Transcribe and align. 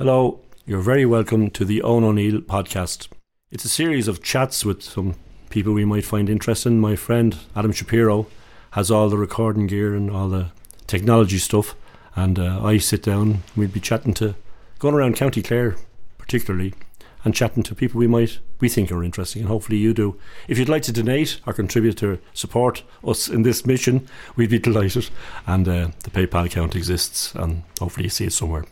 Hello, 0.00 0.40
you're 0.64 0.80
very 0.80 1.04
welcome 1.04 1.50
to 1.50 1.62
the 1.62 1.82
Owen 1.82 2.04
O'Neill 2.04 2.40
podcast. 2.40 3.08
It's 3.50 3.66
a 3.66 3.68
series 3.68 4.08
of 4.08 4.22
chats 4.22 4.64
with 4.64 4.82
some 4.82 5.16
people 5.50 5.74
we 5.74 5.84
might 5.84 6.06
find 6.06 6.30
interesting. 6.30 6.80
My 6.80 6.96
friend 6.96 7.36
Adam 7.54 7.70
Shapiro 7.70 8.26
has 8.70 8.90
all 8.90 9.10
the 9.10 9.18
recording 9.18 9.66
gear 9.66 9.94
and 9.94 10.10
all 10.10 10.30
the 10.30 10.52
technology 10.86 11.36
stuff, 11.36 11.74
and 12.16 12.38
uh, 12.38 12.64
I 12.64 12.78
sit 12.78 13.02
down. 13.02 13.42
We'll 13.54 13.68
be 13.68 13.78
chatting 13.78 14.14
to 14.14 14.36
going 14.78 14.94
around 14.94 15.16
County 15.16 15.42
Clare, 15.42 15.76
particularly, 16.16 16.72
and 17.22 17.34
chatting 17.34 17.62
to 17.64 17.74
people 17.74 17.98
we 17.98 18.06
might 18.06 18.38
we 18.58 18.70
think 18.70 18.90
are 18.90 19.04
interesting, 19.04 19.42
and 19.42 19.50
hopefully 19.50 19.76
you 19.76 19.92
do. 19.92 20.18
If 20.48 20.56
you'd 20.58 20.70
like 20.70 20.84
to 20.84 20.92
donate 20.92 21.42
or 21.46 21.52
contribute 21.52 21.98
to 21.98 22.20
support 22.32 22.84
us 23.06 23.28
in 23.28 23.42
this 23.42 23.66
mission, 23.66 24.08
we'd 24.34 24.48
be 24.48 24.58
delighted. 24.70 25.10
And 25.46 25.68
uh, 25.68 25.88
the 26.04 26.10
PayPal 26.10 26.46
account 26.46 26.74
exists, 26.74 27.34
and 27.34 27.64
hopefully 27.78 28.04
you 28.04 28.10
see 28.10 28.24
it 28.24 28.32
somewhere. 28.32 28.64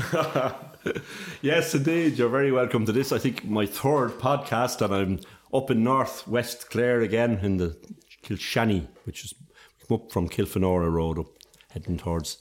yes, 1.42 1.74
indeed. 1.74 2.18
You're 2.18 2.28
very 2.28 2.52
welcome 2.52 2.86
to 2.86 2.92
this. 2.92 3.12
I 3.12 3.18
think 3.18 3.44
my 3.44 3.66
third 3.66 4.12
podcast, 4.12 4.80
and 4.80 4.94
I'm 4.94 5.20
up 5.52 5.70
in 5.70 5.84
North 5.84 6.26
West 6.26 6.70
Clare 6.70 7.00
again 7.00 7.38
in 7.42 7.58
the 7.58 7.76
Kilshanny, 8.22 8.86
which 9.04 9.24
is 9.24 9.34
up 9.90 10.12
from 10.12 10.28
Kilfenora 10.28 10.90
Road 10.90 11.18
up 11.18 11.26
heading 11.70 11.98
towards 11.98 12.38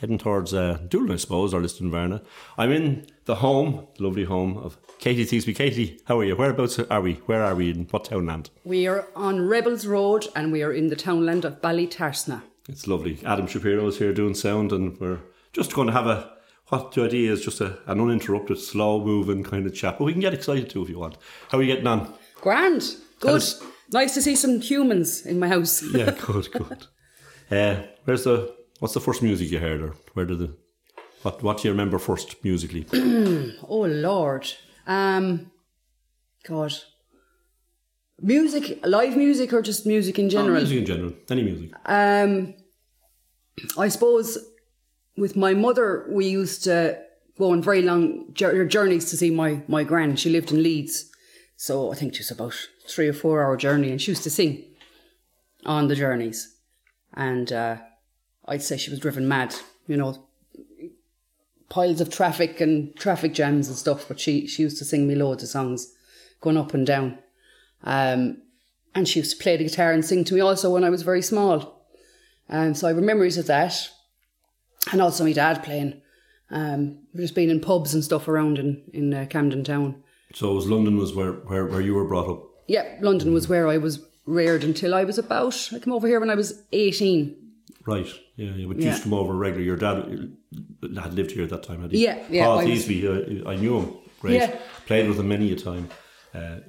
heading 0.00 0.18
towards 0.18 0.54
uh, 0.54 0.78
Doolin, 0.88 1.12
I 1.12 1.16
suppose, 1.16 1.52
or 1.52 1.60
Lisdoonvarna. 1.60 2.24
I'm 2.56 2.70
in 2.70 3.06
the 3.26 3.36
home, 3.36 3.86
the 3.96 4.04
lovely 4.04 4.24
home 4.24 4.56
of 4.56 4.78
Katie 4.98 5.26
Theasby. 5.26 5.54
Katie, 5.54 6.00
how 6.06 6.18
are 6.20 6.24
you? 6.24 6.36
Whereabouts 6.36 6.78
are 6.78 7.00
we? 7.00 7.14
Where 7.26 7.42
are 7.42 7.54
we? 7.54 7.70
In 7.70 7.86
what 7.90 8.06
townland? 8.06 8.50
we 8.64 8.86
are 8.86 9.08
on 9.14 9.46
Rebels 9.46 9.86
Road 9.86 10.26
and 10.34 10.52
we 10.52 10.62
are 10.62 10.72
in 10.72 10.88
the 10.88 10.96
townland 10.96 11.44
of 11.44 11.60
Ballytarsna. 11.60 12.42
It's 12.68 12.86
lovely. 12.86 13.18
Adam 13.26 13.46
Shapiro 13.46 13.86
is 13.88 13.98
here 13.98 14.12
doing 14.14 14.34
sound, 14.34 14.72
and 14.72 14.98
we're 15.00 15.18
just 15.52 15.74
going 15.74 15.88
to 15.88 15.92
have 15.92 16.06
a 16.06 16.32
what 16.70 16.92
the 16.92 17.02
idea 17.04 17.30
is 17.32 17.44
just 17.44 17.60
a, 17.60 17.78
an 17.86 18.00
uninterrupted, 18.00 18.58
slow 18.58 19.04
moving 19.04 19.44
kind 19.44 19.66
of 19.66 19.74
chat. 19.74 19.98
But 19.98 20.04
we 20.04 20.12
can 20.12 20.20
get 20.20 20.34
excited 20.34 20.70
too 20.70 20.82
if 20.82 20.88
you 20.88 20.98
want. 20.98 21.16
How 21.50 21.58
are 21.58 21.62
you 21.62 21.66
getting 21.72 21.86
on? 21.86 22.12
Grand. 22.40 22.96
Good. 23.20 23.34
us- 23.36 23.62
Nice 23.92 24.14
to 24.14 24.22
see 24.22 24.36
some 24.36 24.60
humans 24.60 25.26
in 25.26 25.38
my 25.40 25.48
house. 25.48 25.82
Yeah, 25.94 26.12
good, 26.12 26.48
good. 26.52 26.86
Uh, 27.50 27.82
where's 28.04 28.22
the 28.22 28.54
what's 28.78 28.94
the 28.94 29.00
first 29.00 29.20
music 29.20 29.50
you 29.50 29.58
heard, 29.58 29.82
or 29.82 29.94
where 30.14 30.24
did 30.24 30.38
the 30.38 30.56
what 31.22 31.42
what 31.42 31.58
do 31.58 31.66
you 31.66 31.72
remember 31.72 31.98
first 31.98 32.36
musically? 32.44 32.86
Oh, 33.68 33.80
Lord. 33.86 34.48
Um, 34.86 35.50
God. 36.46 36.72
Music, 38.22 38.78
live 38.84 39.16
music 39.16 39.52
or 39.52 39.62
just 39.62 39.86
music 39.86 40.18
in 40.18 40.28
general? 40.30 40.54
music 40.56 40.78
in 40.78 40.86
general, 40.86 41.12
any 41.30 41.42
music. 41.42 41.70
Um, 41.86 42.54
I 43.78 43.88
suppose 43.88 44.38
with 45.20 45.36
my 45.36 45.52
mother, 45.52 46.06
we 46.08 46.26
used 46.26 46.64
to 46.64 46.98
go 47.38 47.52
on 47.52 47.62
very 47.62 47.82
long 47.82 48.32
journeys 48.32 49.10
to 49.10 49.16
see 49.16 49.30
my, 49.30 49.62
my 49.68 49.84
gran. 49.84 50.16
She 50.16 50.30
lived 50.30 50.50
in 50.50 50.62
Leeds. 50.62 51.10
So 51.56 51.92
I 51.92 51.94
think 51.94 52.14
it 52.14 52.20
was 52.20 52.30
about 52.30 52.54
three 52.88 53.06
or 53.06 53.12
four 53.12 53.42
hour 53.42 53.56
journey 53.56 53.90
and 53.90 54.00
she 54.00 54.10
used 54.10 54.22
to 54.24 54.30
sing 54.30 54.64
on 55.66 55.88
the 55.88 55.94
journeys. 55.94 56.56
And 57.12 57.52
uh, 57.52 57.76
I'd 58.48 58.62
say 58.62 58.78
she 58.78 58.90
was 58.90 58.98
driven 58.98 59.28
mad, 59.28 59.54
you 59.86 59.98
know, 59.98 60.26
piles 61.68 62.00
of 62.00 62.08
traffic 62.08 62.60
and 62.60 62.96
traffic 62.96 63.34
jams 63.34 63.68
and 63.68 63.76
stuff. 63.76 64.08
But 64.08 64.18
she, 64.18 64.46
she 64.46 64.62
used 64.62 64.78
to 64.78 64.86
sing 64.86 65.06
me 65.06 65.16
loads 65.16 65.42
of 65.42 65.50
songs 65.50 65.92
going 66.40 66.56
up 66.56 66.72
and 66.72 66.86
down. 66.86 67.18
Um, 67.84 68.42
and 68.94 69.06
she 69.06 69.18
used 69.18 69.36
to 69.36 69.42
play 69.42 69.58
the 69.58 69.64
guitar 69.64 69.92
and 69.92 70.04
sing 70.04 70.24
to 70.24 70.34
me 70.34 70.40
also 70.40 70.72
when 70.72 70.84
I 70.84 70.90
was 70.90 71.02
very 71.02 71.22
small. 71.22 71.84
Um, 72.48 72.74
so 72.74 72.88
I 72.88 72.94
have 72.94 73.02
memories 73.02 73.36
of 73.36 73.46
that. 73.48 73.90
And 74.92 75.00
also 75.02 75.24
my 75.24 75.32
dad 75.32 75.62
playing. 75.62 76.00
Um, 76.50 76.98
we've 77.12 77.22
just 77.22 77.34
been 77.34 77.50
in 77.50 77.60
pubs 77.60 77.94
and 77.94 78.02
stuff 78.02 78.26
around 78.28 78.58
in, 78.58 78.82
in 78.92 79.14
uh, 79.14 79.26
Camden 79.28 79.62
Town. 79.62 80.02
So 80.34 80.54
was 80.54 80.66
London 80.66 80.96
was 80.96 81.14
where, 81.14 81.32
where 81.32 81.66
where 81.66 81.80
you 81.80 81.94
were 81.94 82.04
brought 82.04 82.28
up. 82.28 82.42
Yeah, 82.66 82.98
London 83.00 83.32
was 83.32 83.48
where 83.48 83.68
I 83.68 83.78
was 83.78 84.04
reared 84.26 84.64
until 84.64 84.94
I 84.94 85.04
was 85.04 85.18
about, 85.18 85.68
I 85.74 85.78
came 85.80 85.92
over 85.92 86.06
here 86.06 86.20
when 86.20 86.30
I 86.30 86.34
was 86.36 86.62
18. 86.72 87.36
Right. 87.86 88.06
Yeah, 88.36 88.50
yeah. 88.54 88.66
But 88.66 88.76
you 88.76 88.84
Yeah. 88.84 88.90
used 88.90 89.02
to 89.02 89.08
come 89.10 89.14
over 89.18 89.34
regularly. 89.34 89.66
Your 89.66 89.76
dad 89.76 89.96
uh, 90.82 91.00
had 91.00 91.14
lived 91.14 91.32
here 91.32 91.42
at 91.44 91.50
that 91.50 91.62
time, 91.62 91.82
had 91.82 91.92
he? 91.92 92.04
Yeah, 92.04 92.18
yeah, 92.30 92.44
Paul 92.44 92.58
I 92.60 92.62
uh, 92.64 93.50
I 93.50 93.56
knew 93.56 93.80
him. 93.80 93.94
Great. 94.20 94.34
Yeah. 94.34 94.56
Played 94.86 95.08
with 95.08 95.18
him 95.18 95.28
many 95.28 95.52
a 95.52 95.56
time. 95.56 95.88
Uh, 96.32 96.60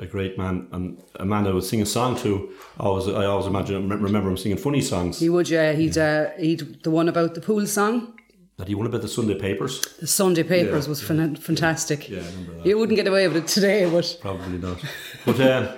a, 0.00 0.06
great 0.06 0.36
man, 0.36 0.66
and 0.72 1.00
a 1.20 1.24
man 1.24 1.46
I 1.46 1.52
would 1.52 1.62
sing 1.62 1.80
a 1.80 1.86
song 1.86 2.16
to. 2.22 2.52
I 2.80 2.82
always, 2.84 3.06
I 3.06 3.26
always 3.26 3.46
imagine, 3.46 3.88
remember 3.88 4.28
him 4.28 4.36
singing 4.36 4.58
funny 4.58 4.80
songs. 4.80 5.20
He 5.20 5.28
would, 5.28 5.48
yeah, 5.48 5.72
he'd, 5.72 5.96
uh, 5.96 6.30
he'd, 6.36 6.82
the 6.82 6.90
one 6.90 7.08
about 7.08 7.36
the 7.36 7.40
pool 7.40 7.64
song, 7.68 8.18
that 8.56 8.66
he 8.66 8.74
won 8.74 8.86
about 8.86 9.02
the 9.02 9.08
Sunday 9.08 9.38
papers. 9.38 9.80
the 10.00 10.08
Sunday 10.08 10.42
Papers 10.42 10.86
Yeah, 10.86 10.88
was 10.88 11.00
fan- 11.02 11.36
fantastic. 11.36 12.08
Yeah, 12.08 12.22
I 12.22 12.26
remember 12.26 12.54
that. 12.56 12.66
You 12.66 12.76
wouldn't 12.76 12.96
get 12.96 13.06
away 13.06 13.28
with 13.28 13.36
it 13.36 13.46
today, 13.46 13.88
but 13.88 14.18
Probably 14.20 14.58
not. 14.58 14.78
But 15.24 15.40
uh, 15.40 15.76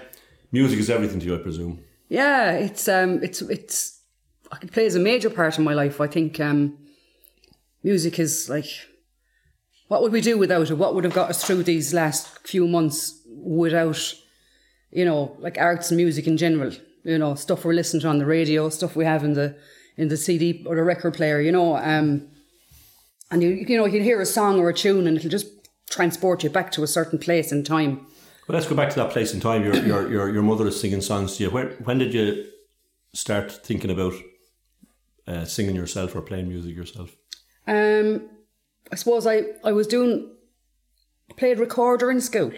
music 0.51 0.79
is 0.79 0.89
everything 0.89 1.21
to 1.21 1.27
you, 1.27 1.35
I 1.35 1.39
presume. 1.39 1.83
yeah, 2.09 2.53
it's, 2.53 2.89
um, 2.89 3.23
it's, 3.23 3.43
it's, 3.43 4.01
it 4.63 4.73
plays 4.73 4.95
a 4.95 5.01
major 5.01 5.29
part 5.29 5.59
in 5.59 5.65
my 5.65 5.75
life. 5.75 6.01
I 6.01 6.07
think, 6.07 6.41
um, 6.41 6.79
music 7.83 8.19
is 8.19 8.49
like, 8.49 8.67
what 9.89 10.03
would 10.03 10.13
we 10.13 10.21
do 10.21 10.37
without 10.37 10.69
it? 10.71 10.75
What 10.75 10.95
would 10.95 11.05
have 11.05 11.15
got 11.15 11.31
us 11.31 11.45
through 11.45 11.63
these 11.63 11.95
last 11.95 12.47
few 12.47 12.67
months 12.67 13.23
without, 13.37 14.15
you 14.91 15.05
know, 15.05 15.37
like 15.39 15.59
arts 15.59 15.91
and 15.91 15.97
music 15.97 16.27
in 16.27 16.37
general? 16.37 16.73
You 17.05 17.19
know, 17.19 17.35
stuff 17.35 17.65
we're 17.65 17.75
listening 17.75 18.03
to 18.03 18.09
on 18.09 18.19
the 18.19 18.27
radio, 18.27 18.69
stuff 18.69 18.97
we 18.97 19.05
have 19.05 19.25
in 19.25 19.35
the 19.35 19.57
in 19.97 20.09
the 20.09 20.17
CD 20.17 20.65
or 20.67 20.77
the 20.77 20.83
record 20.83 21.15
player. 21.15 21.41
You 21.41 21.53
know, 21.53 21.77
um, 21.77 22.29
and 23.31 23.43
you 23.43 23.51
you 23.51 23.77
know 23.77 23.87
you 23.87 23.93
can 23.93 24.03
hear 24.03 24.21
a 24.21 24.27
song 24.27 24.59
or 24.59 24.71
a 24.71 24.75
tune 24.75 25.07
and 25.07 25.17
it'll 25.17 25.31
just 25.31 25.47
transport 25.89 26.43
you 26.43 26.51
back 26.51 26.73
to 26.73 26.83
a 26.83 26.87
certain 26.87 27.19
place 27.19 27.53
in 27.53 27.63
time. 27.63 28.07
Well, 28.49 28.57
let's 28.57 28.67
go 28.67 28.75
back 28.75 28.91
to 28.91 28.97
that 28.97 29.11
place 29.11 29.35
in 29.35 29.41
time. 29.41 29.65
Your 29.65 29.77
your 29.77 30.11
your, 30.11 30.33
your 30.35 30.43
mother 30.43 30.67
is 30.67 30.81
singing 30.81 31.01
songs 31.01 31.37
to 31.37 31.45
you. 31.45 31.51
Where, 31.51 31.71
when 31.85 31.99
did 31.99 32.13
you 32.13 32.47
start 33.15 33.51
thinking 33.53 33.91
about 33.91 34.15
uh, 35.27 35.45
singing 35.45 35.75
yourself 35.75 36.15
or 36.15 36.23
playing 36.23 36.49
music 36.49 36.77
yourself? 36.77 37.17
Um, 37.67 38.29
I 38.93 38.95
suppose 38.95 39.27
I, 39.27 39.43
I 39.65 39.73
was 39.73 39.87
doing, 39.87 40.31
played 41.37 41.59
recorder 41.59 42.11
in 42.11 42.21
school. 42.21 42.53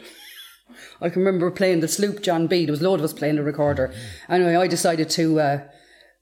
I 1.01 1.09
can 1.09 1.23
remember 1.25 1.51
playing 1.51 1.81
the 1.81 1.89
Sloop 1.89 2.23
John 2.23 2.47
B. 2.47 2.65
There 2.65 2.73
was 2.73 2.81
a 2.81 2.85
load 2.89 3.01
of 3.01 3.05
us 3.05 3.13
playing 3.13 3.37
the 3.37 3.43
recorder. 3.43 3.93
Anyway, 4.29 4.55
I 4.57 4.67
decided 4.67 5.11
to 5.11 5.41
uh, 5.41 5.61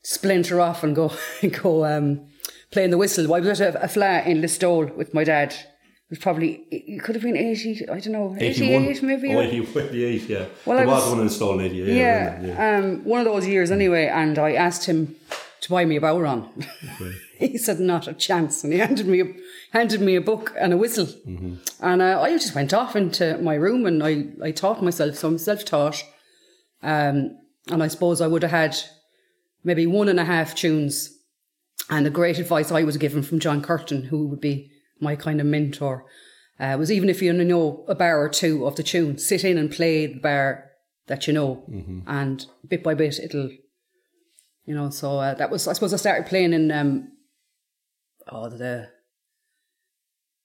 splinter 0.03 0.61
off 0.61 0.83
and 0.85 0.95
go 0.95 1.13
go 1.63 1.85
um, 1.85 2.29
playing 2.71 2.91
the 2.91 2.99
whistle. 2.99 3.33
I 3.35 3.41
was 3.41 3.61
at 3.61 3.75
a, 3.75 3.83
a 3.85 3.89
flat 3.89 4.27
in 4.27 4.41
Listowel 4.41 4.95
with 4.97 5.15
my 5.15 5.25
dad. 5.25 5.53
It 5.53 6.11
was 6.11 6.19
probably, 6.21 6.65
it 6.71 7.03
could 7.03 7.17
have 7.17 7.25
been 7.25 7.37
80, 7.37 7.89
I 7.89 7.99
don't 7.99 8.13
know, 8.13 8.37
88 8.39 9.03
maybe. 9.03 9.35
Oh, 9.35 9.41
88, 9.41 10.23
yeah. 10.29 10.45
Well, 10.65 10.77
there 10.79 10.87
I 10.87 10.91
was, 10.91 11.03
was- 11.03 11.13
one 11.15 11.21
installed 11.23 11.61
in 11.61 11.67
88. 11.67 11.97
yeah, 11.97 12.41
wasn't? 12.41 12.61
Um, 13.01 13.05
one 13.05 13.19
of 13.19 13.25
those 13.27 13.45
years 13.49 13.73
anyway, 13.73 14.07
and 14.07 14.39
I 14.39 14.53
asked 14.53 14.87
him 14.87 15.17
to 15.63 15.69
buy 15.69 15.85
me 15.85 15.97
a 15.97 16.01
bodhrán. 16.01 16.49
he 17.53 17.59
said 17.59 17.81
not 17.81 18.09
a 18.09 18.15
chance, 18.15 18.65
and 18.65 18.73
he 18.73 18.79
handed 18.79 19.07
me 19.07 19.21
a, 19.21 19.27
handed 19.73 20.01
me 20.01 20.17
a 20.17 20.21
book 20.21 20.55
and 20.59 20.73
a 20.73 20.77
whistle, 20.77 21.09
and 21.81 22.03
uh, 22.03 22.21
I 22.21 22.31
just 22.33 22.55
went 22.55 22.73
off 22.73 22.97
into 22.97 23.39
my 23.39 23.55
room 23.55 23.87
and 23.87 24.03
I 24.03 24.27
I 24.43 24.51
taught 24.53 24.83
myself. 24.83 25.17
So 25.17 25.29
I'm 25.29 25.39
self 25.39 25.65
taught, 25.65 26.03
um, 26.83 27.37
and 27.71 27.83
I 27.83 27.89
suppose 27.89 28.21
I 28.21 28.27
would 28.27 28.43
have 28.43 28.51
had 28.53 28.77
maybe 29.65 29.87
one 29.87 30.09
and 30.09 30.21
a 30.21 30.25
half 30.25 30.55
tunes, 30.55 31.11
and 31.91 32.07
the 32.07 32.11
great 32.11 32.39
advice 32.39 32.73
I 32.73 32.85
was 32.85 32.97
given 32.97 33.23
from 33.23 33.41
John 33.41 33.61
Curtin, 33.63 34.05
who 34.05 34.29
would 34.29 34.41
be 34.41 34.71
my 35.01 35.17
kind 35.17 35.41
of 35.41 35.47
mentor. 35.47 36.05
Uh, 36.59 36.75
was 36.79 36.91
even 36.91 37.11
if 37.11 37.21
you 37.21 37.31
only 37.31 37.45
know 37.45 37.85
a 37.87 37.95
bar 37.95 38.19
or 38.19 38.31
two 38.31 38.67
of 38.67 38.77
the 38.77 38.83
tune, 38.83 39.19
sit 39.19 39.45
in 39.45 39.59
and 39.59 39.71
play 39.71 40.07
the 40.07 40.21
bar 40.21 40.65
that 41.07 41.27
you 41.27 41.33
know, 41.35 41.63
and 42.07 42.47
bit 42.67 42.83
by 42.83 42.95
bit 42.95 43.19
it'll, 43.19 43.51
you 44.65 44.75
know. 44.75 44.89
So 44.91 45.19
uh, 45.19 45.35
that 45.35 45.51
was, 45.51 45.69
I 45.69 45.75
suppose, 45.75 45.93
I 45.93 45.99
started 45.99 46.27
playing 46.27 46.55
in 46.55 46.73
um, 46.73 47.13
oh 48.31 48.49
the, 48.49 48.89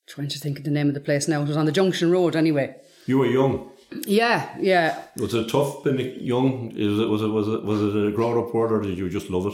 trying 0.08 0.30
to 0.30 0.40
think 0.40 0.60
of 0.60 0.66
the 0.66 0.72
name 0.72 0.88
of 0.88 0.94
the 0.94 1.00
place 1.00 1.28
now. 1.28 1.42
It 1.42 1.48
was 1.48 1.58
on 1.58 1.66
the 1.66 1.72
Junction 1.72 2.12
Road 2.12 2.36
anyway. 2.36 2.76
You 3.06 3.20
were 3.20 3.26
young. 3.26 3.72
Yeah, 4.06 4.56
yeah. 4.60 5.04
Was 5.18 5.34
it 5.34 5.50
tough 5.50 5.84
being 5.84 6.20
young? 6.22 6.72
Is 6.72 7.00
it 7.00 7.10
was 7.10 7.22
it 7.22 7.28
was 7.28 7.48
it 7.48 7.64
was 7.64 7.82
it 7.82 8.08
a 8.08 8.12
grown 8.12 8.38
up 8.38 8.54
word 8.54 8.72
or 8.72 8.82
did 8.82 8.98
you 8.98 9.10
just 9.10 9.30
love 9.30 9.48
it? 9.48 9.54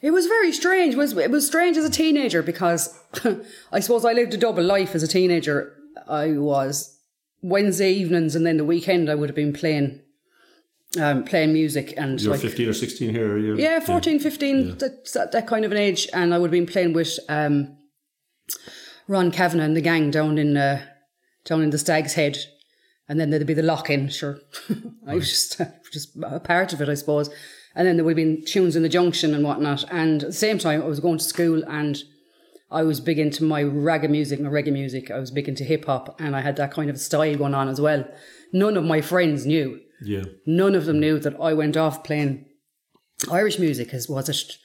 It 0.00 0.12
was 0.12 0.26
very 0.26 0.52
strange. 0.52 0.94
It 0.94 0.98
was 0.98 1.16
it 1.16 1.30
was 1.30 1.46
strange 1.46 1.76
as 1.76 1.84
a 1.84 1.90
teenager 1.90 2.42
because 2.42 2.96
I 3.72 3.80
suppose 3.80 4.04
I 4.04 4.12
lived 4.12 4.34
a 4.34 4.36
double 4.36 4.62
life 4.62 4.94
as 4.94 5.02
a 5.02 5.08
teenager. 5.08 5.74
I 6.08 6.32
was 6.32 6.98
Wednesday 7.42 7.92
evenings 7.92 8.36
and 8.36 8.46
then 8.46 8.58
the 8.58 8.64
weekend 8.64 9.10
I 9.10 9.14
would 9.14 9.28
have 9.28 9.36
been 9.36 9.52
playing 9.52 10.00
um, 10.96 11.24
playing 11.24 11.52
music 11.52 11.94
and 11.96 12.20
You 12.20 12.28
were 12.28 12.34
like 12.34 12.42
fifteen 12.42 12.68
or 12.68 12.72
sixteen 12.72 13.10
here. 13.10 13.34
Or 13.34 13.38
you 13.38 13.56
yeah, 13.56 13.80
14, 13.80 14.18
15, 14.18 14.78
That, 14.78 15.12
that 15.12 15.32
that 15.32 15.46
kind 15.46 15.64
of 15.64 15.72
an 15.72 15.78
age, 15.78 16.08
and 16.12 16.34
I 16.34 16.38
would 16.38 16.48
have 16.48 16.52
been 16.52 16.72
playing 16.72 16.92
with 16.92 17.18
um, 17.28 17.76
Ron 19.08 19.30
Kavanagh 19.30 19.64
and 19.64 19.76
the 19.76 19.80
gang 19.80 20.10
down 20.10 20.38
in 20.38 20.56
uh, 20.56 20.84
down 21.44 21.62
in 21.62 21.70
the 21.70 21.78
Stag's 21.78 22.14
Head, 22.14 22.38
and 23.08 23.20
then 23.20 23.30
there'd 23.30 23.46
be 23.46 23.54
the 23.54 23.62
lock 23.62 23.90
in. 23.90 24.08
Sure, 24.08 24.38
I 25.06 25.14
was 25.14 25.28
just 25.28 25.60
just 25.92 26.16
a 26.22 26.40
part 26.40 26.72
of 26.72 26.80
it, 26.80 26.88
I 26.88 26.94
suppose. 26.94 27.30
And 27.76 27.88
then 27.88 27.96
there 27.96 28.04
would 28.04 28.16
have 28.16 28.24
been 28.24 28.44
tunes 28.44 28.76
in 28.76 28.84
the 28.84 28.88
junction 28.88 29.34
and 29.34 29.42
whatnot. 29.42 29.84
And 29.90 30.22
at 30.22 30.28
the 30.28 30.32
same 30.32 30.58
time, 30.58 30.80
I 30.80 30.86
was 30.86 31.00
going 31.00 31.18
to 31.18 31.24
school 31.24 31.64
and 31.64 32.00
I 32.70 32.82
was 32.82 33.00
big 33.00 33.18
into 33.18 33.44
my 33.44 33.62
ragga 33.62 34.08
music, 34.08 34.40
my 34.40 34.48
reggae 34.48 34.72
music. 34.72 35.10
I 35.10 35.18
was 35.18 35.30
big 35.30 35.48
into 35.48 35.64
hip 35.64 35.84
hop, 35.84 36.20
and 36.20 36.34
I 36.34 36.40
had 36.40 36.56
that 36.56 36.72
kind 36.72 36.90
of 36.90 36.98
style 36.98 37.36
going 37.36 37.54
on 37.54 37.68
as 37.68 37.80
well. 37.80 38.04
None 38.52 38.76
of 38.76 38.84
my 38.84 39.00
friends 39.00 39.46
knew. 39.46 39.80
Yeah. 40.04 40.24
None 40.46 40.74
of 40.74 40.86
them 40.86 41.00
knew 41.00 41.18
that 41.18 41.36
I 41.40 41.52
went 41.52 41.76
off 41.76 42.04
playing 42.04 42.46
Irish 43.30 43.58
music. 43.58 43.92
As 43.94 44.08
was 44.08 44.28
it? 44.28 44.58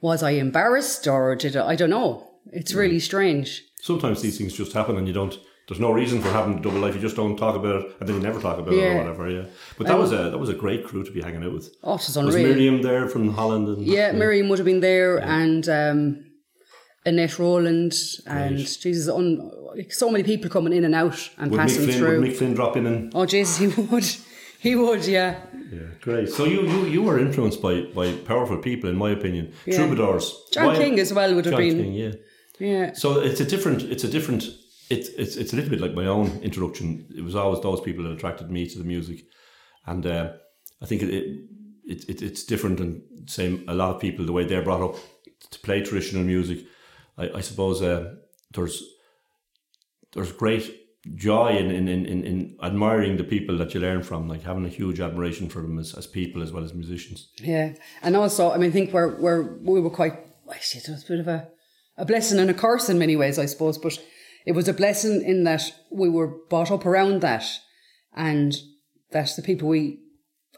Was 0.00 0.22
I 0.22 0.30
embarrassed 0.30 1.06
or 1.06 1.34
did 1.34 1.56
I? 1.56 1.70
I 1.70 1.76
don't 1.76 1.90
know. 1.90 2.28
It's 2.52 2.74
really 2.74 3.00
strange. 3.00 3.62
Sometimes 3.80 4.22
these 4.22 4.38
things 4.38 4.54
just 4.54 4.72
happen 4.72 4.96
and 4.96 5.06
you 5.06 5.12
don't. 5.12 5.38
There's 5.66 5.80
no 5.80 5.92
reason 5.92 6.22
for 6.22 6.30
having 6.30 6.58
a 6.58 6.62
double 6.62 6.78
life. 6.80 6.94
You 6.94 7.00
just 7.00 7.16
don't 7.16 7.36
talk 7.36 7.54
about 7.54 7.82
it, 7.82 7.96
and 8.00 8.08
then 8.08 8.16
you 8.16 8.22
never 8.22 8.40
talk 8.40 8.56
about 8.58 8.72
it 8.72 8.82
or 8.82 8.96
whatever. 8.96 9.28
Yeah. 9.30 9.44
But 9.76 9.86
that 9.88 9.98
was 9.98 10.12
a 10.12 10.30
that 10.30 10.38
was 10.38 10.48
a 10.48 10.54
great 10.54 10.84
crew 10.84 11.04
to 11.04 11.10
be 11.10 11.20
hanging 11.20 11.44
out 11.44 11.52
with. 11.52 11.68
Oh, 11.84 11.96
it 11.96 12.06
was 12.06 12.16
Was. 12.16 12.34
Miriam 12.34 12.80
there 12.80 13.06
from 13.06 13.34
Holland? 13.34 13.68
And, 13.68 13.86
Yeah, 13.86 14.12
Miriam 14.12 14.48
would 14.48 14.58
have 14.58 14.64
been 14.64 14.80
there, 14.80 15.18
and 15.18 15.68
um, 15.68 16.24
Annette 17.08 17.38
Rowland, 17.38 17.94
and 18.26 18.58
Jesus, 18.58 19.08
un, 19.08 19.50
like, 19.74 19.92
so 19.92 20.10
many 20.10 20.24
people 20.24 20.50
coming 20.50 20.72
in 20.72 20.84
and 20.84 20.94
out 20.94 21.30
and 21.38 21.50
Would 21.50 21.58
Mick 21.58 21.62
passing 21.62 21.84
Flynn, 21.84 21.98
through. 21.98 22.20
would 22.20 22.30
Mick 22.30 22.36
Flynn 22.36 22.54
drop 22.54 22.76
in 22.76 22.86
and 22.86 23.12
oh, 23.14 23.24
Jesus, 23.26 23.56
he 23.58 23.66
would, 23.82 24.16
he 24.58 24.74
would, 24.74 25.06
yeah. 25.06 25.40
yeah, 25.72 25.80
great. 26.00 26.28
So 26.28 26.44
you 26.44 26.62
you, 26.62 26.86
you 26.86 27.02
were 27.02 27.18
influenced 27.18 27.62
by 27.62 27.82
by 27.94 28.12
powerful 28.12 28.58
people, 28.58 28.90
in 28.90 28.96
my 28.96 29.10
opinion. 29.10 29.52
Troubadours. 29.64 30.34
John 30.52 30.66
Why- 30.66 30.76
King 30.76 30.98
as 31.00 31.12
well 31.12 31.34
would 31.34 31.46
have 31.46 31.56
been, 31.56 31.78
King, 31.78 31.92
yeah. 31.92 32.12
yeah. 32.58 32.92
So 32.92 33.20
it's 33.20 33.40
a 33.40 33.44
different. 33.44 33.82
It's 33.82 34.04
a 34.04 34.08
different. 34.08 34.44
It's 34.90 35.08
it's 35.10 35.36
it's 35.36 35.52
a 35.52 35.56
little 35.56 35.70
bit 35.70 35.80
like 35.80 35.94
my 35.94 36.06
own 36.06 36.40
introduction. 36.42 37.06
It 37.16 37.22
was 37.22 37.34
always 37.36 37.60
those 37.60 37.80
people 37.80 38.04
that 38.04 38.12
attracted 38.12 38.50
me 38.50 38.66
to 38.68 38.78
the 38.78 38.84
music, 38.84 39.26
and 39.86 40.04
uh, 40.06 40.32
I 40.82 40.86
think 40.86 41.02
it, 41.02 41.10
it, 41.12 42.04
it 42.08 42.22
it's 42.22 42.44
different 42.44 42.78
than 42.78 43.02
same 43.26 43.64
a 43.68 43.74
lot 43.74 43.94
of 43.94 44.00
people 44.00 44.24
the 44.24 44.32
way 44.32 44.44
they're 44.44 44.62
brought 44.62 44.82
up 44.82 44.96
to 45.50 45.58
play 45.60 45.82
traditional 45.82 46.24
music. 46.24 46.58
I, 47.16 47.30
I 47.36 47.40
suppose 47.42 47.82
uh, 47.82 48.14
there's 48.52 48.82
there's 50.14 50.32
great 50.32 50.74
joy 51.14 51.56
in 51.56 51.70
in, 51.70 51.88
in, 51.88 52.06
in 52.06 52.24
in 52.24 52.56
admiring 52.62 53.16
the 53.16 53.24
people 53.24 53.58
that 53.58 53.74
you 53.74 53.80
learn 53.80 54.02
from, 54.02 54.28
like 54.28 54.42
having 54.42 54.64
a 54.64 54.68
huge 54.68 55.00
admiration 55.00 55.48
for 55.48 55.62
them 55.62 55.78
as, 55.78 55.94
as 55.94 56.06
people 56.06 56.42
as 56.42 56.52
well 56.52 56.64
as 56.64 56.74
musicians. 56.74 57.28
Yeah, 57.42 57.74
and 58.02 58.16
also, 58.16 58.52
I 58.52 58.58
mean, 58.58 58.70
I 58.70 58.72
think 58.72 58.92
we're, 58.92 59.14
we're 59.16 59.42
we 59.58 59.80
were 59.80 59.90
quite. 59.90 60.14
Actually, 60.50 60.80
it 60.80 60.88
was 60.88 61.04
a 61.04 61.08
bit 61.08 61.20
of 61.20 61.28
a, 61.28 61.48
a 61.98 62.04
blessing 62.04 62.38
and 62.38 62.50
a 62.50 62.54
curse 62.54 62.88
in 62.88 62.98
many 62.98 63.16
ways, 63.16 63.38
I 63.38 63.46
suppose. 63.46 63.76
But 63.78 63.98
it 64.46 64.52
was 64.52 64.68
a 64.68 64.72
blessing 64.72 65.22
in 65.22 65.44
that 65.44 65.62
we 65.90 66.08
were 66.08 66.28
brought 66.48 66.70
up 66.70 66.86
around 66.86 67.20
that, 67.20 67.44
and 68.14 68.56
that 69.10 69.30
the 69.36 69.42
people 69.42 69.68
we 69.68 70.00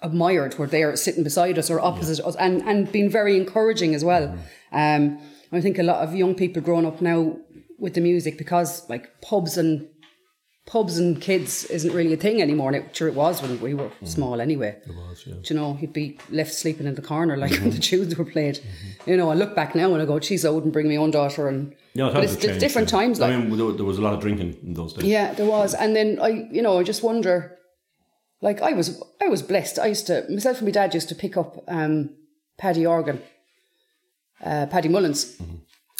admired 0.02 0.58
were 0.58 0.66
there 0.66 0.96
sitting 0.96 1.24
beside 1.24 1.58
us 1.58 1.70
or 1.70 1.80
opposite 1.80 2.24
us, 2.24 2.36
and 2.36 2.62
and 2.62 2.90
being 2.92 3.10
very 3.10 3.36
encouraging 3.36 3.94
as 3.94 4.04
well. 4.04 4.38
Um, 4.72 5.20
I 5.52 5.60
think 5.60 5.78
a 5.78 5.82
lot 5.82 6.02
of 6.02 6.14
young 6.14 6.34
people 6.34 6.62
growing 6.62 6.86
up 6.86 7.00
now 7.00 7.36
with 7.78 7.94
the 7.94 8.00
music 8.00 8.38
because 8.38 8.88
like 8.88 9.20
pubs 9.20 9.56
and 9.56 9.88
pubs 10.70 10.98
and 10.98 11.20
kids 11.20 11.64
isn't 11.64 11.92
really 11.92 12.12
a 12.12 12.16
thing 12.16 12.40
anymore. 12.40 12.68
And 12.68 12.76
it, 12.76 12.94
sure, 12.94 13.08
it 13.08 13.14
was 13.14 13.42
when 13.42 13.60
we 13.60 13.74
were 13.74 13.90
small 14.04 14.40
anyway. 14.40 14.78
It 14.86 14.94
was, 14.94 15.24
yeah. 15.26 15.34
Do 15.42 15.52
you 15.52 15.58
know, 15.58 15.74
he'd 15.74 15.92
be 15.92 16.16
left 16.30 16.54
sleeping 16.54 16.86
in 16.86 16.94
the 16.94 17.02
corner 17.02 17.36
like 17.36 17.50
when 17.60 17.70
the 17.70 17.80
tunes 17.80 18.16
were 18.16 18.24
played. 18.24 18.60
You 19.04 19.16
know, 19.16 19.30
I 19.30 19.34
look 19.34 19.56
back 19.56 19.74
now 19.74 19.92
and 19.92 20.00
I 20.00 20.06
go, 20.06 20.20
geez, 20.20 20.44
I 20.44 20.50
wouldn't 20.50 20.72
bring 20.72 20.86
my 20.86 20.94
own 20.94 21.10
daughter. 21.10 21.48
And 21.48 21.74
Yeah, 21.94 22.10
but 22.14 22.22
it's, 22.22 22.36
changed, 22.36 22.60
different 22.60 22.88
yeah. 22.88 22.98
times. 22.98 23.18
Like, 23.18 23.32
I 23.32 23.36
mean, 23.38 23.58
there, 23.58 23.72
there 23.72 23.84
was 23.84 23.98
a 23.98 24.00
lot 24.00 24.14
of 24.14 24.20
drinking 24.20 24.58
in 24.62 24.74
those 24.74 24.92
days. 24.92 25.06
yeah, 25.06 25.34
there 25.34 25.46
was. 25.46 25.74
And 25.74 25.96
then 25.96 26.20
I, 26.22 26.28
you 26.52 26.62
know, 26.62 26.78
I 26.78 26.84
just 26.84 27.02
wonder. 27.02 27.58
Like 28.40 28.62
I 28.62 28.72
was, 28.72 29.02
I 29.20 29.28
was 29.28 29.42
blessed. 29.42 29.78
I 29.78 29.86
used 29.88 30.06
to 30.06 30.24
myself 30.30 30.58
and 30.58 30.66
my 30.68 30.70
dad 30.70 30.94
used 30.94 31.08
to 31.10 31.14
pick 31.14 31.36
up 31.36 31.62
um, 31.68 32.10
Paddy 32.56 32.86
Organ, 32.86 33.20
uh, 34.42 34.66
Paddy 34.66 34.88
Mullins. 34.88 35.36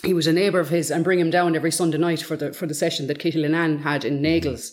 He 0.02 0.14
was 0.14 0.26
a 0.26 0.32
neighbour 0.32 0.60
of 0.60 0.70
his, 0.70 0.90
and 0.90 1.04
bring 1.04 1.18
him 1.20 1.30
down 1.30 1.54
every 1.56 1.70
Sunday 1.70 1.98
night 1.98 2.22
for 2.22 2.36
the 2.36 2.52
for 2.52 2.66
the 2.66 2.74
session 2.74 3.06
that 3.08 3.18
Kitty 3.18 3.38
Linnane 3.42 3.80
had 3.82 4.04
in 4.04 4.22
Nagels, 4.22 4.72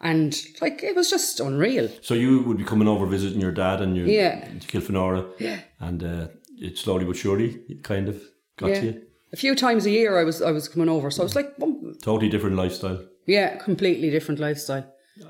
and 0.00 0.36
like 0.60 0.82
it 0.82 0.96
was 0.96 1.08
just 1.10 1.40
unreal. 1.40 1.88
So 2.02 2.14
you 2.14 2.42
would 2.42 2.58
be 2.58 2.64
coming 2.64 2.88
over 2.88 3.06
visiting 3.06 3.40
your 3.40 3.52
dad 3.52 3.80
and 3.80 3.96
your 3.96 4.06
Yeah. 4.06 4.44
to 4.60 4.66
Kilfenora, 4.66 5.26
Yeah. 5.38 5.60
and 5.80 6.02
uh, 6.02 6.26
it 6.58 6.76
slowly 6.78 7.04
but 7.04 7.16
surely 7.16 7.60
it 7.68 7.82
kind 7.84 8.08
of 8.08 8.20
got 8.56 8.70
Yeah. 8.70 8.80
to 8.80 8.86
you. 8.86 9.02
A 9.32 9.36
few 9.36 9.54
times 9.54 9.86
a 9.86 9.90
year, 9.90 10.18
I 10.18 10.24
was 10.24 10.42
I 10.42 10.50
was 10.52 10.68
coming 10.68 10.88
over, 10.88 11.10
so 11.10 11.22
I 11.22 11.24
was 11.24 11.36
like, 11.36 11.52
"Oh, 11.62 11.92
Totally 12.02 12.28
different 12.30 12.56
lifestyle. 12.56 13.00
yeah, 13.26 13.56
completely 13.58 14.10
different 14.10 14.40
lifestyle. 14.40 14.84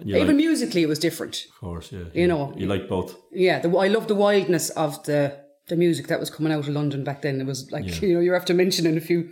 Even 0.05 0.27
like- 0.27 0.37
musically, 0.37 0.83
it 0.83 0.89
was 0.89 0.99
different. 0.99 1.47
of 1.53 1.59
course, 1.61 1.93
yeah. 1.93 2.05
You 2.15 2.27
know. 2.29 2.53
you 2.57 2.67
like 2.67 2.89
both. 2.89 3.17
Yeah, 3.33 3.59
the, 3.61 3.69
I 3.85 3.89
love 3.89 4.07
the 4.07 4.15
wildness 4.15 4.71
of 4.71 5.03
the 5.05 5.33
the 5.69 5.77
music 5.77 6.07
that 6.09 6.21
was 6.21 6.31
coming 6.31 6.53
out 6.53 6.61
of 6.61 6.69
London 6.69 7.05
back 7.05 7.23
then. 7.23 7.41
It 7.41 7.47
was 7.47 7.71
like 7.73 8.01
you 8.03 8.15
know 8.15 8.21
you're 8.21 8.37
after 8.37 8.55
mentioning 8.55 8.97
a 8.97 9.01
few 9.01 9.31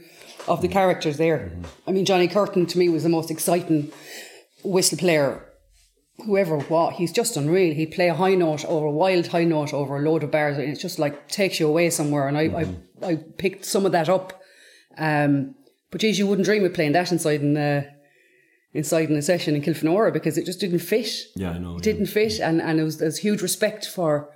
of 0.48 0.62
the 0.62 0.68
characters 0.68 1.16
there. 1.16 1.50
I 1.86 1.92
mean, 1.92 2.04
Johnny 2.04 2.28
Curtin 2.28 2.66
to 2.66 2.78
me 2.78 2.88
was 2.88 3.02
the 3.02 3.08
most 3.08 3.30
exciting 3.30 3.90
whistle 4.64 4.98
player. 4.98 5.42
Whoever 6.24 6.58
what 6.60 6.94
he's 6.94 7.12
just 7.12 7.36
unreal. 7.36 7.74
He'd 7.74 7.92
play 7.92 8.08
a 8.08 8.14
high 8.14 8.34
note 8.34 8.64
over 8.64 8.86
a 8.86 8.90
wild 8.90 9.26
high 9.26 9.44
note 9.44 9.74
over 9.74 9.96
a 9.98 10.00
load 10.00 10.22
of 10.22 10.30
bars, 10.30 10.56
and 10.56 10.66
it 10.68 10.76
just 10.78 10.98
like 10.98 11.28
takes 11.28 11.60
you 11.60 11.68
away 11.68 11.90
somewhere. 11.90 12.26
And 12.26 12.38
I 12.38 12.42
I, 13.02 13.06
I 13.06 13.16
picked 13.16 13.64
some 13.66 13.84
of 13.84 13.92
that 13.92 14.08
up. 14.08 14.40
Um, 14.96 15.54
but 15.90 16.00
geez, 16.00 16.18
you 16.18 16.26
wouldn't 16.26 16.46
dream 16.46 16.64
of 16.64 16.72
playing 16.72 16.92
that 16.92 17.12
inside 17.12 17.42
in 17.42 17.54
uh, 17.56 17.84
inside 18.72 19.10
in 19.10 19.16
a 19.16 19.22
session 19.22 19.54
in 19.54 19.62
Kilfenora 19.62 20.10
because 20.12 20.38
it 20.38 20.46
just 20.46 20.58
didn't 20.60 20.78
fit 20.80 21.08
Yeah, 21.34 21.50
I 21.50 21.58
know. 21.58 21.74
yeah. 21.74 21.82
didn't 21.82 22.06
fit 22.06 22.40
and, 22.40 22.60
and 22.60 22.78
it 22.80 22.82
was, 22.82 22.98
there's 22.98 23.18
huge 23.18 23.40
respect 23.42 23.86
for 23.86 24.28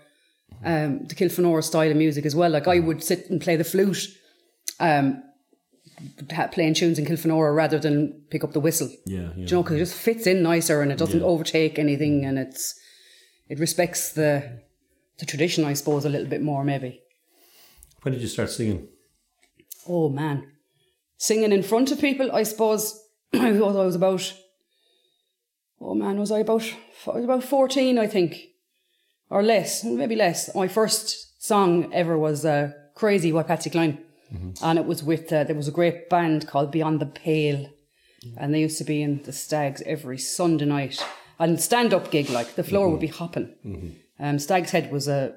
um, 0.65 1.07
the 1.07 1.15
Kilfenora 1.15 1.63
style 1.63 1.91
of 1.91 1.97
music 1.97 2.27
as 2.27 2.35
well. 2.35 2.51
Like 2.51 2.69
I 2.69 2.79
would 2.79 3.03
sit 3.03 3.31
and 3.31 3.41
play 3.41 3.57
the 3.57 3.65
flute, 3.65 4.09
um, 4.79 5.23
playing 6.53 6.75
tunes 6.75 6.99
in 6.99 7.07
Kilfenora 7.07 7.55
rather 7.55 7.79
than 7.79 8.23
pick 8.31 8.45
up 8.45 8.53
the 8.53 8.61
whistle. 8.61 8.91
Yeah, 9.07 9.21
yeah. 9.21 9.33
Do 9.35 9.41
you 9.41 9.47
know, 9.49 9.63
because 9.63 9.77
it 9.77 9.81
just 9.81 9.95
fits 9.95 10.27
in 10.27 10.43
nicer 10.43 10.83
and 10.83 10.93
it 10.93 10.99
doesn't 10.99 11.23
overtake 11.23 11.79
anything 11.79 12.25
and 12.25 12.39
it's 12.39 12.79
it 13.49 13.59
respects 13.59 14.13
the 14.13 14.61
the 15.19 15.27
tradition, 15.27 15.65
I 15.65 15.75
suppose, 15.75 16.05
a 16.05 16.09
little 16.09 16.29
bit 16.29 16.43
more 16.43 16.65
maybe. 16.65 17.03
When 18.03 18.15
did 18.15 18.23
you 18.23 18.29
start 18.29 18.51
singing? 18.51 18.89
Oh 19.87 20.09
man, 20.09 20.53
singing 21.19 21.53
in 21.53 21.63
front 21.63 21.91
of 21.91 22.01
people, 22.01 22.33
I 22.33 22.45
suppose. 22.45 22.99
I 23.35 23.49
I 23.49 23.59
was 23.59 23.97
about. 23.97 24.33
Oh 25.81 25.95
man, 25.95 26.19
was 26.19 26.33
I 26.33 26.41
about? 26.41 26.63
I 27.07 27.11
was 27.11 27.25
about 27.25 27.45
fourteen, 27.45 27.99
I 27.99 28.07
think, 28.07 28.37
or 29.31 29.43
less, 29.43 29.85
maybe 29.85 30.17
less. 30.17 30.55
My 30.55 30.69
first 30.69 31.43
song 31.43 31.93
ever 31.93 32.19
was 32.19 32.45
uh, 32.45 32.73
"Crazy" 32.95 33.33
by 33.33 33.43
Patsy 33.45 33.71
Cline, 33.71 33.99
and 34.63 34.79
it 34.79 34.85
was 34.87 35.03
with 35.03 35.33
uh, 35.33 35.45
there 35.45 35.57
was 35.57 35.69
a 35.69 35.73
great 35.73 36.09
band 36.11 36.47
called 36.49 36.71
Beyond 36.71 37.01
the 37.01 37.07
Pale, 37.07 37.71
and 38.37 38.53
they 38.53 38.61
used 38.61 38.79
to 38.79 38.85
be 38.85 39.03
in 39.03 39.23
the 39.23 39.33
Stags 39.33 39.83
every 39.87 40.19
Sunday 40.19 40.67
night 40.67 41.03
and 41.39 41.61
stand 41.61 41.95
up 41.95 42.11
gig 42.11 42.29
like 42.31 42.55
the 42.55 42.63
floor 42.65 42.89
would 42.91 43.01
be 43.01 43.07
hopping. 43.07 43.97
Um, 44.19 44.39
Stag's 44.39 44.73
Head 44.73 44.93
was 44.93 45.09
a 45.09 45.35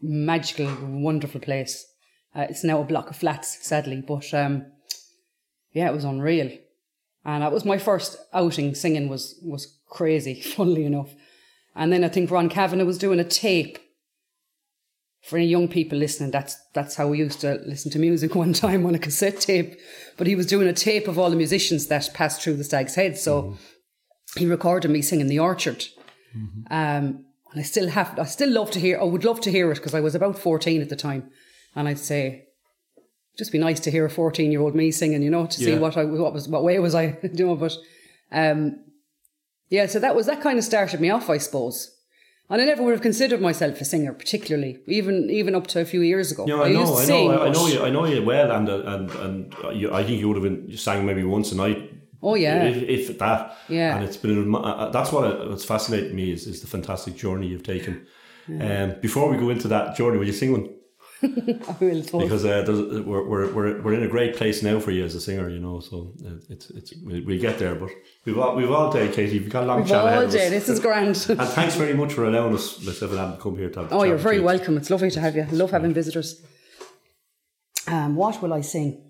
magical, 0.00 0.68
wonderful 0.80 1.40
place. 1.40 1.86
Uh, 2.34 2.46
it's 2.48 2.64
now 2.64 2.80
a 2.80 2.84
block 2.84 3.10
of 3.10 3.16
flats, 3.16 3.58
sadly, 3.66 4.02
but 4.06 4.32
um, 4.32 4.66
yeah, 5.72 5.88
it 5.88 5.94
was 5.94 6.04
unreal. 6.04 6.50
And 7.24 7.42
that 7.42 7.52
was 7.52 7.64
my 7.64 7.78
first 7.78 8.16
outing 8.32 8.74
singing 8.74 9.08
was 9.08 9.38
was 9.42 9.78
crazy, 9.88 10.40
funnily 10.56 10.84
enough. 10.84 11.10
And 11.78 11.90
then 11.90 12.04
I 12.04 12.08
think 12.08 12.30
Ron 12.30 12.50
Kavanagh 12.50 12.84
was 12.84 12.98
doing 12.98 13.20
a 13.20 13.24
tape 13.24 13.78
for 15.22 15.36
any 15.36 15.46
young 15.46 15.68
people 15.68 15.98
listening, 15.98 16.30
that's 16.30 16.56
that's 16.74 16.94
how 16.94 17.08
we 17.08 17.18
used 17.18 17.40
to 17.40 17.60
listen 17.66 17.90
to 17.92 17.98
music 17.98 18.34
one 18.44 18.52
time 18.52 18.86
on 18.86 18.94
a 18.94 18.98
cassette 18.98 19.40
tape. 19.40 19.78
But 20.16 20.26
he 20.26 20.36
was 20.36 20.46
doing 20.46 20.68
a 20.68 20.72
tape 20.72 21.08
of 21.08 21.18
all 21.18 21.30
the 21.30 21.36
musicians 21.36 21.88
that 21.88 22.10
passed 22.14 22.40
through 22.40 22.56
the 22.56 22.64
Stag's 22.64 22.94
Head, 22.94 23.18
so 23.18 23.42
Mm-hmm. 23.42 24.40
he 24.40 24.46
recorded 24.46 24.90
me 24.90 25.02
singing 25.02 25.28
the 25.28 25.38
Orchard. 25.38 25.86
Um, 26.70 27.24
and 27.50 27.56
I 27.56 27.62
still 27.62 27.88
have, 27.88 28.18
I 28.18 28.24
still 28.24 28.50
love 28.50 28.70
to 28.72 28.80
hear. 28.80 29.00
I 29.00 29.04
would 29.04 29.24
love 29.24 29.40
to 29.40 29.50
hear 29.50 29.72
it 29.72 29.76
because 29.76 29.94
I 29.94 30.00
was 30.00 30.14
about 30.14 30.38
fourteen 30.38 30.82
at 30.82 30.88
the 30.90 30.96
time, 30.96 31.30
and 31.74 31.88
I'd 31.88 31.98
say, 31.98 32.44
just 33.38 33.52
be 33.52 33.58
nice 33.58 33.80
to 33.80 33.90
hear 33.90 34.04
a 34.04 34.10
fourteen-year-old 34.10 34.74
me 34.74 34.90
singing, 34.90 35.22
you 35.22 35.30
know, 35.30 35.46
to 35.46 35.58
see 35.58 35.76
what 35.78 35.96
I 35.96 36.04
what 36.04 36.32
was 36.32 36.46
what 36.48 36.62
way 36.62 36.78
was 36.78 36.94
I, 36.94 37.16
you 37.22 37.46
know. 37.46 37.56
But 37.56 37.74
um, 38.30 38.84
yeah, 39.70 39.86
so 39.86 39.98
that 39.98 40.14
was 40.14 40.26
that 40.26 40.40
kind 40.40 40.58
of 40.58 40.64
started 40.64 41.00
me 41.00 41.10
off, 41.10 41.28
I 41.30 41.38
suppose. 41.38 41.94
And 42.50 42.62
I 42.62 42.64
never 42.64 42.82
would 42.82 42.92
have 42.92 43.02
considered 43.02 43.42
myself 43.42 43.78
a 43.80 43.84
singer, 43.84 44.12
particularly 44.14 44.78
even 44.86 45.28
even 45.30 45.54
up 45.54 45.66
to 45.68 45.80
a 45.80 45.84
few 45.84 46.00
years 46.00 46.32
ago. 46.32 46.46
You 46.46 46.56
know, 46.56 46.64
I 46.64 46.72
know, 46.72 46.80
used 46.80 46.94
to 46.94 46.98
I 47.00 47.04
sing, 47.04 47.28
know, 47.28 47.42
I 47.42 47.50
know 47.50 47.66
you, 47.66 47.82
I 47.84 47.90
know 47.90 48.04
you 48.06 48.22
well, 48.22 48.50
and 48.50 48.68
and 48.68 49.10
and 49.10 49.54
you, 49.74 49.92
I 49.92 50.02
think 50.04 50.20
you 50.20 50.28
would 50.28 50.36
have 50.36 50.44
been 50.44 50.68
you 50.68 50.76
sang 50.76 51.04
maybe 51.04 51.24
once 51.24 51.52
a 51.52 51.56
night. 51.56 51.92
Oh 52.22 52.34
yeah, 52.34 52.64
if, 52.64 53.10
if 53.10 53.18
that. 53.18 53.56
Yeah. 53.68 53.96
and 53.96 54.04
it's 54.04 54.16
been 54.16 54.54
uh, 54.54 54.58
uh, 54.58 54.90
that's 54.90 55.12
what 55.12 55.24
uh, 55.24 55.48
what's 55.48 55.64
fascinating 55.64 56.16
me 56.16 56.32
is 56.32 56.46
is 56.46 56.62
the 56.62 56.66
fantastic 56.66 57.16
journey 57.16 57.48
you've 57.48 57.62
taken. 57.62 58.06
Um, 58.48 58.94
before 59.02 59.28
we 59.28 59.36
go 59.36 59.50
into 59.50 59.68
that 59.68 59.94
journey, 59.94 60.16
will 60.16 60.26
you 60.26 60.32
sing 60.32 60.52
one? 60.52 60.70
I 61.22 61.76
will. 61.80 62.02
suppose. 62.02 62.22
Because 62.22 62.44
uh, 62.44 62.62
there's, 62.62 63.04
we're, 63.04 63.24
we're 63.28 63.52
we're 63.52 63.82
we're 63.82 63.94
in 63.94 64.04
a 64.04 64.08
great 64.08 64.36
place 64.36 64.62
now 64.62 64.78
for 64.78 64.92
you 64.92 65.04
as 65.04 65.14
a 65.14 65.20
singer, 65.20 65.48
you 65.48 65.58
know. 65.58 65.80
So 65.80 66.12
uh, 66.24 66.34
it's 66.48 66.70
it's 66.70 66.94
we, 67.04 67.20
we 67.22 67.38
get 67.38 67.58
there, 67.58 67.74
but 67.74 67.90
we've 68.24 68.38
all 68.38 68.54
we've 68.54 68.70
all 68.70 68.92
day, 68.92 69.08
Katie. 69.08 69.38
We've 69.40 69.50
got 69.50 69.64
a 69.64 69.66
long 69.66 69.78
We've 69.80 69.88
chat 69.88 70.04
ahead 70.04 70.18
all 70.18 70.24
of 70.24 70.30
day. 70.30 70.48
This 70.48 70.68
is 70.68 70.78
grand. 70.78 71.08
and 71.28 71.40
thanks 71.48 71.74
very 71.74 71.94
much 71.94 72.12
for 72.12 72.24
allowing 72.24 72.54
us, 72.54 72.84
myself 72.84 73.10
and 73.10 73.20
Adam, 73.20 73.36
to 73.36 73.42
come 73.42 73.56
here 73.56 73.70
to 73.70 73.88
Oh, 73.90 74.04
you're 74.04 74.16
very 74.16 74.36
you. 74.36 74.42
welcome. 74.44 74.76
It's 74.76 74.90
lovely 74.90 75.10
to 75.10 75.20
have 75.20 75.34
you. 75.34 75.42
I 75.42 75.50
love 75.50 75.72
having 75.72 75.92
visitors. 75.92 76.40
Um, 77.88 78.14
what 78.16 78.40
will 78.40 78.52
I 78.52 78.60
sing? 78.60 79.04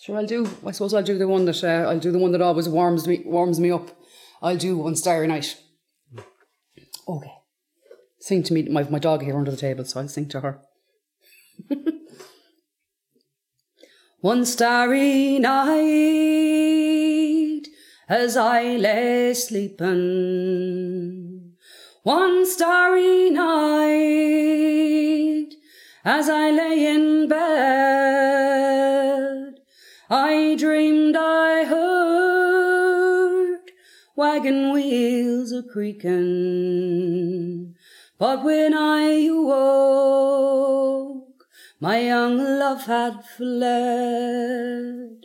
Sure, 0.00 0.16
I'll 0.16 0.26
do. 0.26 0.48
I 0.66 0.72
suppose 0.72 0.94
I'll 0.94 1.02
do 1.02 1.18
the 1.18 1.28
one 1.28 1.44
that 1.44 1.62
uh, 1.62 1.88
I'll 1.88 2.00
do 2.00 2.10
the 2.10 2.18
one 2.18 2.32
that 2.32 2.40
always 2.40 2.68
warms 2.68 3.06
me 3.06 3.22
warms 3.24 3.60
me 3.60 3.70
up. 3.70 3.88
I'll 4.42 4.56
do 4.56 4.78
one 4.78 4.96
starry 4.96 5.26
night. 5.26 5.56
Okay. 7.06 7.32
Sing 8.20 8.42
to 8.44 8.52
me. 8.52 8.62
My 8.64 8.82
my 8.84 8.98
dog 8.98 9.22
here 9.22 9.36
under 9.36 9.50
the 9.50 9.56
table, 9.56 9.84
so 9.84 10.00
I'll 10.00 10.08
sing 10.08 10.28
to 10.28 10.40
her. 10.40 10.60
one 14.20 14.44
starry 14.44 15.38
night, 15.38 15.72
as 18.08 18.36
I 18.36 18.76
lay 18.76 19.32
sleeping. 19.32 21.30
One 22.02 22.44
starry 22.46 23.30
night, 23.30 23.88
as 26.04 26.28
I 26.28 26.50
lay 26.50 26.86
in 26.94 27.28
bed, 27.28 28.50
I 30.10 30.56
dreamed 30.58 31.16
I 31.16 31.64
heard 31.64 33.60
wagon 34.14 34.72
wheels 34.72 35.52
a 35.52 35.62
creaking. 35.62 36.20
But 38.20 38.44
when 38.44 38.74
I 38.74 39.26
awoke, 39.28 41.46
my 41.80 42.00
young 42.00 42.36
love 42.36 42.84
had 42.84 43.24
fled. 43.24 45.24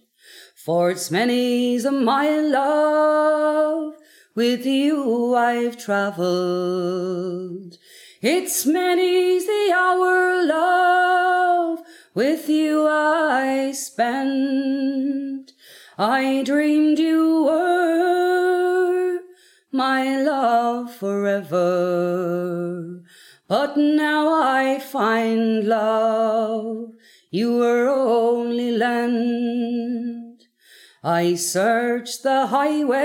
For 0.55 0.91
it's 0.91 1.11
many's 1.11 1.83
a 1.83 1.91
mile, 1.91 2.51
love, 2.51 3.95
with 4.33 4.65
you 4.65 5.35
I've 5.35 5.77
travelled. 5.77 7.77
It's 8.21 8.65
many's 8.65 9.45
the 9.45 9.73
hour, 9.75 10.45
love, 10.45 11.81
with 12.13 12.47
you 12.47 12.87
I 12.87 13.73
spent. 13.73 15.51
I 15.97 16.43
dreamed 16.45 16.99
you 16.99 17.43
were 17.43 18.74
my 19.75 20.17
love 20.21 20.93
forever. 20.95 23.01
But 23.47 23.77
now 23.77 24.33
I 24.33 24.79
find 24.79 25.67
love 25.67 26.93
you 27.29 27.57
were 27.57 27.87
only 27.89 28.71
land. 28.71 30.45
I 31.03 31.35
searched 31.35 32.23
the 32.23 32.47
highways, 32.47 32.95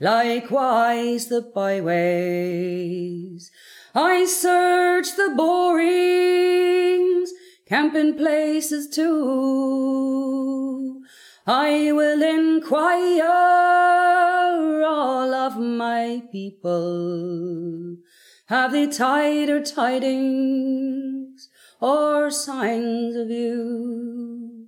likewise 0.00 1.28
the 1.28 1.42
byways. 1.54 3.52
I 3.94 4.24
searched 4.24 5.16
the 5.16 5.32
borings, 5.36 7.30
camping 7.68 8.16
places 8.16 8.88
too. 8.88 10.42
I 11.46 11.92
will 11.92 12.22
inquire 12.22 14.31
all 14.82 15.34
of 15.34 15.58
my 15.58 16.22
people. 16.32 17.96
Have 18.46 18.72
they 18.72 18.86
tighter 18.86 19.62
tidings 19.62 21.48
or 21.80 22.30
signs 22.30 23.16
of 23.16 23.30
you? 23.30 24.66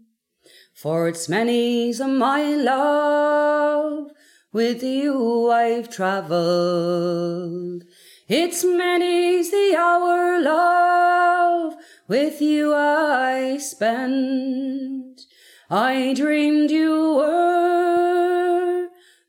For 0.72 1.08
it's 1.08 1.28
many's 1.28 2.00
a 2.00 2.08
my 2.08 2.54
love, 2.54 4.10
with 4.52 4.82
you 4.82 5.50
I've 5.50 5.88
travelled. 5.90 7.84
It's 8.28 8.64
many's 8.64 9.50
the 9.50 9.76
hour, 9.78 10.40
love, 10.40 11.74
with 12.08 12.40
you 12.40 12.74
I 12.74 13.58
spent. 13.58 15.22
I 15.70 16.14
dreamed 16.14 16.70
you 16.70 17.14
were 17.16 18.43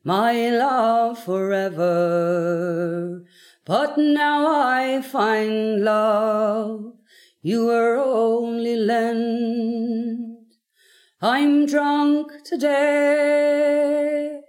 my 0.06 0.50
love 0.52 1.22
forever. 1.24 3.24
But 3.66 3.98
now 3.98 4.46
I 4.46 5.02
find 5.02 5.84
love 5.84 6.94
you 7.42 7.66
were 7.66 7.98
only 7.98 8.76
lent. 8.76 10.38
I'm 11.22 11.66
drunk 11.66 12.44
today, 12.44 14.42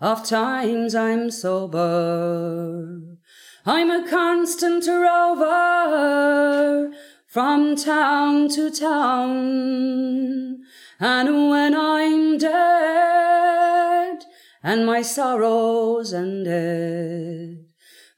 oft 0.00 0.30
times 0.30 0.94
I'm 0.94 1.30
sober. 1.30 3.18
I'm 3.66 3.90
a 3.90 4.08
constant 4.08 4.86
rover 4.86 6.90
from 7.26 7.76
town 7.76 8.48
to 8.50 8.70
town. 8.70 10.60
And 10.98 11.50
when 11.50 11.74
I'm 11.74 12.38
dead 12.38 13.11
and 14.62 14.86
my 14.86 15.02
sorrows 15.02 16.14
ended, 16.14 17.66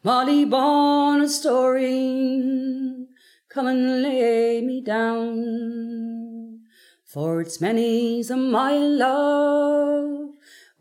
Molly 0.03 0.45
born 0.45 1.23
a 1.23 1.29
story, 1.29 3.07
come 3.49 3.67
and 3.67 4.03
lay 4.03 4.61
me 4.61 4.83
down. 4.83 6.61
For 7.07 7.41
it's 7.41 7.61
many's 7.61 8.31
a 8.31 8.37
my 8.37 8.73
love, 8.77 10.31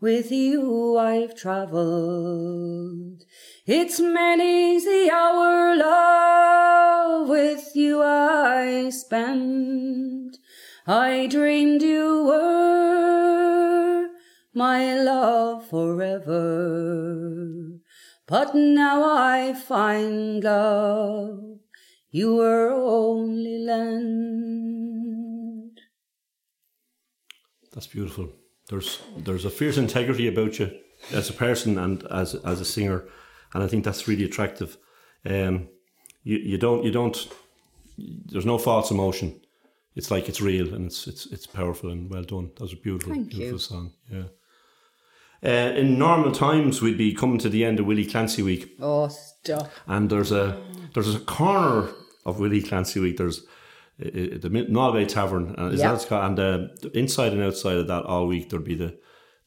with 0.00 0.30
you 0.30 0.98
I've 0.98 1.34
travelled. 1.34 3.22
It's 3.66 3.98
many's 3.98 4.84
the 4.84 5.10
hour, 5.10 5.74
love, 5.76 7.28
with 7.28 7.70
you 7.74 8.02
I 8.02 8.90
spent. 8.90 10.36
I 10.86 11.26
dreamed 11.30 11.80
you 11.80 12.24
were 12.26 13.23
my 14.54 14.94
love 14.94 15.66
forever. 15.68 17.10
But 18.26 18.54
now 18.54 19.04
I 19.04 19.52
find 19.52 20.42
love 20.42 21.54
you 22.14 22.36
were 22.36 22.70
only 22.70 23.58
land. 23.58 24.54
That's 27.72 27.88
beautiful. 27.88 28.28
There's 28.68 29.00
there's 29.16 29.44
a 29.44 29.50
fierce 29.50 29.78
integrity 29.78 30.28
about 30.28 30.60
you 30.60 30.70
as 31.12 31.28
a 31.28 31.32
person 31.32 31.76
and 31.76 32.04
as 32.04 32.36
as 32.36 32.60
a 32.60 32.64
singer, 32.64 33.08
and 33.52 33.64
I 33.64 33.66
think 33.66 33.84
that's 33.84 34.06
really 34.06 34.22
attractive. 34.24 34.76
Um, 35.26 35.70
you 36.22 36.38
you 36.38 36.56
don't 36.56 36.84
you 36.84 36.92
don't. 36.92 37.28
There's 37.98 38.46
no 38.46 38.58
false 38.58 38.92
emotion. 38.92 39.40
It's 39.96 40.12
like 40.12 40.28
it's 40.28 40.40
real 40.40 40.72
and 40.72 40.86
it's 40.86 41.08
it's 41.08 41.26
it's 41.26 41.48
powerful 41.48 41.90
and 41.90 42.08
well 42.08 42.22
done. 42.22 42.52
That 42.54 42.62
was 42.62 42.74
a 42.74 42.76
beautiful 42.76 43.12
Thank 43.12 43.30
beautiful 43.30 43.54
you. 43.54 43.58
song. 43.58 43.92
Yeah. 44.08 44.28
Uh, 45.44 45.72
in 45.76 45.98
normal 45.98 46.32
times, 46.32 46.80
we'd 46.80 46.96
be 46.98 47.12
coming 47.12 47.38
to 47.38 47.48
the 47.50 47.64
end 47.64 47.78
of 47.80 47.86
Willie 47.86 48.06
Clancy 48.06 48.42
Week, 48.42 48.74
Oh, 48.80 49.08
stop. 49.08 49.70
and 49.86 50.08
there's 50.08 50.32
a 50.32 50.58
there's 50.94 51.14
a 51.14 51.20
corner 51.20 51.88
of 52.24 52.38
Willie 52.40 52.62
Clancy 52.62 52.98
Week. 53.00 53.16
There's 53.18 53.40
uh, 54.00 54.04
the 54.40 54.48
Nolway 54.70 55.06
Tavern, 55.06 55.54
uh, 55.58 55.66
is 55.66 55.80
Yeah. 55.80 55.88
that 55.88 55.94
it's 55.96 56.04
called? 56.06 56.38
And 56.38 56.38
uh, 56.40 56.88
inside 56.94 57.32
and 57.32 57.42
outside 57.42 57.76
of 57.76 57.88
that 57.88 58.04
all 58.04 58.26
week 58.26 58.48
there'd 58.50 58.64
be 58.64 58.74
the 58.74 58.98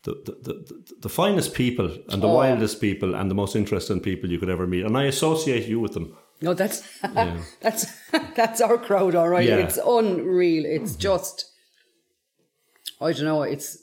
the, 0.04 0.14
the, 0.26 0.54
the, 0.54 0.94
the 1.02 1.10
finest 1.10 1.54
people 1.54 1.90
and 2.10 2.22
the 2.22 2.28
wildest 2.30 2.80
people 2.80 3.14
and 3.16 3.30
the 3.30 3.36
most 3.36 3.56
interesting 3.56 4.00
people 4.00 4.30
you 4.32 4.40
could 4.40 4.50
ever 4.50 4.66
meet. 4.68 4.86
And 4.86 4.96
I 4.98 5.04
associate 5.06 5.68
you 5.68 5.80
with 5.82 5.94
them. 5.94 6.16
No, 6.42 6.54
that's 6.54 6.84
that's 7.62 7.88
that's 8.36 8.62
our 8.62 8.78
crowd, 8.78 9.16
all 9.16 9.28
right. 9.30 9.48
Yeah. 9.48 9.58
It's 9.58 9.78
unreal. 9.84 10.64
It's 10.66 10.96
just, 10.96 11.46
I 13.02 13.12
don't 13.12 13.26
know. 13.26 13.42
It's 13.44 13.78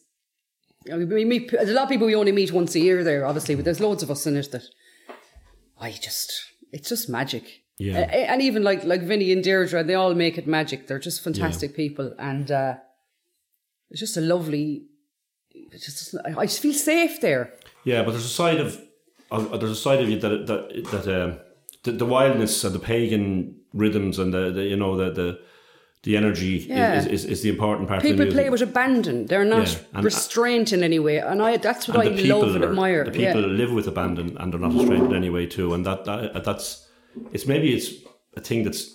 we 0.87 1.25
meet 1.25 1.51
there's 1.51 1.71
a 1.71 1.75
lot 1.75 1.85
of 1.85 1.89
people 1.89 2.07
we 2.07 2.15
only 2.15 2.33
meet 2.33 2.53
once 2.53 2.75
a 2.75 2.81
year 2.81 3.03
there, 3.05 3.27
obviously, 3.27 3.55
but 3.55 3.65
there's 3.65 3.81
loads 3.81 4.03
of 4.03 4.11
us 4.11 4.27
in 4.27 4.37
it 4.37 4.51
that 4.53 4.65
I 5.81 5.91
just 5.93 6.33
it's 6.73 6.89
just 6.89 7.09
magic. 7.09 7.63
Yeah. 7.79 7.99
And 7.99 8.41
even 8.41 8.63
like 8.63 8.85
like 8.85 9.03
Vinny 9.03 9.33
and 9.33 9.43
Deirdre, 9.43 9.83
they 9.83 9.95
all 9.95 10.15
make 10.15 10.39
it 10.39 10.47
magic. 10.47 10.87
They're 10.87 10.99
just 10.99 11.23
fantastic 11.23 11.75
people, 11.75 12.15
and 12.19 12.51
uh, 12.51 12.75
it's 13.91 14.01
just 14.01 14.17
a 14.17 14.21
lovely. 14.21 14.87
It's 15.51 15.87
just 15.87 16.15
I 16.25 16.41
I 16.41 16.47
just 16.47 16.61
feel 16.61 16.75
safe 16.75 17.21
there. 17.21 17.53
Yeah, 17.85 18.03
but 18.03 18.13
there's 18.13 18.25
a 18.25 18.29
side 18.29 18.61
of 18.61 18.81
uh, 19.31 19.57
there's 19.57 19.73
a 19.73 19.77
side 19.77 20.01
of 20.01 20.09
you 20.09 20.19
that 20.21 20.47
that 20.47 20.85
that 20.91 21.23
um, 21.23 21.41
the, 21.83 21.93
the 21.93 22.07
wildness 22.07 22.63
and 22.65 22.75
the 22.75 22.79
pagan 22.79 23.61
rhythms 23.73 24.19
and 24.19 24.33
the, 24.33 24.53
the 24.53 24.65
you 24.65 24.77
know 24.77 24.97
the 24.97 25.11
the 25.11 25.41
the 26.05 26.17
energy 26.17 26.65
Yeah. 26.69 26.99
is, 26.99 27.07
is, 27.07 27.25
is 27.25 27.43
the 27.43 27.49
important 27.49 27.89
part 27.89 27.99
of 27.99 28.03
People 28.11 28.27
play 28.31 28.49
with 28.51 28.63
abandon. 28.63 29.27
They're 29.27 29.45
not 29.57 29.69
Yeah, 29.73 29.79
and- 29.95 30.05
restrained 30.05 30.73
in 30.73 30.83
any 30.83 30.99
way, 30.99 31.19
and 31.19 31.43
I 31.43 31.57
that's 31.57 31.89
what 31.89 31.97
I 32.07 32.09
love 32.33 32.55
and 32.55 32.65
are- 32.65 32.69
admire. 32.71 33.05
The 33.05 33.11
people 33.11 33.41
yeah. 33.43 33.59
live 33.63 33.73
with 33.73 33.87
abandon 33.89 34.37
and 34.39 34.53
they're 34.53 34.61
not 34.61 34.73
restrained 34.75 35.07
in 35.11 35.15
any 35.17 35.31
way 35.31 35.47
too, 35.47 35.75
and 35.75 35.85
that, 35.87 36.05
that 36.05 36.45
that's 36.45 36.87
it's 37.33 37.47
maybe 37.47 37.75
it's 37.75 37.89
a 38.37 38.41
thing 38.41 38.65
that's 38.65 38.95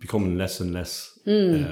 becoming 0.00 0.36
less 0.38 0.60
and 0.60 0.72
less. 0.72 1.18
Hmm. 1.24 1.64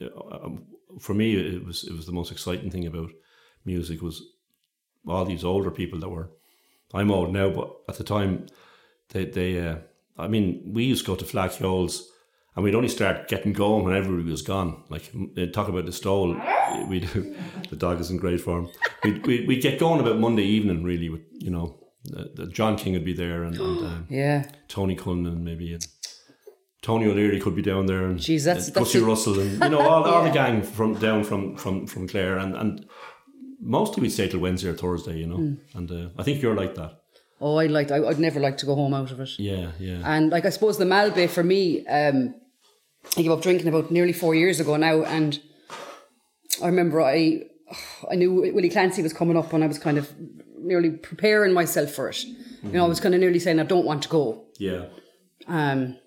Uh, 0.00 0.08
um, 0.44 0.66
for 1.00 1.14
me, 1.14 1.34
it 1.56 1.64
was 1.64 1.84
it 1.84 1.92
was 1.92 2.06
the 2.06 2.12
most 2.12 2.32
exciting 2.32 2.70
thing 2.70 2.86
about 2.86 3.10
music 3.64 4.02
was 4.02 4.22
all 5.06 5.24
these 5.24 5.44
older 5.44 5.70
people 5.70 5.98
that 6.00 6.08
were. 6.08 6.30
I'm 6.92 7.10
old 7.10 7.32
now, 7.32 7.50
but 7.50 7.68
at 7.88 7.96
the 7.96 8.04
time, 8.04 8.46
they 9.10 9.24
they. 9.26 9.60
Uh, 9.68 9.76
I 10.16 10.28
mean, 10.28 10.70
we 10.74 10.84
used 10.84 11.04
to 11.04 11.10
go 11.12 11.16
to 11.16 11.24
Flackyol's 11.24 12.08
and 12.56 12.64
we'd 12.64 12.74
only 12.74 12.88
start 12.88 13.28
getting 13.28 13.52
going 13.52 13.84
when 13.84 13.96
everybody 13.96 14.30
was 14.30 14.42
gone. 14.42 14.84
Like 14.88 15.10
uh, 15.36 15.46
talk 15.46 15.68
about 15.68 15.86
the 15.86 15.92
stall, 15.92 16.34
we 16.88 17.00
the 17.00 17.76
dog 17.76 18.00
is 18.00 18.10
in 18.10 18.16
great 18.18 18.40
form. 18.40 18.68
We'd, 19.02 19.26
we'd, 19.26 19.48
we'd 19.48 19.62
get 19.62 19.78
going 19.78 20.00
about 20.00 20.18
Monday 20.18 20.44
evening, 20.44 20.84
really. 20.84 21.08
With 21.08 21.22
you 21.32 21.50
know, 21.50 21.78
John 22.50 22.76
King 22.76 22.92
would 22.94 23.04
be 23.04 23.12
there 23.14 23.44
and, 23.44 23.56
and 23.56 23.86
uh, 23.86 23.98
yeah, 24.08 24.44
Tony 24.68 24.94
Cullen 24.94 25.42
maybe 25.44 25.72
and 25.74 25.86
Tony 26.82 27.06
O'Leary 27.06 27.40
could 27.40 27.56
be 27.56 27.62
down 27.62 27.86
there 27.86 28.04
and 28.04 28.18
Jeez, 28.18 28.44
that's- 28.44 28.66
and 28.66 28.76
that's 28.76 28.92
Gussie 28.92 28.98
Russell 29.04 29.40
and 29.40 29.52
you 29.52 29.68
know 29.70 29.80
all, 29.80 30.04
all 30.04 30.22
the 30.22 30.30
gang 30.42 30.62
from 30.62 30.94
down 30.94 31.24
from 31.24 31.56
from 31.56 31.86
from 31.86 32.06
Clare 32.06 32.38
and 32.38 32.54
and 32.54 32.86
mostly 33.60 34.02
we'd 34.02 34.10
stay 34.10 34.28
till 34.28 34.40
Wednesday 34.40 34.68
or 34.68 34.74
Thursday, 34.74 35.18
you 35.18 35.26
know. 35.26 35.36
Hmm. 35.36 35.54
And 35.74 35.90
uh, 35.90 36.08
I 36.18 36.22
think 36.22 36.42
you're 36.42 36.54
like 36.54 36.74
that. 36.74 37.00
Oh, 37.40 37.56
I'd 37.58 37.70
like. 37.70 37.90
I, 37.90 38.04
I'd 38.06 38.18
never 38.20 38.38
like 38.38 38.58
to 38.58 38.66
go 38.66 38.74
home 38.74 38.94
out 38.94 39.10
of 39.10 39.20
it. 39.20 39.30
Yeah, 39.38 39.72
yeah. 39.78 40.00
And 40.04 40.30
like 40.30 40.44
I 40.44 40.50
suppose 40.50 40.78
the 40.78 40.84
Malbay 40.84 41.28
for 41.28 41.42
me, 41.42 41.86
um, 41.86 42.34
I 43.16 43.22
gave 43.22 43.30
up 43.30 43.42
drinking 43.42 43.68
about 43.68 43.90
nearly 43.90 44.12
four 44.12 44.34
years 44.34 44.60
ago 44.60 44.76
now, 44.76 45.04
and 45.04 45.40
I 46.62 46.66
remember 46.66 47.00
I 47.00 47.42
I 48.10 48.14
knew 48.14 48.32
Willie 48.32 48.70
Clancy 48.70 49.02
was 49.02 49.12
coming 49.12 49.36
up, 49.36 49.52
and 49.52 49.62
I 49.62 49.66
was 49.66 49.78
kind 49.78 49.98
of 49.98 50.12
nearly 50.58 50.90
preparing 50.90 51.52
myself 51.52 51.90
for 51.90 52.08
it. 52.08 52.24
You 52.24 52.72
know, 52.72 52.84
I 52.84 52.88
was 52.88 53.00
kind 53.00 53.14
of 53.14 53.20
nearly 53.20 53.38
saying 53.38 53.60
I 53.60 53.64
don't 53.64 53.84
want 53.84 54.02
to 54.04 54.08
go, 54.08 54.46
yeah. 54.58 54.86
um, 55.46 55.98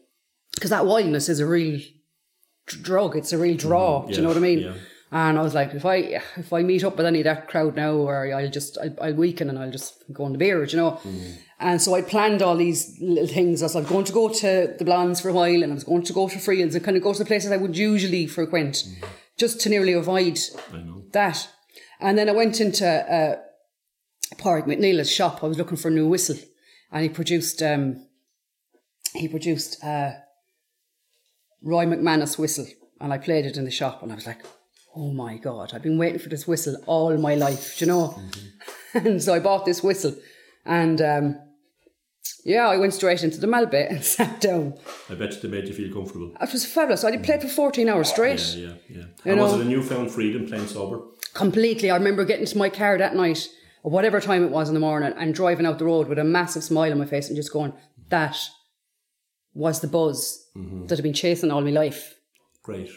because 0.55 0.71
that 0.71 0.87
wildness 0.87 1.29
is 1.29 1.39
a 1.39 1.45
real 1.45 1.79
dr- 2.65 2.83
drug. 2.83 3.15
It's 3.15 3.31
a 3.31 3.37
real 3.37 3.55
draw. 3.55 4.05
do 4.05 4.15
you 4.15 4.21
know 4.21 4.29
what 4.29 4.37
I 4.37 4.41
mean? 4.41 4.59
yeah. 4.59 4.73
And 5.09 5.39
I 5.39 5.41
was 5.41 5.53
like, 5.53 5.73
if 5.73 5.85
I 5.85 6.21
if 6.35 6.51
I 6.51 6.63
meet 6.63 6.83
up 6.83 6.97
with 6.97 7.05
any 7.05 7.19
of 7.19 7.25
that 7.25 7.47
crowd 7.47 7.75
now, 7.75 7.93
or 7.93 8.33
I'll 8.33 8.49
just 8.49 8.77
I'll, 8.77 8.95
I'll 9.01 9.13
weaken 9.13 9.49
and 9.49 9.57
I'll 9.57 9.71
just 9.71 10.03
go 10.11 10.25
on 10.25 10.33
the 10.33 10.37
beer, 10.37 10.65
do 10.65 10.75
you 10.75 10.81
know. 10.81 10.99
And 11.59 11.81
so 11.81 11.95
I 11.95 12.03
planned 12.03 12.43
all 12.43 12.55
these 12.55 12.97
little 13.01 13.27
things. 13.27 13.63
I 13.63 13.65
was 13.65 13.75
like, 13.75 13.87
going 13.87 14.05
to 14.05 14.13
go 14.13 14.29
to 14.29 14.75
the 14.77 14.85
Blondes 14.85 15.21
for 15.21 15.29
a 15.29 15.33
while, 15.33 15.63
and 15.63 15.71
I 15.71 15.75
was 15.75 15.83
going 15.83 16.03
to 16.03 16.13
go 16.13 16.29
to 16.29 16.37
Friels 16.37 16.75
and 16.75 16.83
kind 16.83 16.95
of 16.95 17.01
go 17.01 17.13
to 17.13 17.19
the 17.19 17.25
places 17.25 17.51
I 17.51 17.57
would 17.57 17.75
usually 17.75 18.27
frequent, 18.27 18.83
just 19.37 19.59
to 19.61 19.69
nearly 19.69 19.93
avoid 19.93 20.39
I 20.71 20.77
know. 20.77 21.03
that. 21.13 21.49
And 21.99 22.15
then 22.15 22.29
I 22.29 22.33
went 22.33 22.61
into 22.61 22.87
uh, 22.87 23.37
Park 24.37 24.65
McNeil's 24.67 25.11
shop. 25.11 25.43
I 25.43 25.47
was 25.47 25.57
looking 25.57 25.77
for 25.77 25.87
a 25.87 25.91
new 25.91 26.07
whistle, 26.07 26.37
and 26.91 27.01
he 27.01 27.09
produced 27.09 27.63
um, 27.63 28.05
he 29.13 29.27
produced 29.27 29.83
uh, 29.83 30.11
Roy 31.63 31.85
McManus 31.85 32.37
whistle, 32.37 32.67
and 33.01 33.11
I 33.11 33.17
played 33.17 33.47
it 33.47 33.57
in 33.57 33.65
the 33.65 33.71
shop, 33.71 34.03
and 34.03 34.11
I 34.11 34.15
was 34.15 34.27
like, 34.27 34.45
"Oh 34.95 35.11
my 35.11 35.37
god! 35.37 35.71
I've 35.73 35.81
been 35.81 35.97
waiting 35.97 36.19
for 36.19 36.29
this 36.29 36.47
whistle 36.47 36.77
all 36.85 37.17
my 37.17 37.33
life," 37.33 37.79
do 37.79 37.85
you 37.85 37.91
know. 37.91 38.21
and 38.93 39.23
so 39.23 39.33
I 39.33 39.39
bought 39.39 39.65
this 39.65 39.81
whistle, 39.81 40.15
and 40.65 41.01
um, 41.01 41.39
yeah, 42.45 42.67
I 42.67 42.77
went 42.77 42.93
straight 42.93 43.23
into 43.23 43.39
the 43.39 43.47
Malbay 43.47 43.89
and 43.89 44.03
sat 44.15 44.41
down. 44.41 44.75
I 45.09 45.15
bet 45.15 45.41
they 45.41 45.47
made 45.47 45.67
you 45.67 45.73
feel 45.73 45.93
comfortable. 45.93 46.31
It 46.39 46.53
was 46.53 46.65
fabulous. 46.65 47.03
I 47.03 47.11
did 47.11 47.23
play 47.23 47.39
for 47.39 47.47
fourteen 47.47 47.89
hours 47.89 48.09
straight. 48.09 48.41
Yeah, 48.55 48.73
yeah, 48.89 49.03
yeah. 49.23 49.31
And 49.31 49.39
was 49.39 49.53
it 49.53 49.61
a 49.61 49.69
newfound 49.69 50.11
freedom 50.11 50.47
playing 50.47 50.67
sober? 50.67 51.01
completely. 51.33 51.91
I 51.91 51.97
remember 51.97 52.25
getting 52.25 52.47
to 52.47 52.57
my 52.57 52.69
car 52.69 52.97
that 52.97 53.15
night, 53.15 53.47
or 53.83 53.91
whatever 53.91 54.19
time 54.19 54.43
it 54.43 54.49
was 54.51 54.69
in 54.69 54.73
the 54.73 54.79
morning, 54.79 55.13
and 55.17 55.35
driving 55.35 55.65
out 55.67 55.77
the 55.77 55.85
road 55.85 56.07
with 56.07 56.17
a 56.17 56.23
massive 56.23 56.63
smile 56.63 56.91
on 56.91 56.97
my 56.97 57.05
face 57.05 57.27
and 57.27 57.35
just 57.35 57.53
going, 57.53 57.73
that 58.09 58.37
was 59.53 59.79
the 59.81 59.87
buzz 59.87 60.43
that 60.55 60.97
I've 60.97 61.03
been 61.03 61.13
chasing 61.13 61.51
all 61.51 61.61
my 61.61 61.69
life. 61.69 62.15
Great. 62.63 62.89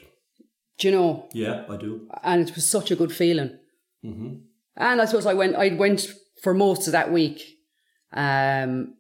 Do 0.79 0.89
you 0.89 0.93
know? 0.95 1.29
Yeah, 1.35 1.65
I 1.69 1.77
do. 1.77 2.09
And 2.23 2.49
it 2.49 2.55
was 2.55 2.67
such 2.67 2.91
a 2.91 2.97
good 2.97 3.13
feeling. 3.13 3.59
And 4.03 5.01
I 5.03 5.05
suppose 5.05 5.27
I 5.27 5.35
went. 5.35 5.57
I 5.57 5.69
went 5.75 6.09
for 6.43 6.55
most 6.55 6.87
of 6.87 6.93
that 6.93 7.13
week. 7.13 7.43
Um, 8.13 8.95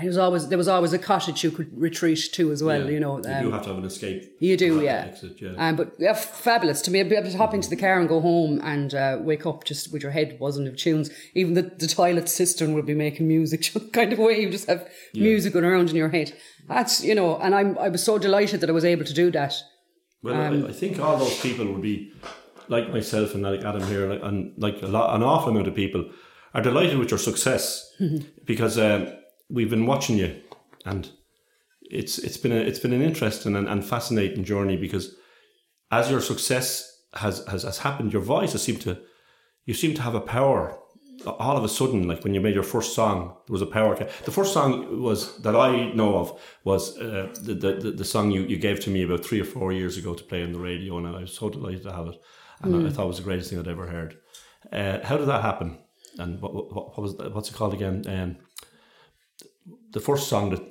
it 0.00 0.06
was 0.06 0.16
always 0.16 0.48
there 0.48 0.56
was 0.56 0.68
always 0.68 0.94
a 0.94 0.98
cottage 0.98 1.44
you 1.44 1.50
could 1.50 1.70
retreat 1.78 2.30
to 2.32 2.50
as 2.50 2.62
well. 2.62 2.84
Yeah. 2.84 2.90
You 2.90 3.00
know, 3.00 3.18
you 3.18 3.30
um, 3.30 3.42
do 3.42 3.50
have 3.50 3.62
to 3.64 3.68
have 3.68 3.78
an 3.78 3.84
escape. 3.84 4.34
You 4.38 4.56
do, 4.56 4.76
You 4.76 4.82
yeah. 4.84 5.04
Exit, 5.08 5.40
yeah. 5.40 5.52
Um, 5.58 5.76
but 5.76 5.92
yeah, 5.98 6.14
fabulous 6.14 6.80
to 6.82 6.90
be 6.90 7.00
able 7.00 7.30
to 7.30 7.36
hop 7.36 7.52
into 7.52 7.68
the 7.68 7.76
car 7.76 8.00
and 8.00 8.08
go 8.08 8.20
home 8.20 8.58
and 8.62 8.94
uh, 8.94 9.18
wake 9.20 9.44
up 9.44 9.64
just 9.64 9.92
with 9.92 10.02
your 10.02 10.12
head 10.12 10.38
buzzing 10.38 10.66
of 10.66 10.76
tunes. 10.76 11.10
Even 11.34 11.52
the, 11.52 11.62
the 11.62 11.86
toilet 11.86 12.30
cistern 12.30 12.72
would 12.72 12.86
be 12.86 12.94
making 12.94 13.28
music, 13.28 13.70
kind 13.92 14.14
of 14.14 14.18
way. 14.18 14.40
You 14.40 14.50
just 14.50 14.66
have 14.66 14.88
music 15.12 15.52
going 15.52 15.66
around 15.66 15.90
in 15.90 15.96
your 15.96 16.08
head. 16.08 16.32
That's 16.68 17.04
you 17.04 17.14
know, 17.14 17.36
and 17.38 17.54
I'm 17.54 17.76
I 17.76 17.90
was 17.90 18.02
so 18.02 18.16
delighted 18.16 18.62
that 18.62 18.70
I 18.70 18.72
was 18.72 18.86
able 18.86 19.04
to 19.04 19.14
do 19.14 19.30
that. 19.32 19.54
Well, 20.22 20.40
Um, 20.40 20.64
I, 20.64 20.68
I 20.68 20.72
think 20.72 21.00
all 21.00 21.18
those 21.18 21.38
people 21.40 21.70
would 21.70 21.82
be 21.82 22.12
like 22.68 22.90
myself 22.90 23.34
and 23.34 23.42
like 23.42 23.62
Adam 23.62 23.86
here, 23.88 24.08
like, 24.08 24.22
and 24.22 24.54
like 24.56 24.80
a 24.80 24.86
lot, 24.86 25.14
an 25.14 25.22
awful 25.22 25.50
amount 25.50 25.68
of 25.68 25.74
people 25.74 26.10
are 26.54 26.62
delighted 26.62 26.98
with 26.98 27.10
your 27.10 27.18
success 27.18 27.94
because 28.46 28.78
um, 28.78 29.08
we've 29.52 29.70
been 29.70 29.86
watching 29.86 30.16
you, 30.16 30.40
and 30.84 31.10
it's 31.82 32.18
it's 32.18 32.36
been 32.36 32.52
a, 32.52 32.56
it's 32.56 32.78
been 32.78 32.92
an 32.92 33.02
interesting 33.02 33.54
and, 33.56 33.68
and 33.68 33.84
fascinating 33.84 34.44
journey 34.44 34.76
because 34.76 35.14
as 35.90 36.10
your 36.10 36.20
success 36.20 36.90
has, 37.14 37.46
has 37.46 37.62
has 37.62 37.78
happened, 37.78 38.12
your 38.12 38.22
voice 38.22 38.52
has 38.52 38.62
seemed 38.62 38.80
to 38.82 38.98
you 39.66 39.74
seem 39.74 39.94
to 39.94 40.02
have 40.02 40.14
a 40.14 40.20
power. 40.20 40.78
All 41.26 41.56
of 41.56 41.62
a 41.62 41.68
sudden, 41.68 42.08
like 42.08 42.24
when 42.24 42.34
you 42.34 42.40
made 42.40 42.54
your 42.54 42.64
first 42.64 42.94
song, 42.94 43.36
there 43.46 43.52
was 43.52 43.62
a 43.62 43.66
power. 43.66 43.94
The 44.24 44.32
first 44.32 44.52
song 44.52 45.00
was 45.00 45.38
that 45.42 45.54
I 45.54 45.92
know 45.92 46.16
of 46.16 46.40
was 46.64 46.98
uh, 46.98 47.32
the, 47.40 47.54
the 47.54 47.92
the 47.92 48.04
song 48.04 48.32
you, 48.32 48.42
you 48.42 48.56
gave 48.56 48.80
to 48.80 48.90
me 48.90 49.04
about 49.04 49.24
three 49.24 49.40
or 49.40 49.44
four 49.44 49.72
years 49.72 49.96
ago 49.96 50.14
to 50.14 50.24
play 50.24 50.42
on 50.42 50.52
the 50.52 50.58
radio, 50.58 50.98
and 50.98 51.06
I 51.06 51.20
was 51.20 51.34
so 51.34 51.48
delighted 51.48 51.84
to 51.84 51.92
have 51.92 52.08
it, 52.08 52.16
and 52.62 52.86
I 52.86 52.90
thought 52.90 53.04
it 53.04 53.08
was 53.08 53.18
the 53.18 53.24
greatest 53.24 53.50
thing 53.50 53.58
I'd 53.60 53.68
ever 53.68 53.86
heard. 53.86 54.16
Uh, 54.72 54.98
how 55.04 55.16
did 55.16 55.28
that 55.28 55.42
happen? 55.42 55.78
And 56.18 56.40
what, 56.40 56.54
what, 56.54 56.72
what 56.72 56.98
was 56.98 57.16
that, 57.16 57.34
what's 57.34 57.50
it 57.50 57.54
called 57.54 57.74
again? 57.74 58.04
Um, 58.08 58.36
the 59.92 60.00
first 60.00 60.28
song 60.28 60.50
that 60.50 60.62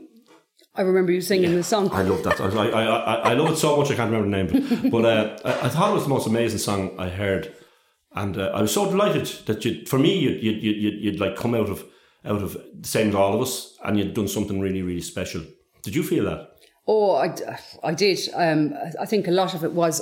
I 0.74 0.82
remember 0.82 1.12
you 1.12 1.22
singing 1.22 1.56
the 1.56 1.64
song. 1.64 1.90
I 1.92 2.04
love 2.04 2.24
that. 2.24 2.40
I, 2.40 2.48
I, 2.48 2.84
I, 2.84 3.16
I 3.32 3.34
love 3.34 3.52
it 3.52 3.58
so 3.58 3.76
much 3.76 3.92
I 3.92 3.96
can't 3.96 4.12
remember 4.12 4.30
the 4.30 4.60
name. 4.60 4.90
But 4.92 5.06
uh, 5.06 5.38
I, 5.44 5.66
I 5.66 5.70
thought 5.70 5.92
it 5.92 5.96
was 5.96 6.04
the 6.04 6.10
most 6.10 6.28
amazing 6.28 6.60
song 6.60 6.96
I 6.98 7.10
heard, 7.10 7.54
and 8.16 8.38
uh, 8.38 8.52
I 8.54 8.62
was 8.62 8.74
so 8.74 8.90
delighted 8.90 9.26
that 9.48 9.66
you, 9.66 9.86
for 9.86 10.00
me, 10.00 10.18
you'd, 10.18 10.42
you'd, 10.42 10.64
you'd, 10.64 11.04
you'd 11.04 11.20
like 11.20 11.36
come 11.36 11.56
out 11.56 11.70
of 11.70 11.86
out 12.24 12.42
of 12.42 12.54
the 12.54 12.88
same 12.88 13.10
as 13.10 13.16
all 13.16 13.34
of 13.34 13.42
us, 13.42 13.78
and 13.84 13.98
you'd 13.98 14.14
done 14.14 14.28
something 14.28 14.60
really, 14.60 14.82
really 14.82 15.02
special. 15.02 15.42
Did 15.82 15.96
you 15.96 16.04
feel 16.04 16.26
that? 16.26 16.52
Oh, 16.88 17.16
I, 17.16 17.36
I 17.84 17.94
did. 17.94 18.20
Um, 18.34 18.74
I 19.00 19.06
think 19.06 19.28
a 19.28 19.32
lot 19.32 19.54
of 19.56 19.64
it 19.64 19.72
was, 19.74 20.02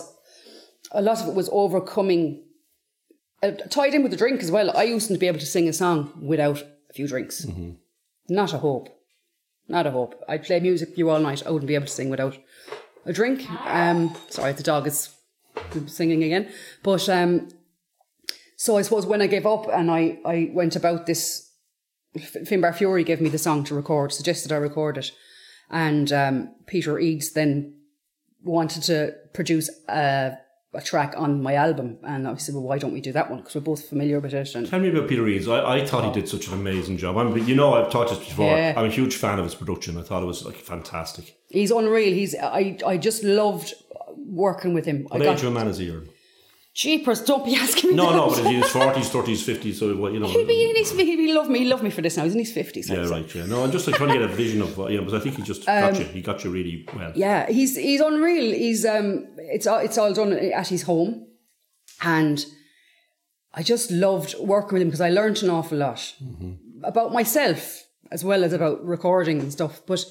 a 0.91 1.01
lot 1.01 1.21
of 1.21 1.29
it 1.29 1.33
was 1.33 1.49
overcoming, 1.51 2.43
uh, 3.41 3.51
tied 3.69 3.93
in 3.93 4.01
with 4.03 4.11
the 4.11 4.17
drink 4.17 4.41
as 4.43 4.51
well. 4.51 4.75
I 4.75 4.83
used 4.83 5.07
to 5.07 5.17
be 5.17 5.27
able 5.27 5.39
to 5.39 5.45
sing 5.45 5.69
a 5.69 5.73
song 5.73 6.11
without 6.21 6.61
a 6.89 6.93
few 6.93 7.07
drinks. 7.07 7.47
Not 8.27 8.53
a 8.53 8.57
hope. 8.57 8.89
Not 9.69 9.85
a 9.85 9.91
hope. 9.91 10.21
I'd 10.27 10.43
play 10.43 10.59
music 10.59 10.89
for 10.89 10.95
you 10.95 11.09
all 11.11 11.19
night. 11.19 11.45
I 11.45 11.51
wouldn't 11.51 11.67
be 11.67 11.75
able 11.75 11.85
to 11.85 11.91
sing 11.91 12.09
without 12.09 12.37
a 13.05 13.13
drink. 13.13 13.49
Um, 13.65 14.15
sorry, 14.27 14.51
the 14.53 14.63
dog 14.63 14.87
is 14.87 15.15
singing 15.85 16.23
again. 16.23 16.51
But 16.81 17.07
um, 17.07 17.49
so 18.57 18.77
I 18.77 18.81
suppose 18.81 19.05
when 19.05 19.21
I 19.21 19.27
gave 19.27 19.45
up 19.45 19.67
and 19.71 19.91
I, 19.91 20.17
I 20.25 20.49
went 20.53 20.75
about 20.75 21.05
this, 21.05 21.51
Finbar 22.17 22.73
Furey 22.73 23.05
gave 23.05 23.21
me 23.21 23.29
the 23.29 23.37
song 23.37 23.63
to 23.65 23.75
record, 23.75 24.11
suggested 24.11 24.51
I 24.51 24.57
record 24.57 24.97
it. 24.97 25.11
And 25.69 26.11
um, 26.11 26.55
Peter 26.65 26.97
Eads 26.97 27.31
then 27.33 27.75
wanted 28.43 28.81
to 28.83 29.13
produce 29.33 29.69
a, 29.87 30.33
a 30.73 30.81
track 30.81 31.15
on 31.17 31.41
my 31.41 31.55
album. 31.55 31.97
And 32.03 32.27
I 32.27 32.35
said, 32.35 32.53
well, 32.55 32.63
why 32.63 32.77
don't 32.77 32.93
we 32.93 33.01
do 33.01 33.11
that 33.13 33.29
one? 33.29 33.39
Because 33.39 33.55
we're 33.55 33.61
both 33.61 33.87
familiar 33.89 34.19
with 34.19 34.33
it. 34.33 34.53
And 34.55 34.67
Tell 34.67 34.79
me 34.79 34.89
about 34.89 35.09
Peter 35.09 35.23
Reeds. 35.23 35.47
I, 35.47 35.77
I 35.77 35.85
thought 35.85 36.05
he 36.05 36.11
did 36.19 36.29
such 36.29 36.47
an 36.47 36.53
amazing 36.53 36.97
job. 36.97 37.17
I 37.17 37.23
mean, 37.23 37.47
you 37.47 37.55
know, 37.55 37.73
I've 37.73 37.91
talked 37.91 38.11
this 38.11 38.19
before. 38.19 38.55
Yeah. 38.55 38.73
I'm 38.77 38.85
a 38.85 38.89
huge 38.89 39.15
fan 39.15 39.39
of 39.39 39.45
his 39.45 39.55
production. 39.55 39.97
I 39.97 40.03
thought 40.03 40.21
it 40.21 40.27
was 40.27 40.45
like 40.45 40.57
fantastic. 40.57 41.35
he's 41.49 41.71
unreal. 41.71 42.13
He's 42.13 42.35
I 42.35 42.77
I 42.85 42.97
just 42.97 43.23
loved 43.23 43.73
working 44.17 44.73
with 44.73 44.85
him. 44.85 45.07
I 45.11 45.17
What 45.17 45.23
got 45.23 45.37
age 45.37 45.43
of 45.43 45.47
a 45.47 45.51
man 45.51 45.67
is 45.67 45.77
he? 45.79 45.89
Or? 45.89 46.03
Jeepers. 46.73 47.21
Don't 47.21 47.45
be 47.45 47.55
asking 47.55 47.91
me. 47.91 47.95
No, 47.95 48.09
that. 48.09 48.15
no, 48.15 48.29
but 48.29 48.45
in 48.45 48.61
his 48.61 48.71
forties, 48.71 49.09
thirties, 49.09 49.43
fifties. 49.43 49.79
So 49.79 49.95
what 49.95 50.13
you 50.13 50.19
know? 50.19 50.27
He'll 50.27 50.45
be 50.47 50.69
in 50.69 50.75
his, 50.75 50.91
he'll 50.91 51.35
love 51.35 51.49
me. 51.49 51.65
Love 51.65 51.83
me 51.83 51.89
for 51.89 52.01
this 52.01 52.17
now. 52.17 52.23
He's 52.23 52.33
in 52.33 52.39
his 52.39 52.51
fifties. 52.51 52.89
yeah, 52.89 53.07
right. 53.07 53.33
Yeah, 53.33 53.45
no, 53.45 53.63
I'm 53.63 53.71
just 53.71 53.87
like 53.87 53.95
trying 53.95 54.09
to 54.09 54.19
get 54.19 54.29
a 54.29 54.33
vision 54.33 54.61
of 54.61 54.77
what, 54.77 54.91
you 54.91 54.99
because 54.99 55.13
I 55.13 55.19
think 55.19 55.35
he 55.35 55.43
just 55.43 55.65
got 55.65 55.97
you. 55.97 56.05
He 56.05 56.21
got 56.21 56.43
you 56.43 56.51
really 56.51 56.87
well. 56.95 57.07
Um, 57.07 57.13
Yeah, 57.15 57.49
he's 57.49 57.75
he's 57.75 58.01
unreal. 58.01 58.53
He's 58.53 58.85
um, 58.85 59.27
it's 59.37 59.67
all 59.67 59.79
it's 59.79 59.97
all 59.97 60.13
done 60.13 60.33
at 60.33 60.67
his 60.67 60.83
home, 60.83 61.27
and 62.01 62.45
I 63.53 63.63
just 63.63 63.91
loved 63.91 64.35
working 64.39 64.73
with 64.73 64.81
him 64.81 64.87
because 64.89 65.01
I 65.01 65.09
learned 65.09 65.43
an 65.43 65.49
awful 65.49 65.77
lot 65.77 66.15
about 66.83 67.11
myself 67.11 67.83
as 68.11 68.23
well 68.23 68.43
as 68.43 68.53
about 68.53 68.83
recording 68.85 69.39
and 69.39 69.51
stuff. 69.51 69.81
But 69.85 70.03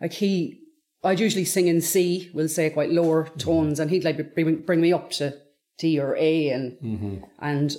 like 0.00 0.12
he, 0.12 0.60
I'd 1.04 1.20
usually 1.20 1.44
sing 1.44 1.66
in 1.66 1.80
C, 1.80 2.30
we'll 2.34 2.48
say 2.48 2.70
quite 2.70 2.90
lower 2.90 3.28
tones, 3.36 3.78
and 3.78 3.90
he'd 3.90 4.04
like 4.04 4.34
bring, 4.34 4.62
bring 4.62 4.80
me 4.80 4.92
up 4.92 5.10
to 5.12 5.36
D 5.78 5.98
or 6.00 6.16
A, 6.16 6.50
and 6.50 7.22
and 7.38 7.76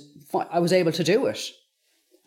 I 0.50 0.58
was 0.58 0.72
able 0.72 0.92
to 0.92 1.04
do 1.04 1.26
it. 1.26 1.40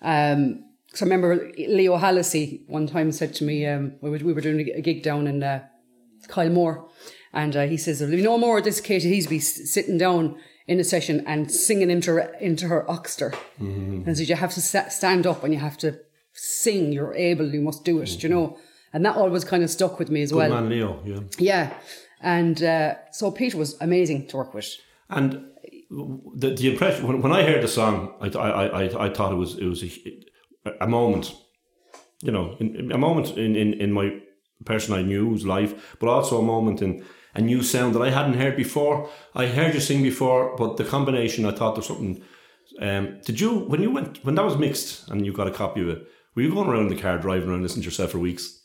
Um, 0.01 0.65
so 0.93 1.05
I 1.05 1.09
remember 1.09 1.51
Leo 1.57 1.97
Hallisey 1.97 2.61
one 2.67 2.87
time 2.87 3.11
said 3.11 3.33
to 3.35 3.43
me, 3.43 3.65
um, 3.65 3.93
we, 4.01 4.09
were, 4.11 4.17
we 4.19 4.33
were 4.33 4.41
doing 4.41 4.59
a 4.75 4.81
gig 4.81 5.01
down 5.01 5.25
in 5.27 5.41
uh, 5.41 5.63
Kylemore, 6.27 6.87
and 7.33 7.55
uh, 7.55 7.65
he 7.65 7.77
says, 7.77 7.99
"There'll 7.99 8.15
be 8.15 8.21
no 8.21 8.37
more 8.37 8.59
of 8.59 8.63
this 8.63 8.79
Katie 8.81 9.09
Theasby 9.11 9.37
s- 9.37 9.71
sitting 9.71 9.97
down 9.97 10.37
in 10.67 10.79
a 10.79 10.83
session 10.83 11.23
and 11.25 11.51
singing 11.51 11.89
into 11.89 12.11
her, 12.11 12.33
into 12.39 12.67
her 12.67 12.89
Oxter." 12.89 13.33
And 13.59 14.07
he 14.07 14.15
said, 14.15 14.29
"You 14.29 14.35
have 14.35 14.53
to 14.53 14.61
stand 14.61 15.25
up 15.25 15.43
and 15.43 15.53
you 15.53 15.59
have 15.59 15.77
to 15.79 15.99
sing. 16.33 16.91
You're 16.93 17.13
able. 17.15 17.45
You 17.53 17.61
must 17.61 17.83
do 17.83 17.99
it. 18.01 18.21
You 18.23 18.29
know." 18.29 18.57
And 18.95 19.03
that 19.05 19.15
always 19.15 19.43
kind 19.43 19.63
of 19.63 19.71
stuck 19.71 19.97
with 19.97 20.11
me 20.11 20.21
as 20.21 20.31
Good 20.31 20.37
well. 20.37 20.49
man, 20.61 20.69
Leo. 20.69 21.01
Yeah. 21.03 21.19
Yeah, 21.39 21.73
and 22.21 22.61
uh, 22.61 22.95
so 23.11 23.31
Peter 23.31 23.57
was 23.57 23.75
amazing 23.81 24.27
to 24.27 24.37
work 24.37 24.53
with. 24.53 24.69
And 25.09 25.47
the 26.35 26.49
the 26.55 26.71
impression 26.71 27.07
when, 27.07 27.21
when 27.21 27.31
I 27.31 27.43
heard 27.43 27.61
the 27.63 27.67
song, 27.67 28.13
I 28.21 28.27
I, 28.37 28.65
I, 28.83 29.05
I 29.05 29.09
thought 29.09 29.31
it 29.31 29.35
was 29.35 29.57
it 29.57 29.65
was 29.65 29.83
a, 29.83 30.71
a 30.81 30.87
moment, 30.87 31.33
you 32.21 32.31
know, 32.31 32.55
in, 32.59 32.91
a 32.91 32.97
moment 32.97 33.37
in, 33.37 33.55
in, 33.55 33.73
in 33.73 33.91
my 33.91 34.19
person 34.65 34.93
I 34.93 35.01
knew's 35.01 35.45
life, 35.45 35.95
but 35.99 36.07
also 36.09 36.39
a 36.39 36.43
moment 36.43 36.81
in 36.81 37.03
a 37.35 37.41
new 37.41 37.63
sound 37.63 37.95
that 37.95 38.01
I 38.01 38.09
hadn't 38.11 38.35
heard 38.35 38.55
before. 38.55 39.09
I 39.35 39.47
heard 39.47 39.73
you 39.73 39.79
sing 39.79 40.03
before, 40.03 40.55
but 40.55 40.77
the 40.77 40.83
combination 40.85 41.45
I 41.45 41.51
thought 41.51 41.75
there's 41.75 41.87
something. 41.87 42.23
Um, 42.79 43.19
did 43.25 43.39
you 43.39 43.59
when 43.69 43.81
you 43.81 43.91
went 43.91 44.23
when 44.25 44.35
that 44.35 44.45
was 44.45 44.57
mixed 44.57 45.07
and 45.09 45.25
you 45.25 45.33
got 45.33 45.47
a 45.47 45.51
copy 45.51 45.81
of 45.81 45.89
it? 45.89 46.07
Were 46.35 46.41
you 46.41 46.51
going 46.53 46.67
around 46.69 46.87
in 46.89 46.95
the 46.95 47.01
car 47.01 47.17
driving 47.19 47.49
around 47.49 47.61
listening 47.61 47.83
to 47.83 47.87
yourself 47.87 48.11
for 48.11 48.19
weeks? 48.19 48.61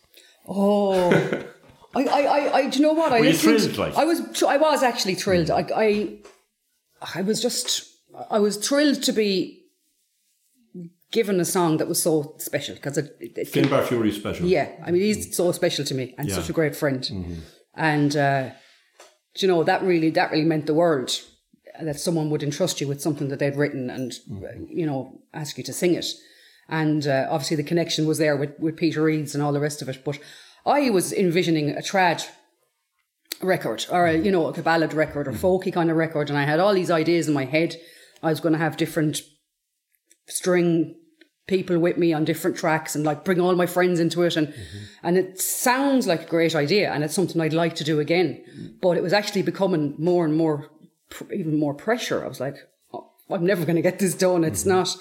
Oh, 0.47 1.11
I, 1.95 2.05
I, 2.05 2.21
I, 2.23 2.55
I, 2.59 2.69
do 2.71 2.79
you 2.79 2.83
know 2.87 2.93
what? 2.95 3.13
I 3.13 3.19
Were 3.21 3.27
you 3.27 3.33
listened- 3.33 3.75
thrilled, 3.75 3.79
like? 3.79 3.97
I 3.97 4.05
was, 4.05 4.43
I 4.43 4.57
was 4.57 4.83
actually 4.83 5.15
thrilled. 5.15 5.51
I, 5.51 5.67
I, 5.77 6.19
I 7.15 7.23
was 7.23 7.41
just, 7.41 7.89
I 8.31 8.39
was 8.39 8.57
thrilled 8.57 9.03
to 9.05 9.13
be 9.13 9.65
given 11.11 11.41
a 11.41 11.45
song 11.45 11.79
that 11.79 11.89
was 11.89 12.03
so 12.03 12.35
special 12.39 12.75
because 12.75 12.99
it, 12.99 13.17
it, 13.21 13.39
it 13.39 13.49
Finbar 13.53 13.83
Furey 13.85 14.13
special. 14.13 14.47
yeah, 14.47 14.71
I 14.85 14.91
mean, 14.91 15.01
he's 15.03 15.35
so 15.35 15.51
special 15.53 15.85
to 15.87 15.95
me 15.95 16.15
and 16.19 16.29
Yeah. 16.29 16.35
Mm-hmm. 16.35 16.43
such 16.43 16.51
a 16.51 16.53
great 16.53 16.77
friend. 16.77 17.43
And, 17.75 18.17
uh, 18.17 18.51
you 19.37 19.49
know, 19.49 19.63
that 19.65 19.83
really, 19.83 20.11
that 20.11 20.31
really 20.33 20.45
meant 20.45 20.67
the 20.67 20.75
world 20.75 21.11
that 21.81 21.99
someone 22.01 22.29
would 22.31 22.43
entrust 22.43 22.81
you 22.81 22.89
with 22.89 23.01
something 23.01 23.29
that 23.29 23.39
they'd 23.39 23.57
written 23.57 23.89
and, 23.89 24.13
Mm-hmm. 24.31 24.65
you 24.69 24.85
know, 24.87 25.21
ask 25.33 25.57
you 25.57 25.65
to 25.65 25.73
sing 25.73 25.95
it. 25.95 26.07
And 26.69 27.07
uh, 27.07 27.29
obviously 27.31 27.57
the 27.57 27.63
connection 27.63 28.07
was 28.07 28.19
there 28.19 28.37
with, 28.37 28.59
with 28.59 28.77
Peter 28.77 29.03
Reeds 29.03 29.35
and 29.35 29.43
all 29.43 29.53
the 29.53 29.61
rest 29.61 29.81
of 29.81 29.89
it. 29.89 30.05
But 30.05 30.19
I 30.67 30.91
was 30.91 31.13
envisioning 31.13 31.71
a 31.71 31.81
trad 31.81 32.27
record 33.43 33.87
or, 33.91 34.07
a, 34.07 34.17
you 34.17 34.31
know, 34.31 34.47
a 34.49 34.63
ballad 34.63 34.95
record 34.95 35.29
or 35.29 35.33
mm-hmm. 35.33 35.47
folky 35.47 35.73
kind 35.73 35.91
of 35.91 35.97
record. 35.97 36.29
And 36.29 36.39
I 36.39 36.45
had 36.45 36.61
all 36.61 36.75
these 36.75 36.91
ideas 36.91 37.29
in 37.29 37.35
my 37.35 37.45
head. 37.45 37.77
I 38.23 38.31
was 38.31 38.41
going 38.41 38.53
to 38.53 38.59
have 38.59 38.77
different 38.77 39.21
string 40.27 40.95
people 41.49 41.79
with 41.79 41.97
me 41.97 42.13
on 42.13 42.25
different 42.25 42.57
tracks 42.57 42.95
and 42.95 43.05
like 43.05 43.25
bring 43.25 43.41
all 43.41 43.57
my 43.57 43.67
friends 43.67 43.99
into 43.99 44.23
it 44.23 44.37
and 44.37 44.49
mm-hmm. 44.49 44.85
and 45.03 45.17
it 45.17 45.41
sounds 45.41 46.07
like 46.07 46.23
a 46.23 46.27
great 46.27 46.55
idea 46.55 46.93
and 46.93 47.03
it's 47.03 47.15
something 47.15 47.41
I'd 47.41 47.55
like 47.55 47.75
to 47.77 47.85
do 47.85 47.99
again. 47.99 48.45
Mm. 48.55 48.81
But 48.81 48.97
it 48.99 49.03
was 49.03 49.15
actually 49.15 49.43
becoming 49.43 49.95
more 49.99 50.25
and 50.25 50.37
more 50.37 50.71
even 51.33 51.59
more 51.59 51.75
pressure. 51.75 52.23
I 52.23 52.29
was 52.29 52.39
like 52.39 52.57
oh, 52.93 53.11
I'm 53.31 53.47
never 53.47 53.65
going 53.65 53.77
to 53.77 53.83
get 53.83 53.99
this 53.99 54.15
done. 54.15 54.45
It's 54.45 54.61
mm-hmm. 54.61 54.71
not 54.71 54.97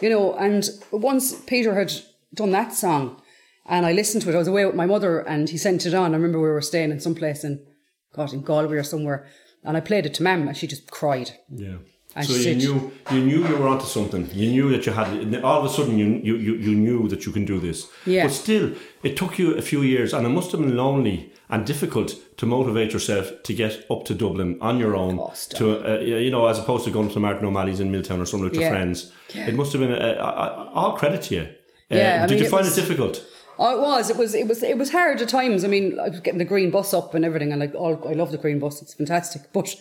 you 0.00 0.10
know 0.10 0.34
and 0.34 0.68
once 0.90 1.40
Peter 1.42 1.74
had 1.74 1.92
done 2.34 2.50
that 2.50 2.74
song 2.74 3.22
and 3.66 3.86
I 3.86 3.92
listened 3.92 4.22
to 4.22 4.30
it 4.30 4.34
I 4.34 4.38
was 4.38 4.48
away 4.48 4.66
with 4.66 4.74
my 4.74 4.86
mother 4.86 5.20
and 5.20 5.48
he 5.48 5.56
sent 5.56 5.86
it 5.86 5.94
on. 5.94 6.12
I 6.12 6.16
remember 6.16 6.40
we 6.40 6.48
were 6.48 6.60
staying 6.60 6.90
in 6.90 6.98
some 6.98 7.14
place 7.14 7.44
in 7.44 7.64
God 8.12 8.32
in 8.32 8.42
Galway 8.42 8.76
or 8.76 8.82
somewhere 8.84 9.26
and 9.64 9.76
I 9.76 9.80
played 9.80 10.06
it 10.06 10.14
to 10.14 10.22
Mam 10.22 10.48
and 10.48 10.56
she 10.56 10.66
just 10.66 10.90
cried 10.90 11.30
Yeah. 11.50 11.76
And 12.14 12.26
so 12.26 12.34
she 12.34 12.38
you 12.38 12.44
said- 12.44 12.58
knew 12.58 12.92
you 13.12 13.20
knew 13.24 13.48
you 13.48 13.56
were 13.56 13.68
onto 13.68 13.86
something. 13.86 14.28
You 14.34 14.50
knew 14.50 14.70
that 14.72 14.84
you 14.86 14.92
had 14.92 15.08
and 15.22 15.34
all 15.48 15.60
of 15.60 15.64
a 15.70 15.74
sudden 15.74 15.98
you 15.98 16.08
you, 16.28 16.34
you, 16.36 16.54
you 16.66 16.74
knew 16.74 17.08
that 17.08 17.24
you 17.24 17.32
can 17.32 17.44
do 17.46 17.58
this. 17.58 17.78
Yeah. 18.04 18.24
But 18.24 18.32
still, 18.32 18.66
it 19.02 19.16
took 19.16 19.38
you 19.38 19.54
a 19.56 19.62
few 19.62 19.80
years, 19.82 20.12
and 20.12 20.26
it 20.26 20.28
must 20.38 20.52
have 20.52 20.60
been 20.60 20.76
lonely 20.76 21.32
and 21.48 21.64
difficult 21.66 22.08
to 22.36 22.44
motivate 22.46 22.92
yourself 22.92 23.24
to 23.44 23.54
get 23.54 23.72
up 23.90 24.04
to 24.08 24.14
Dublin 24.14 24.58
on 24.60 24.78
your 24.78 24.94
own. 24.94 25.16
course, 25.16 25.46
to 25.58 25.64
uh, 25.90 26.00
you 26.00 26.30
know, 26.30 26.44
as 26.48 26.58
opposed 26.58 26.84
to 26.84 26.90
going 26.90 27.08
to 27.14 27.20
Martin 27.20 27.46
O'Malley's 27.46 27.80
in 27.80 27.90
Milltown 27.90 28.20
or 28.20 28.26
somewhere 28.26 28.50
with 28.50 28.58
your 28.60 28.68
Yeah. 28.68 28.74
friends. 28.76 29.10
It 29.50 29.54
must 29.54 29.72
have 29.72 29.80
been 29.80 29.92
a, 29.92 29.96
a, 30.28 30.30
a, 30.46 30.70
all 30.74 30.92
credit 31.00 31.22
to 31.28 31.34
you. 31.36 31.42
Uh, 31.90 31.96
Yeah, 31.96 32.24
I 32.24 32.26
did 32.26 32.34
mean, 32.34 32.40
you 32.42 32.46
it 32.48 32.50
find 32.50 32.66
was- 32.66 32.76
it 32.76 32.80
difficult? 32.82 33.24
Oh, 33.64 33.76
it 33.76 33.80
was. 33.80 34.10
It 34.10 34.16
was. 34.16 34.34
It 34.34 34.48
was. 34.48 34.62
It 34.64 34.76
was 34.76 34.90
hard 34.90 35.22
at 35.22 35.28
times. 35.28 35.62
I 35.64 35.68
mean, 35.68 35.96
I 36.00 36.08
was 36.08 36.18
getting 36.18 36.38
the 36.38 36.44
green 36.44 36.72
bus 36.72 36.92
up 36.92 37.14
and 37.14 37.24
everything, 37.24 37.52
and 37.52 37.60
like, 37.60 37.76
all, 37.76 38.08
I 38.08 38.12
love 38.14 38.32
the 38.32 38.38
green 38.38 38.58
bus. 38.58 38.82
It's 38.82 38.94
fantastic. 38.94 39.52
But, 39.52 39.76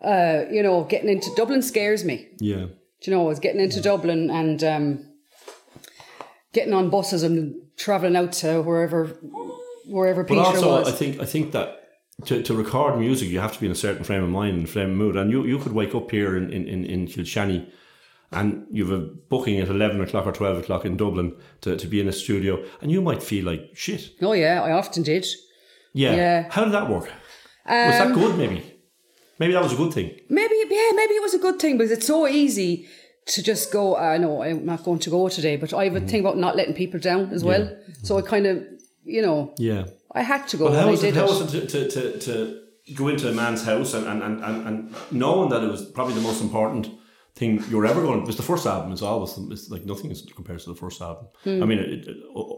uh, 0.00 0.44
you 0.50 0.62
know, 0.62 0.84
getting 0.84 1.10
into 1.10 1.30
Dublin 1.36 1.60
scares 1.60 2.02
me. 2.02 2.28
Yeah. 2.38 2.66
Do 3.02 3.10
you 3.10 3.14
know, 3.14 3.24
I 3.24 3.28
was 3.28 3.38
getting 3.38 3.60
into 3.60 3.82
Dublin 3.82 4.30
and 4.30 4.64
um, 4.64 5.06
getting 6.54 6.72
on 6.72 6.88
buses 6.88 7.22
and 7.22 7.56
traveling 7.76 8.16
out 8.16 8.32
to 8.32 8.62
wherever, 8.62 9.06
wherever 9.86 10.22
But 10.22 10.34
Peter 10.34 10.40
also, 10.40 10.78
was. 10.78 10.88
I 10.88 10.92
think 10.92 11.20
I 11.20 11.26
think 11.26 11.52
that 11.52 11.76
to, 12.24 12.42
to 12.42 12.54
record 12.54 12.98
music, 12.98 13.28
you 13.28 13.40
have 13.40 13.52
to 13.52 13.60
be 13.60 13.66
in 13.66 13.72
a 13.72 13.76
certain 13.76 14.04
frame 14.04 14.22
of 14.22 14.30
mind 14.30 14.56
and 14.56 14.68
frame 14.68 14.92
of 14.92 14.96
mood. 14.96 15.16
And 15.16 15.30
you, 15.30 15.44
you 15.44 15.58
could 15.58 15.72
wake 15.72 15.94
up 15.94 16.10
here 16.10 16.38
in, 16.38 16.50
in, 16.50 16.66
in, 16.66 16.84
in 16.86 17.06
and 18.32 18.66
you've 18.70 18.92
a 18.92 18.98
booking 18.98 19.58
at 19.60 19.68
11 19.68 20.00
o'clock 20.00 20.26
or 20.26 20.32
12 20.32 20.58
o'clock 20.58 20.84
in 20.84 20.96
Dublin 20.96 21.36
to, 21.62 21.76
to 21.76 21.86
be 21.86 22.00
in 22.00 22.08
a 22.08 22.12
studio, 22.12 22.62
and 22.80 22.90
you 22.90 23.00
might 23.02 23.22
feel 23.22 23.44
like 23.44 23.70
shit. 23.74 24.10
oh 24.22 24.32
yeah, 24.32 24.62
I 24.62 24.72
often 24.72 25.02
did. 25.02 25.26
Yeah. 25.92 26.14
Yeah. 26.14 26.42
Um, 26.46 26.50
How 26.52 26.64
did 26.64 26.72
that 26.74 26.88
work? 26.88 27.04
was 27.04 27.98
that 27.98 28.14
good, 28.14 28.36
maybe? 28.38 28.62
Maybe 29.38 29.52
that 29.54 29.62
was 29.62 29.72
a 29.72 29.76
good 29.76 29.92
thing. 29.92 30.10
Maybe, 30.28 30.54
yeah, 30.70 30.90
maybe 30.94 31.14
it 31.14 31.22
was 31.22 31.34
a 31.34 31.38
good 31.38 31.58
thing 31.58 31.78
because 31.78 31.90
it's 31.90 32.06
so 32.06 32.28
easy 32.28 32.86
to 33.26 33.42
just 33.42 33.72
go. 33.72 33.96
Uh, 33.96 34.16
know 34.18 34.42
I'm 34.42 34.64
not 34.66 34.84
going 34.84 34.98
to 35.00 35.10
go 35.10 35.28
today. 35.28 35.56
But 35.56 35.72
I 35.72 35.84
have 35.84 35.96
a 35.96 36.00
thing 36.00 36.20
about 36.20 36.36
not 36.36 36.56
letting 36.56 36.74
people 36.74 37.00
down 37.00 37.30
as 37.32 37.42
well. 37.42 37.74
So 38.02 38.18
I 38.18 38.22
kind 38.22 38.46
of, 38.46 38.64
you 39.04 39.22
know, 39.22 39.54
Yeah. 39.58 39.86
I 40.12 40.22
had 40.22 40.46
to 40.48 40.56
go. 40.56 40.66
And 40.66 40.76
how 40.76 40.88
I 40.88 40.90
was 40.90 41.00
did 41.00 41.16
it, 41.16 41.20
how 41.20 41.26
was 41.26 41.54
it 41.54 41.68
to, 41.70 41.88
to, 41.88 41.90
to, 41.90 42.18
to 42.20 42.60
go 42.94 43.08
into 43.08 43.28
a 43.28 43.32
man's 43.32 43.64
house 43.64 43.94
and, 43.94 44.06
and, 44.06 44.22
and, 44.22 44.66
and 44.66 44.94
knowing 45.10 45.48
that 45.50 45.62
it 45.62 45.70
was 45.70 45.84
probably 45.84 46.14
the 46.14 46.20
most 46.20 46.40
important 46.42 46.88
thing 47.40 47.64
you're 47.70 47.86
ever 47.86 48.02
going 48.02 48.20
because 48.20 48.36
the 48.36 48.50
first 48.52 48.66
album 48.66 48.92
is 48.92 49.02
always 49.02 49.36
it's 49.54 49.70
like 49.70 49.86
nothing 49.86 50.10
is 50.10 50.20
compares 50.40 50.64
to 50.64 50.70
the 50.74 50.80
first 50.84 51.00
album. 51.00 51.26
Hmm. 51.44 51.62
I 51.62 51.66
mean, 51.66 51.78
it, 51.78 52.06
it, 52.06 52.16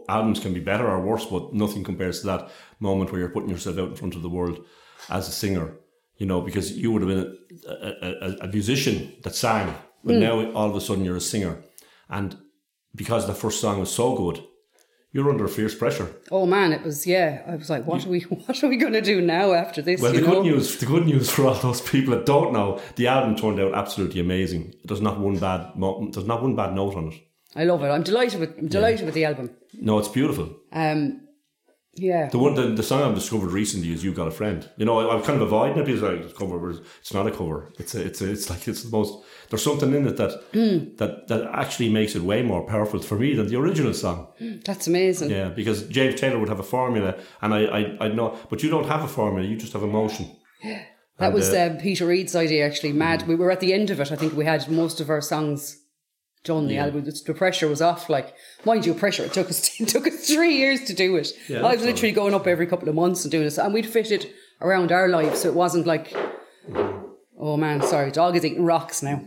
albums 0.09 0.39
can 0.41 0.53
be 0.53 0.59
better 0.59 0.87
or 0.93 0.99
worse, 0.99 1.25
but 1.25 1.53
nothing 1.53 1.83
compares 1.85 2.19
to 2.21 2.27
that 2.27 2.51
moment 2.81 3.09
where 3.09 3.21
you're 3.21 3.35
putting 3.35 3.49
yourself 3.49 3.77
out 3.79 3.91
in 3.93 3.95
front 3.95 4.15
of 4.15 4.21
the 4.21 4.33
world 4.37 4.57
as 5.09 5.29
a 5.29 5.31
singer. 5.31 5.67
You 6.17 6.27
know, 6.27 6.41
because 6.41 6.67
you 6.81 6.91
would 6.91 7.01
have 7.01 7.11
been 7.13 7.37
a, 7.67 8.27
a, 8.27 8.29
a, 8.45 8.47
musician 8.47 9.13
that 9.23 9.35
sang, 9.35 9.73
but 10.03 10.15
now 10.15 10.51
all 10.51 10.69
of 10.69 10.75
a 10.75 10.81
sudden 10.81 11.03
you're 11.05 11.23
a 11.25 11.31
singer, 11.33 11.53
and 12.07 12.37
because 12.93 13.25
the 13.25 13.33
first 13.33 13.59
song 13.59 13.79
was 13.79 13.91
so 13.91 14.15
good, 14.15 14.37
you're 15.13 15.29
under 15.29 15.47
fierce 15.47 15.75
pressure. 15.75 16.09
Oh 16.31 16.45
man, 16.45 16.73
it 16.73 16.83
was 16.83 17.07
yeah. 17.07 17.43
I 17.47 17.55
was 17.55 17.69
like, 17.69 17.85
what 17.85 18.05
are 18.05 18.09
we? 18.09 18.19
What 18.43 18.61
are 18.63 18.67
we 18.67 18.77
going 18.77 18.93
to 18.93 19.01
do 19.01 19.21
now 19.21 19.53
after 19.53 19.81
this? 19.81 20.01
Well, 20.01 20.11
the 20.11 20.21
know? 20.21 20.31
good 20.31 20.43
news, 20.43 20.77
the 20.77 20.85
good 20.85 21.05
news 21.05 21.29
for 21.33 21.45
all 21.45 21.53
those 21.53 21.79
people 21.81 22.15
that 22.15 22.25
don't 22.25 22.51
know, 22.51 22.81
the 22.95 23.07
album 23.07 23.35
turned 23.35 23.59
out 23.59 23.73
absolutely 23.73 24.19
amazing. 24.19 24.73
There's 24.83 25.01
not 25.01 25.19
one 25.19 25.37
bad, 25.37 25.71
there's 26.11 26.27
not 26.27 26.41
one 26.41 26.55
bad 26.55 26.73
note 26.73 26.95
on 26.95 27.13
it. 27.13 27.21
I 27.55 27.65
love 27.65 27.83
it. 27.83 27.89
I'm 27.89 28.03
delighted 28.03 28.39
with. 28.39 28.57
I'm 28.57 28.67
delighted 28.67 29.05
with 29.05 29.13
the 29.13 29.25
album. 29.25 29.51
No, 29.79 29.99
it's 29.99 30.07
beautiful. 30.07 30.55
Um, 30.71 31.22
yeah. 31.95 32.29
The 32.29 32.37
one, 32.39 32.55
the, 32.55 32.67
the 32.67 32.83
song 32.83 33.03
I've 33.03 33.15
discovered 33.15 33.51
recently 33.51 33.91
is 33.93 34.03
"You 34.03 34.13
Got 34.13 34.27
a 34.27 34.31
Friend." 34.31 34.67
You 34.77 34.85
know, 34.85 34.99
I, 34.99 35.15
I'm 35.15 35.23
kind 35.23 35.39
of 35.41 35.47
avoiding 35.47 35.77
it 35.77 35.85
because 35.85 36.01
a 36.01 36.33
cover, 36.33 36.57
but 36.59 36.81
it's 36.99 37.13
not 37.13 37.27
a 37.27 37.31
cover. 37.31 37.71
It's 37.79 37.93
a, 37.95 38.01
it's 38.05 38.21
a, 38.21 38.31
it's 38.31 38.49
like 38.49 38.67
it's 38.67 38.83
the 38.83 38.89
most. 38.97 39.23
There's 39.49 39.63
something 39.63 39.93
in 39.93 40.07
it 40.07 40.17
that 40.17 40.31
Hmm. 40.53 40.95
that 40.97 41.27
that 41.27 41.41
actually 41.53 41.89
makes 41.89 42.15
it 42.15 42.21
way 42.23 42.41
more 42.43 42.65
powerful 42.65 42.99
for 42.99 43.17
me 43.17 43.35
than 43.35 43.47
the 43.47 43.57
original 43.59 43.93
song. 43.93 44.27
That's 44.65 44.87
amazing. 44.87 45.29
Yeah, 45.31 45.49
because 45.49 45.83
James 45.87 46.19
Taylor 46.19 46.39
would 46.39 46.49
have 46.49 46.59
a 46.59 46.63
formula, 46.77 47.15
and 47.41 47.53
I, 47.53 47.61
I, 47.65 47.97
I 48.05 48.07
know, 48.07 48.37
but 48.49 48.63
you 48.63 48.69
don't 48.69 48.87
have 48.87 49.03
a 49.03 49.07
formula. 49.07 49.47
You 49.47 49.55
just 49.57 49.73
have 49.73 49.83
emotion. 49.83 50.25
Yeah. 50.63 50.83
That 51.19 51.25
And, 51.27 51.35
was 51.35 51.53
uh, 51.53 51.57
uh, 51.77 51.79
Peter 51.79 52.07
Reid's 52.07 52.35
idea, 52.35 52.65
actually. 52.65 52.91
Mad. 52.93 53.27
We 53.27 53.35
were 53.35 53.51
at 53.51 53.59
the 53.59 53.71
end 53.71 53.91
of 53.91 53.99
it. 53.99 54.11
I 54.11 54.15
think 54.15 54.33
we 54.35 54.45
had 54.45 54.67
most 54.67 54.99
of 54.99 55.09
our 55.11 55.21
songs 55.21 55.77
done. 56.43 56.67
The 56.67 56.77
album, 56.77 57.05
the 57.05 57.33
pressure 57.33 57.67
was 57.67 57.81
off. 57.81 58.09
Like, 58.09 58.35
mind 58.65 58.85
you, 58.85 58.93
pressure. 58.93 59.23
It 59.23 59.33
took 59.33 59.49
us 59.49 59.69
it 59.79 59.87
took 59.87 60.07
us 60.07 60.27
three 60.27 60.57
years 60.57 60.83
to 60.85 60.93
do 60.93 61.15
it. 61.15 61.29
Yeah, 61.47 61.65
I 61.65 61.75
was 61.75 61.83
literally 61.83 62.11
going 62.11 62.33
up 62.33 62.47
every 62.47 62.67
couple 62.67 62.89
of 62.89 62.95
months 62.95 63.23
and 63.23 63.31
doing 63.31 63.45
this, 63.45 63.57
and 63.57 63.73
we'd 63.73 63.85
fit 63.85 64.11
it 64.11 64.33
around 64.61 64.91
our 64.91 65.07
lives, 65.07 65.41
so 65.41 65.49
it 65.49 65.55
wasn't 65.55 65.85
like, 65.85 66.15
oh 67.37 67.57
man, 67.57 67.81
sorry, 67.81 68.11
dog 68.11 68.35
is 68.35 68.45
eating 68.45 68.65
rocks 68.65 69.03
now. 69.03 69.21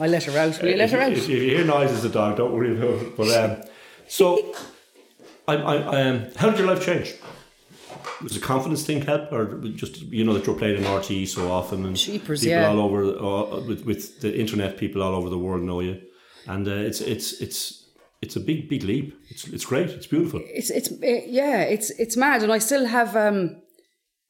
I 0.00 0.06
let 0.06 0.24
her 0.24 0.38
out. 0.38 0.60
Will 0.62 0.70
you 0.70 0.76
let 0.76 0.92
her 0.92 1.00
out? 1.00 1.12
If, 1.12 1.28
you 1.28 1.40
hear 1.40 1.64
noises, 1.64 2.02
the 2.02 2.08
dog, 2.08 2.36
don't 2.36 2.52
worry 2.52 2.76
about 2.76 3.02
it. 3.02 3.16
But 3.16 3.28
um, 3.36 3.62
so, 4.06 4.54
I, 5.48 5.56
I, 5.56 6.02
um, 6.02 6.26
how 6.36 6.50
did 6.50 6.58
your 6.60 6.68
life 6.68 6.84
change? 6.84 7.14
Was 8.22 8.34
the 8.34 8.40
confidence 8.40 8.84
thing 8.84 9.02
help, 9.02 9.32
or 9.32 9.60
just 9.74 10.02
you 10.02 10.24
know 10.24 10.34
that 10.34 10.46
you're 10.46 10.56
playing 10.56 10.78
in 10.78 10.84
RTE 10.84 11.26
so 11.28 11.50
often 11.50 11.84
and 11.84 11.96
people 11.96 12.36
yeah. 12.36 12.68
all 12.68 12.80
over 12.80 13.04
uh, 13.04 13.60
with 13.60 13.84
with 13.84 14.20
the 14.20 14.36
internet, 14.36 14.76
people 14.76 15.02
all 15.02 15.14
over 15.14 15.28
the 15.28 15.38
world 15.38 15.62
know 15.62 15.80
you, 15.80 16.00
and 16.48 16.66
uh, 16.66 16.72
it's 16.72 17.00
it's 17.00 17.40
it's 17.40 17.84
it's 18.20 18.36
a 18.36 18.40
big 18.40 18.68
big 18.68 18.82
leap. 18.84 19.14
It's 19.30 19.46
it's 19.48 19.64
great. 19.64 19.90
It's 19.90 20.06
beautiful. 20.06 20.40
it's 20.44 20.70
it's 20.70 20.90
uh, 20.90 21.26
yeah, 21.26 21.62
it's 21.62 21.90
it's 21.90 22.16
mad, 22.16 22.42
and 22.42 22.52
I 22.52 22.58
still 22.58 22.86
have 22.86 23.14
um, 23.16 23.62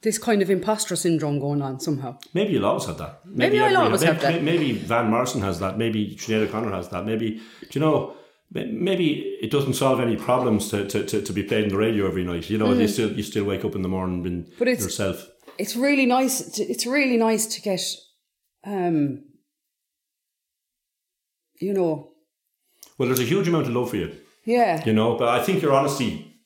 this 0.02 0.18
kind 0.18 0.42
of 0.42 0.50
imposter 0.50 0.96
syndrome 0.96 1.40
going 1.40 1.62
on 1.62 1.80
somehow. 1.80 2.18
Maybe 2.34 2.52
you'll 2.52 2.66
always 2.66 2.86
have 2.86 2.98
that. 2.98 3.20
Maybe 3.24 3.58
I'll 3.60 3.76
always 3.76 4.00
maybe, 4.00 4.12
have 4.12 4.22
that. 4.22 4.42
Maybe 4.42 4.72
Van 4.72 5.10
Morrison 5.10 5.40
has 5.42 5.58
that. 5.60 5.78
Maybe 5.78 6.16
Sinead 6.16 6.48
O'Connor 6.48 6.72
has 6.72 6.88
that. 6.90 7.04
Maybe 7.06 7.40
do 7.70 7.72
you 7.72 7.80
know? 7.80 8.14
Maybe 8.50 9.36
it 9.42 9.50
doesn't 9.50 9.74
solve 9.74 10.00
any 10.00 10.16
problems 10.16 10.70
to, 10.70 10.86
to, 10.88 11.04
to, 11.04 11.20
to 11.20 11.32
be 11.34 11.42
played 11.42 11.64
on 11.64 11.68
the 11.68 11.76
radio 11.76 12.06
every 12.06 12.24
night. 12.24 12.48
You 12.48 12.56
know, 12.56 12.72
you 12.72 12.88
still 12.88 13.12
you 13.12 13.22
still 13.22 13.44
wake 13.44 13.62
up 13.62 13.74
in 13.74 13.82
the 13.82 13.90
morning 13.90 14.26
and 14.26 14.46
Mm. 14.46 14.52
But 14.58 14.68
it's- 14.68 14.82
yourself. 14.82 15.28
It's 15.58 15.76
really 15.76 16.06
nice. 16.06 16.40
To, 16.52 16.62
it's 16.62 16.86
really 16.86 17.18
nice 17.18 17.44
to 17.46 17.60
get, 17.60 17.82
um, 18.64 19.24
you 21.60 21.72
know, 21.72 22.12
Well, 22.96 23.08
there's 23.08 23.20
a 23.20 23.24
huge 23.34 23.48
amount 23.48 23.66
of 23.66 23.72
love 23.72 23.90
for 23.90 23.96
you, 23.96 24.12
yeah, 24.44 24.84
you 24.84 24.92
know. 24.92 25.16
But 25.16 25.28
I 25.28 25.42
think 25.44 25.62
your 25.62 25.72
honesty 25.72 26.36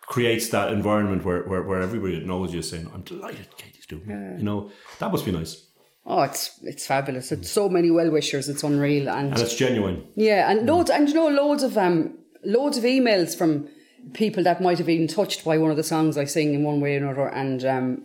creates 0.00 0.48
that 0.50 0.72
environment 0.72 1.24
where, 1.24 1.42
where, 1.44 1.62
where 1.62 1.80
everybody 1.80 2.18
that 2.18 2.26
knows 2.26 2.52
you 2.52 2.60
is 2.60 2.68
saying, 2.70 2.90
"I'm 2.94 3.02
delighted 3.02 3.48
Katie's 3.56 3.86
doing 3.86 4.08
it." 4.10 4.38
You 4.38 4.44
know, 4.44 4.70
that 4.98 5.10
must 5.10 5.24
be 5.24 5.32
nice, 5.32 5.66
Oh, 6.06 6.22
it's 6.22 6.58
it's 6.62 6.86
fabulous. 6.86 7.32
It's 7.32 7.50
so 7.50 7.68
many 7.68 7.90
well 7.90 8.10
wishers. 8.10 8.48
It's 8.48 8.62
unreal, 8.62 9.08
and 9.08 9.32
and 9.32 9.40
it's 9.40 9.54
genuine. 9.56 10.06
yeah, 10.16 10.50
and 10.50 10.66
loads, 10.66 10.90
and 10.90 11.08
you 11.08 11.14
know, 11.14 11.28
loads 11.28 11.62
of 11.62 11.78
um, 11.78 12.18
loads 12.44 12.76
of 12.76 12.84
emails 12.84 13.34
from 13.36 13.68
people 14.12 14.42
that 14.44 14.60
might 14.60 14.76
have 14.76 14.86
been 14.86 15.08
touched 15.08 15.46
by 15.46 15.56
one 15.56 15.70
of 15.70 15.78
the 15.78 15.82
songs 15.82 16.18
I 16.18 16.24
sing 16.26 16.52
in 16.52 16.62
one 16.62 16.80
way 16.82 16.94
or 16.96 16.98
another, 16.98 17.28
and 17.28 17.64
um, 17.64 18.02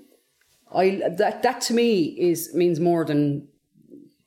I 0.74 1.02
that 1.18 1.44
that 1.44 1.60
to 1.62 1.74
me 1.74 2.04
is 2.04 2.54
means 2.54 2.80
more 2.80 3.04
than 3.04 3.49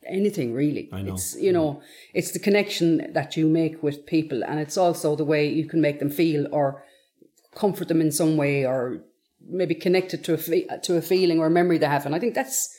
anything 0.07 0.55
really. 0.55 0.89
I 0.93 1.03
know. 1.03 1.15
It's 1.15 1.37
you 1.37 1.53
know, 1.53 1.83
it's 2.15 2.33
the 2.33 2.39
connection 2.39 3.13
that 3.13 3.37
you 3.37 3.47
make 3.47 3.83
with 3.83 4.07
people, 4.07 4.43
and 4.45 4.59
it's 4.61 4.77
also 4.77 5.17
the 5.17 5.25
way 5.25 5.49
you 5.49 5.67
can 5.69 5.81
make 5.81 5.99
them 5.99 6.11
feel 6.11 6.47
or 6.53 6.85
comfort 7.55 7.89
them 7.89 8.01
in 8.01 8.11
some 8.11 8.37
way, 8.37 8.67
or 8.67 9.03
maybe 9.49 9.75
connect 9.75 10.15
it 10.15 10.25
to 10.25 10.35
a 10.35 10.39
fe- 10.39 10.69
to 10.83 10.97
a 10.97 11.03
feeling 11.03 11.39
or 11.39 11.47
a 11.47 11.51
memory 11.51 11.79
they 11.79 11.87
have, 11.87 12.07
and 12.07 12.15
I 12.15 12.19
think 12.19 12.35
that's. 12.35 12.79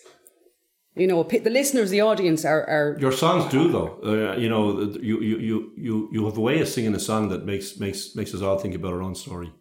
You 0.96 1.08
know, 1.08 1.24
the 1.24 1.50
listeners, 1.50 1.90
the 1.90 2.02
audience 2.02 2.46
are, 2.46 2.70
are 2.70 2.96
Your 3.00 3.12
songs 3.12 3.52
do 3.52 3.68
though. 3.72 4.00
Uh, 4.04 4.38
you 4.38 4.48
know, 4.48 4.80
you, 5.02 5.22
you 5.22 5.40
you 5.40 5.72
you 5.76 6.10
you 6.12 6.26
have 6.26 6.38
a 6.38 6.40
way 6.40 6.62
of 6.62 6.68
singing 6.68 6.94
a 6.94 7.00
song 7.00 7.30
that 7.30 7.46
makes 7.46 7.80
makes 7.80 8.16
makes 8.16 8.32
us 8.36 8.44
all 8.44 8.60
think 8.60 8.76
about 8.76 8.94
our 8.94 9.02
own 9.02 9.16
story. 9.16 9.52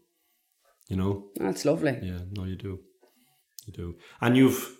You 0.88 0.96
know. 0.96 1.30
that's 1.36 1.64
lovely. 1.64 1.98
Yeah, 2.02 2.18
no, 2.32 2.44
you 2.44 2.56
do, 2.56 2.80
you 3.64 3.72
do, 3.72 3.94
and 4.20 4.36
you've 4.36 4.76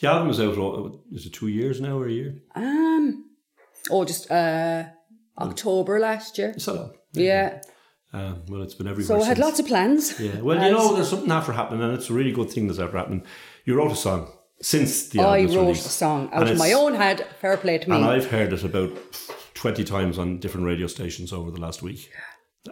the 0.00 0.08
album 0.08 0.30
is 0.30 0.40
out. 0.40 1.00
Is 1.12 1.26
it 1.26 1.32
two 1.32 1.48
years 1.48 1.80
now 1.80 1.98
or 1.98 2.06
a 2.06 2.12
year? 2.12 2.42
Um, 2.54 3.24
oh, 3.90 4.04
just 4.04 4.30
uh, 4.30 4.84
October 5.38 5.98
last 5.98 6.38
year. 6.38 6.52
That 6.52 6.68
all? 6.68 6.92
Yeah. 7.12 7.60
Uh, 8.12 8.34
well, 8.48 8.62
it's 8.62 8.74
been 8.74 8.86
everywhere. 8.88 9.18
So 9.18 9.22
I 9.22 9.26
had 9.26 9.36
since. 9.36 9.44
lots 9.46 9.60
of 9.60 9.66
plans. 9.66 10.18
Yeah. 10.20 10.40
Well, 10.40 10.62
you 10.64 10.72
know, 10.72 10.94
there's 10.94 11.10
something 11.10 11.30
after 11.30 11.52
happening, 11.52 11.82
and 11.82 11.94
it's 11.94 12.08
a 12.10 12.14
really 12.14 12.32
good 12.32 12.50
thing 12.50 12.66
that's 12.66 12.78
ever 12.78 12.96
happening. 12.96 13.24
You 13.64 13.74
wrote 13.76 13.92
a 13.92 13.96
song 13.96 14.28
since 14.62 15.08
the 15.08 15.20
I 15.20 15.42
wrote 15.42 15.50
released. 15.54 15.86
a 15.86 15.90
song 15.90 16.30
And 16.32 16.44
out 16.44 16.50
of 16.50 16.58
my 16.58 16.72
own 16.72 16.94
head. 16.94 17.26
Fair 17.40 17.56
play 17.56 17.78
to 17.78 17.90
me. 17.90 17.96
and 17.96 18.04
I've 18.04 18.30
heard 18.30 18.52
it 18.52 18.64
about 18.64 18.90
twenty 19.54 19.84
times 19.84 20.18
on 20.18 20.38
different 20.38 20.66
radio 20.66 20.86
stations 20.86 21.32
over 21.32 21.50
the 21.50 21.60
last 21.60 21.82
week, 21.82 22.10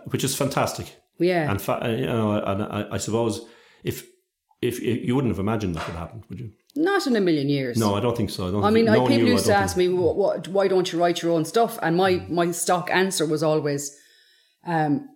which 0.06 0.24
is 0.24 0.34
fantastic. 0.37 0.96
yeah. 1.18 1.50
And 1.50 1.60
fa- 1.60 1.84
uh, 1.84 1.88
you 1.90 2.06
know, 2.06 2.32
and 2.42 2.62
I, 2.62 2.87
I 2.92 2.98
suppose 2.98 3.46
if, 3.82 4.06
if 4.64 4.81
if 4.81 5.05
you 5.07 5.14
wouldn't 5.14 5.33
have 5.33 5.38
imagined 5.38 5.74
that 5.77 5.87
would 5.87 5.96
happen, 5.96 6.24
would 6.29 6.40
you? 6.40 6.50
Not 6.77 7.07
in 7.07 7.14
a 7.14 7.20
million 7.20 7.48
years. 7.48 7.77
No, 7.79 7.94
I 7.94 8.00
don't 8.00 8.16
think 8.16 8.31
so. 8.31 8.48
I 8.48 8.50
don't. 8.50 8.64
I 8.64 8.70
mean, 8.70 8.88
I, 8.88 8.96
people 8.96 9.29
you, 9.29 9.35
used 9.35 9.46
to 9.46 9.55
ask 9.55 9.77
think- 9.77 9.92
me, 9.92 9.98
what, 9.98 10.16
what, 10.16 10.48
why 10.48 10.66
don't 10.66 10.90
you 10.92 10.98
write 10.98 11.22
your 11.22 11.31
own 11.33 11.44
stuff? 11.44 11.79
And 11.83 11.96
my, 11.96 12.27
my 12.29 12.50
stock 12.50 12.90
answer 12.90 13.24
was 13.24 13.44
always, 13.44 13.96
um, 14.66 15.09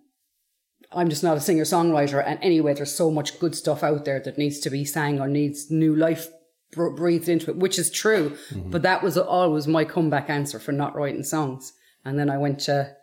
I'm 0.93 1.09
just 1.09 1.21
not 1.21 1.35
a 1.35 1.41
singer 1.41 1.65
songwriter. 1.65 2.23
And 2.25 2.39
anyway, 2.41 2.73
there's 2.75 2.95
so 2.95 3.11
much 3.11 3.39
good 3.39 3.55
stuff 3.55 3.83
out 3.83 4.05
there 4.05 4.21
that 4.21 4.37
needs 4.37 4.59
to 4.59 4.69
be 4.69 4.85
sang 4.85 5.19
or 5.19 5.27
needs 5.27 5.69
new 5.69 5.93
life 5.93 6.29
br- 6.71 6.95
breathed 6.95 7.27
into 7.27 7.51
it, 7.51 7.57
which 7.57 7.77
is 7.77 7.91
true. 7.91 8.37
Mm-hmm. 8.51 8.69
But 8.69 8.83
that 8.83 9.03
was 9.03 9.17
always 9.17 9.67
my 9.67 9.83
comeback 9.83 10.29
answer 10.29 10.59
for 10.59 10.71
not 10.71 10.95
writing 10.95 11.23
songs. 11.23 11.73
And 12.05 12.17
then 12.17 12.29
I 12.29 12.37
went 12.37 12.59
to 12.61 12.95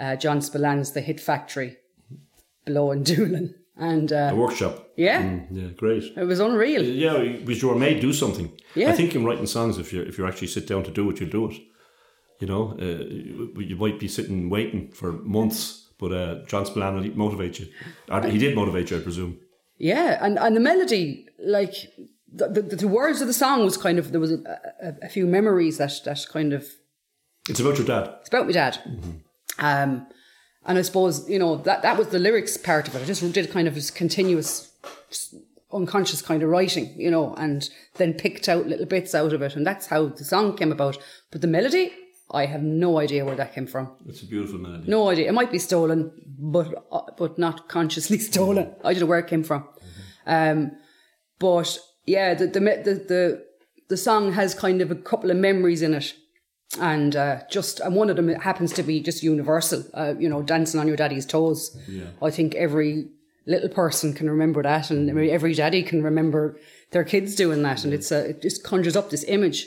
uh, 0.00 0.16
John 0.16 0.40
Spillane's 0.40 0.92
The 0.92 1.00
Hit 1.00 1.20
Factory 1.20 1.76
below 2.64 2.90
in 2.90 3.04
Doolin. 3.04 3.54
And 3.76 4.12
uh, 4.12 4.30
a 4.32 4.34
workshop. 4.36 4.88
yeah, 4.96 5.20
Mm, 5.22 5.46
yeah, 5.50 5.68
great. 5.76 6.04
it 6.16 6.24
was 6.24 6.38
unreal. 6.40 6.82
Yeah, 6.84 7.18
because 7.38 7.60
you 7.62 7.68
were 7.68 7.78
made 7.78 8.00
do 8.00 8.12
something. 8.12 8.52
Yeah. 8.76 8.90
I 8.90 8.92
think 8.92 9.14
in 9.14 9.24
writing 9.24 9.46
songs, 9.46 9.78
if 9.78 9.92
you 9.92 10.02
if 10.02 10.16
you 10.18 10.26
actually 10.26 10.48
sit 10.48 10.66
down 10.68 10.84
to 10.84 10.90
do 10.92 11.10
it, 11.10 11.18
you'll 11.20 11.30
do 11.30 11.50
it. 11.50 11.56
You 12.40 12.46
know, 12.48 12.76
uh, 12.80 13.04
you, 13.60 13.76
might 13.76 13.98
be 13.98 14.08
sitting 14.08 14.48
waiting 14.50 14.92
for 14.92 15.12
months, 15.12 15.88
but 15.98 16.12
uh, 16.12 16.44
John 16.46 16.64
Spillane 16.66 16.94
will 16.94 17.16
motivate 17.16 17.58
you. 17.60 17.66
He 18.30 18.38
did 18.38 18.54
motivate 18.54 18.90
you, 18.90 18.98
I 18.98 19.00
presume. 19.00 19.38
Yeah, 19.78 20.18
and, 20.24 20.38
and 20.38 20.54
the 20.54 20.60
melody, 20.60 21.26
like 21.38 21.74
the, 22.32 22.48
the, 22.48 22.76
the 22.76 22.88
words 22.88 23.20
of 23.20 23.26
the 23.26 23.32
song 23.32 23.64
was 23.64 23.76
kind 23.76 23.98
of 23.98 24.10
there 24.12 24.20
was 24.20 24.32
a, 24.32 24.38
a, 24.82 24.94
a 25.06 25.08
few 25.08 25.26
memories 25.26 25.78
that 25.78 25.92
that 26.04 26.26
kind 26.32 26.52
of 26.52 26.64
It's 27.48 27.60
about 27.60 27.78
your 27.78 27.86
dad. 27.86 28.14
it's 28.20 28.28
about 28.28 28.46
my 28.46 28.52
dad. 28.52 28.78
Um, 29.58 30.06
and 30.66 30.78
I 30.78 30.82
suppose 30.82 31.28
you 31.28 31.38
know 31.38 31.56
that 31.56 31.82
that 31.82 31.98
was 31.98 32.08
the 32.08 32.18
lyrics 32.18 32.56
part 32.56 32.88
of 32.88 32.96
it. 32.96 33.02
I 33.02 33.04
just 33.04 33.32
did 33.32 33.50
kind 33.50 33.68
of 33.68 33.74
this 33.74 33.90
continuous, 33.90 34.72
unconscious 35.72 36.22
kind 36.22 36.42
of 36.42 36.48
writing, 36.48 36.94
you 36.98 37.10
know, 37.10 37.34
and 37.34 37.68
then 37.94 38.14
picked 38.14 38.48
out 38.48 38.66
little 38.66 38.86
bits 38.86 39.14
out 39.14 39.32
of 39.32 39.42
it, 39.42 39.56
and 39.56 39.66
that's 39.66 39.86
how 39.86 40.06
the 40.06 40.24
song 40.24 40.56
came 40.56 40.72
about. 40.72 40.98
But 41.30 41.40
the 41.40 41.46
melody, 41.46 41.92
I 42.30 42.46
have 42.46 42.62
no 42.62 42.98
idea 42.98 43.24
where 43.24 43.36
that 43.36 43.54
came 43.54 43.66
from. 43.66 43.92
It's 44.06 44.22
a 44.22 44.26
beautiful 44.26 44.58
melody. 44.58 44.90
No 44.90 45.08
idea. 45.10 45.28
It 45.28 45.34
might 45.34 45.52
be 45.52 45.58
stolen, 45.58 46.12
but 46.38 46.86
uh, 46.90 47.02
but 47.16 47.38
not 47.38 47.68
consciously 47.68 48.18
stolen. 48.30 48.74
I 48.84 48.92
don't 48.92 49.00
know 49.00 49.06
where 49.06 49.18
it 49.18 49.28
came 49.28 49.44
from. 49.44 49.68
Um, 50.26 50.72
but 51.38 51.78
yeah, 52.06 52.34
the 52.34 52.46
the 52.46 52.60
the 52.60 52.94
the, 53.08 53.44
the 53.88 53.96
song 53.96 54.32
has 54.32 54.54
kind 54.54 54.80
of 54.80 54.90
a 54.90 54.96
couple 54.96 55.30
of 55.30 55.36
memories 55.36 55.82
in 55.82 55.94
it, 55.94 56.14
and 56.80 57.14
uh, 57.14 57.40
just 57.50 57.80
and 57.80 57.94
one 57.94 58.10
of 58.10 58.16
them 58.16 58.28
happens 58.28 58.72
to 58.74 58.82
be 58.82 59.00
just 59.00 59.22
universal. 59.22 59.84
Uh, 59.94 60.14
you 60.18 60.28
know, 60.28 60.42
dancing 60.42 60.80
on 60.80 60.88
your 60.88 60.96
daddy's 60.96 61.26
toes. 61.26 61.76
Yeah. 61.88 62.06
I 62.22 62.30
think 62.30 62.54
every 62.54 63.08
little 63.46 63.68
person 63.68 64.14
can 64.14 64.30
remember 64.30 64.62
that, 64.62 64.90
and 64.90 65.10
every 65.28 65.54
daddy 65.54 65.82
can 65.82 66.02
remember 66.02 66.58
their 66.90 67.04
kids 67.04 67.34
doing 67.34 67.62
that, 67.62 67.84
and 67.84 67.92
it's 67.92 68.10
a, 68.10 68.30
it 68.30 68.42
just 68.42 68.64
conjures 68.64 68.96
up 68.96 69.10
this 69.10 69.24
image. 69.24 69.66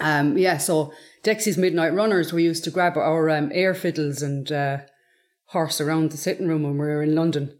Um, 0.00 0.38
yeah, 0.38 0.58
so 0.58 0.92
Dexys 1.22 1.58
Midnight 1.58 1.94
Runners, 1.94 2.32
we 2.32 2.44
used 2.44 2.64
to 2.64 2.70
grab 2.70 2.96
our 2.96 3.30
um, 3.30 3.50
air 3.54 3.74
fiddles 3.74 4.22
and 4.22 4.50
uh, 4.50 4.78
horse 5.46 5.80
around 5.80 6.10
the 6.10 6.16
sitting 6.16 6.48
room 6.48 6.62
when 6.62 6.72
we 6.72 6.78
were 6.78 7.02
in 7.02 7.14
London. 7.14 7.58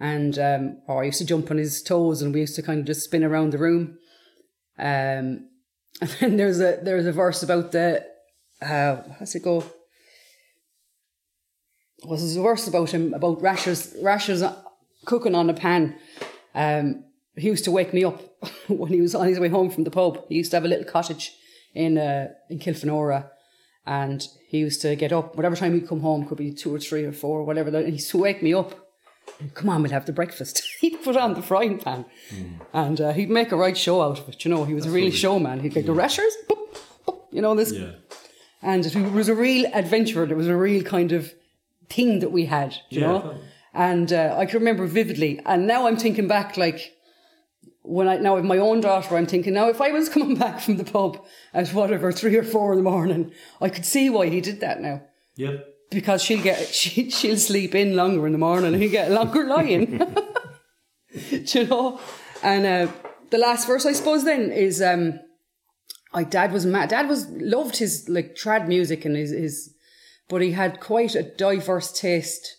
And 0.00 0.38
um, 0.38 0.82
or 0.88 1.02
I 1.02 1.06
used 1.06 1.18
to 1.18 1.26
jump 1.26 1.50
on 1.50 1.58
his 1.58 1.82
toes 1.82 2.22
and 2.22 2.32
we 2.32 2.40
used 2.40 2.56
to 2.56 2.62
kind 2.62 2.80
of 2.80 2.86
just 2.86 3.04
spin 3.04 3.22
around 3.22 3.52
the 3.52 3.58
room. 3.58 3.98
Um, 4.78 5.48
and 6.02 6.10
then 6.18 6.36
there's 6.36 6.60
a 6.60 6.80
there's 6.82 7.06
a 7.06 7.12
verse 7.12 7.44
about 7.44 7.70
the 7.70 8.04
uh, 8.60 8.96
how's 9.20 9.36
it 9.36 9.44
go? 9.44 9.64
Was 12.04 12.36
a 12.36 12.42
verse 12.42 12.66
about 12.66 12.90
him 12.90 13.14
about 13.14 13.40
rashers 13.40 13.94
rashers 14.02 14.42
cooking 15.04 15.36
on 15.36 15.48
a 15.48 15.54
pan. 15.54 15.94
Um, 16.56 17.04
he 17.36 17.46
used 17.46 17.62
to 17.64 17.70
wake 17.70 17.94
me 17.94 18.02
up 18.02 18.20
when 18.66 18.92
he 18.92 19.00
was 19.00 19.14
on 19.14 19.28
his 19.28 19.38
way 19.38 19.46
home 19.46 19.70
from 19.70 19.84
the 19.84 19.92
pub. 19.92 20.24
He 20.28 20.34
used 20.34 20.50
to 20.50 20.56
have 20.56 20.64
a 20.64 20.68
little 20.68 20.84
cottage 20.84 21.36
in 21.72 21.96
uh, 21.96 22.30
in 22.50 22.58
Kilfenora, 22.58 23.30
and 23.86 24.26
he 24.48 24.58
used 24.58 24.82
to 24.82 24.96
get 24.96 25.12
up 25.12 25.36
whatever 25.36 25.54
time 25.54 25.74
he'd 25.74 25.86
come 25.86 26.00
home. 26.00 26.26
Could 26.26 26.38
be 26.38 26.52
two 26.52 26.74
or 26.74 26.80
three 26.80 27.04
or 27.04 27.12
four, 27.12 27.44
whatever. 27.44 27.70
He 27.80 27.92
used 27.92 28.10
to 28.10 28.18
wake 28.18 28.42
me 28.42 28.54
up. 28.54 28.81
Come 29.54 29.68
on, 29.68 29.82
we'll 29.82 29.90
have 29.92 30.06
the 30.06 30.12
breakfast. 30.12 30.62
he'd 30.80 31.02
put 31.02 31.16
on 31.16 31.34
the 31.34 31.42
frying 31.42 31.78
pan, 31.78 32.04
and 32.72 33.00
uh, 33.00 33.12
he'd 33.12 33.30
make 33.30 33.50
a 33.52 33.56
right 33.56 33.76
show 33.76 34.00
out 34.02 34.20
of 34.20 34.28
it. 34.28 34.44
You 34.44 34.50
know, 34.50 34.64
he 34.64 34.74
was 34.74 34.86
a 34.86 34.90
really 34.90 35.10
showman. 35.10 35.60
He'd 35.60 35.74
get 35.74 35.86
the 35.86 35.92
rashers, 35.92 36.32
boop, 36.48 36.78
boop, 37.06 37.20
you 37.32 37.42
know 37.42 37.54
this, 37.54 37.72
Yeah. 37.72 37.92
and 38.62 38.86
it 38.86 38.94
was 39.12 39.28
a 39.28 39.34
real 39.34 39.68
adventure. 39.74 40.22
It 40.24 40.36
was 40.36 40.48
a 40.48 40.56
real 40.56 40.84
kind 40.84 41.12
of 41.12 41.32
thing 41.88 42.20
that 42.20 42.30
we 42.30 42.46
had, 42.46 42.76
you 42.90 43.00
Yeah. 43.00 43.06
know. 43.08 43.34
And 43.74 44.12
uh, 44.12 44.36
I 44.38 44.46
can 44.46 44.58
remember 44.60 44.86
vividly. 44.86 45.40
And 45.46 45.66
now 45.66 45.86
I'm 45.86 45.96
thinking 45.96 46.28
back, 46.28 46.56
like 46.56 46.92
when 47.82 48.06
I 48.06 48.18
now 48.18 48.34
with 48.36 48.44
my 48.44 48.58
own 48.58 48.80
daughter, 48.80 49.16
I'm 49.16 49.26
thinking 49.26 49.54
now 49.54 49.68
if 49.68 49.80
I 49.80 49.90
was 49.90 50.08
coming 50.14 50.36
back 50.36 50.60
from 50.60 50.76
the 50.76 50.84
pub 50.84 51.24
at 51.54 51.68
whatever 51.70 52.12
three 52.12 52.36
or 52.36 52.44
four 52.44 52.72
in 52.72 52.78
the 52.78 52.90
morning, 52.90 53.32
I 53.60 53.70
could 53.70 53.84
see 53.86 54.08
why 54.10 54.28
he 54.28 54.40
did 54.40 54.60
that 54.60 54.80
now 54.80 55.02
Yeah. 55.36 55.56
Because 55.92 56.22
she'll 56.22 56.42
get 56.42 56.66
she, 56.74 57.10
she'll 57.10 57.36
sleep 57.36 57.74
in 57.74 57.96
longer 57.96 58.26
in 58.26 58.32
the 58.32 58.38
morning 58.38 58.74
and 58.74 58.90
get 58.90 59.10
longer 59.10 59.44
lying. 59.44 60.00
You 61.14 61.66
know? 61.66 62.00
And 62.42 62.64
uh, 62.64 62.92
the 63.30 63.36
last 63.36 63.66
verse, 63.66 63.84
I 63.84 63.92
suppose, 63.92 64.24
then 64.24 64.50
is 64.50 64.80
um, 64.80 65.20
my 66.12 66.24
dad 66.24 66.52
was 66.52 66.66
mad. 66.66 66.88
Dad 66.88 67.08
was 67.08 67.28
loved 67.28 67.76
his 67.76 68.08
like 68.08 68.34
trad 68.34 68.66
music 68.66 69.04
and 69.04 69.16
his, 69.16 69.30
his 69.30 69.74
but 70.28 70.40
he 70.40 70.52
had 70.52 70.80
quite 70.80 71.14
a 71.14 71.22
diverse 71.22 71.92
taste 71.92 72.56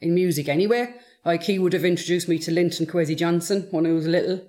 in 0.00 0.14
music 0.14 0.48
anyway. 0.48 0.94
Like 1.24 1.42
he 1.42 1.58
would 1.58 1.72
have 1.72 1.84
introduced 1.84 2.28
me 2.28 2.38
to 2.40 2.52
Linton 2.52 2.86
Kwesi 2.86 3.16
Johnson 3.16 3.66
when 3.70 3.86
I 3.86 3.92
was 3.92 4.06
little. 4.06 4.46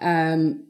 Um, 0.00 0.66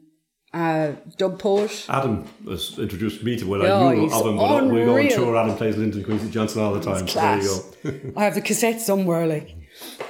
uh, 0.55 0.95
dub 1.17 1.37
poet. 1.37 1.85
Adam 1.89 2.25
has 2.47 2.79
introduced 2.79 3.21
me 3.23 3.37
to 3.37 3.45
well, 3.45 3.61
Yeah, 3.61 3.75
I 3.75 3.93
knew 3.93 4.03
he's 4.03 4.13
of 4.13 4.25
him, 4.25 4.37
but 4.37 4.65
we 4.67 4.85
go 4.85 4.97
on 4.97 5.09
tour. 5.09 5.35
Adam 5.35 5.57
plays 5.57 5.75
Linton 5.75 6.03
Kwesi 6.03 6.31
Johnson 6.31 6.61
all 6.61 6.73
the 6.73 6.81
time. 6.81 7.05
So 7.07 7.19
there 7.19 7.41
you 7.41 8.11
go. 8.13 8.13
I 8.19 8.23
have 8.23 8.35
the 8.35 8.41
cassette 8.41 8.79
somewhere, 8.79 9.27
like. 9.27 9.53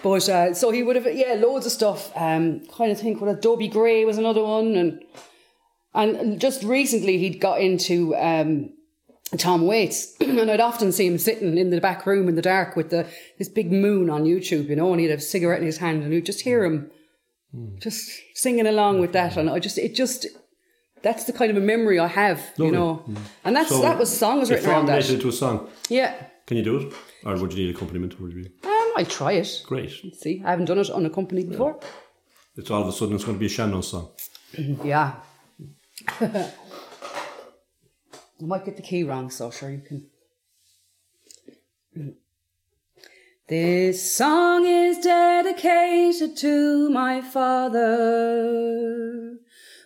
But 0.04 0.30
uh, 0.30 0.54
so 0.54 0.70
he 0.70 0.84
would 0.84 0.96
have, 0.96 1.12
yeah, 1.16 1.34
loads 1.34 1.66
of 1.66 1.72
stuff. 1.72 2.12
Um, 2.16 2.62
kind 2.68 2.92
of 2.92 3.00
think 3.00 3.20
what 3.20 3.32
Adobe 3.36 3.68
Gray 3.68 4.06
was 4.06 4.20
another 4.20 4.44
one, 4.44 4.76
and 4.76 5.04
and 5.96 6.40
just 6.40 6.62
recently 6.62 7.18
he'd 7.18 7.42
got 7.42 7.60
into 7.60 8.16
um, 8.16 8.70
Tom 9.38 9.66
Waits, 9.66 10.16
and 10.20 10.52
I'd 10.52 10.60
often 10.60 10.92
see 10.92 11.08
him 11.08 11.18
sitting 11.18 11.58
in 11.58 11.72
the 11.72 11.82
back 11.82 12.06
room 12.06 12.30
in 12.30 12.36
the 12.36 12.44
dark 12.44 12.76
with 12.76 12.92
the 12.92 13.08
this 13.40 13.50
big 13.50 13.72
moon 13.72 14.12
on 14.12 14.26
YouTube, 14.26 14.70
you 14.70 14.76
know, 14.76 14.92
and 14.92 15.02
he'd 15.02 15.10
have 15.10 15.20
a 15.20 15.24
cigarette 15.24 15.62
in 15.62 15.66
his 15.66 15.80
hand, 15.80 16.04
and 16.04 16.14
you'd 16.14 16.28
just 16.28 16.42
hear 16.42 16.64
him 16.64 16.92
just 17.80 18.10
singing 18.34 18.68
along 18.68 19.00
with 19.00 19.14
that, 19.14 19.38
and 19.38 19.50
I 19.50 19.60
just 19.60 19.78
it 19.78 19.96
just. 19.96 20.28
That's 21.02 21.26
the 21.26 21.34
kind 21.34 21.52
of 21.52 21.58
a 21.58 21.60
memory 21.60 22.00
I 22.00 22.08
have, 22.08 22.40
you 22.58 22.64
Lovely. 22.64 22.80
know, 22.80 23.06
and 23.44 23.56
that's 23.56 23.70
So 23.70 23.80
that 23.84 24.00
was 24.00 24.10
songs 24.18 24.50
it 24.50 24.56
written 24.56 24.72
around 24.72 24.86
that. 24.88 25.08
into 25.08 25.30
a 25.30 25.32
song. 25.32 25.70
Yeah, 25.88 26.16
Can 26.48 26.58
you 26.58 26.64
do 26.64 26.78
it? 26.78 26.94
Or 27.24 27.38
would 27.38 27.54
you 27.54 27.64
need 27.68 27.76
accompaniment? 27.76 28.20
Would 28.20 28.34
you 28.34 28.50
um, 28.64 28.92
I'll 28.98 29.06
try 29.06 29.34
it. 29.34 29.62
Great. 29.68 29.92
See, 30.16 30.42
I 30.44 30.50
haven't 30.50 30.66
done 30.66 30.80
it 30.80 30.90
unaccompanied 30.90 31.50
before. 31.52 31.80
It's 32.58 32.72
all 32.72 32.82
of 32.82 32.88
a 32.88 32.92
sudden 32.92 33.14
it's 33.16 33.24
going 33.24 33.38
to 33.38 33.40
be 33.40 33.46
a 33.46 33.50
sean-nós 33.50 33.88
song. 33.90 34.10
Yeah. 34.84 35.18
I 38.42 38.42
might 38.42 38.66
get 38.66 38.76
the 38.76 38.82
key 38.82 39.04
wrong, 39.04 39.30
so 39.30 39.52
sure 39.52 39.70
you 39.70 39.84
can. 39.88 40.08
This 43.48 44.12
song 44.12 44.66
is 44.66 44.98
dedicated 44.98 46.36
to 46.38 46.90
my 46.90 47.22
father, 47.22 47.78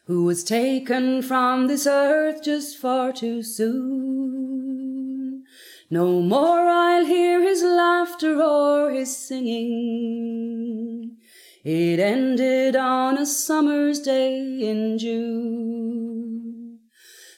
who 0.05 0.23
was 0.23 0.45
taken 0.45 1.21
from 1.21 1.67
this 1.67 1.85
earth 1.85 2.41
just 2.41 2.77
far 2.77 3.11
too 3.11 3.43
soon. 3.43 5.43
No 5.91 6.21
more 6.21 6.69
I'll 6.69 7.03
hear 7.03 7.41
his 7.41 7.61
laughter 7.61 8.41
or 8.41 8.91
his 8.91 9.17
singing. 9.17 11.17
It 11.65 11.99
ended 11.99 12.77
on 12.77 13.17
a 13.17 13.25
summer's 13.25 13.99
day 13.99 14.61
in 14.61 14.97
June. 14.97 16.79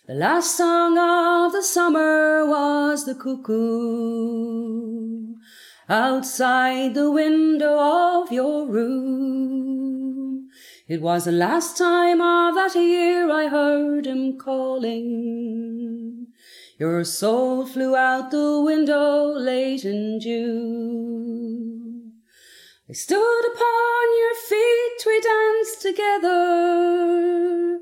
The 0.06 0.14
last 0.14 0.56
song 0.56 1.00
of 1.00 1.52
the 1.52 1.64
summer 1.64 2.46
was 2.46 3.08
the 3.08 3.16
cuckoo 3.16 5.21
outside 5.92 6.94
the 6.94 7.12
window 7.12 7.78
of 7.78 8.32
your 8.32 8.66
room. 8.66 10.48
It 10.88 11.02
was 11.02 11.26
the 11.26 11.34
last 11.34 11.78
time 11.78 12.22
of 12.22 12.56
that 12.56 12.76
year 12.76 13.30
I 13.30 13.50
heard 13.50 14.08
him 14.08 14.38
calling. 14.38 16.28
Your 16.80 17.04
soul 17.04 17.66
flew 17.66 17.94
out 17.94 18.32
the 18.32 18.62
window 18.62 19.34
late 19.34 19.84
in 19.84 20.22
June. 20.22 22.14
I 22.90 22.94
stood 22.94 23.44
upon 23.54 24.18
your 24.18 24.36
feet, 24.48 25.04
we 25.06 25.20
danced 25.20 25.82
together. 25.82 27.82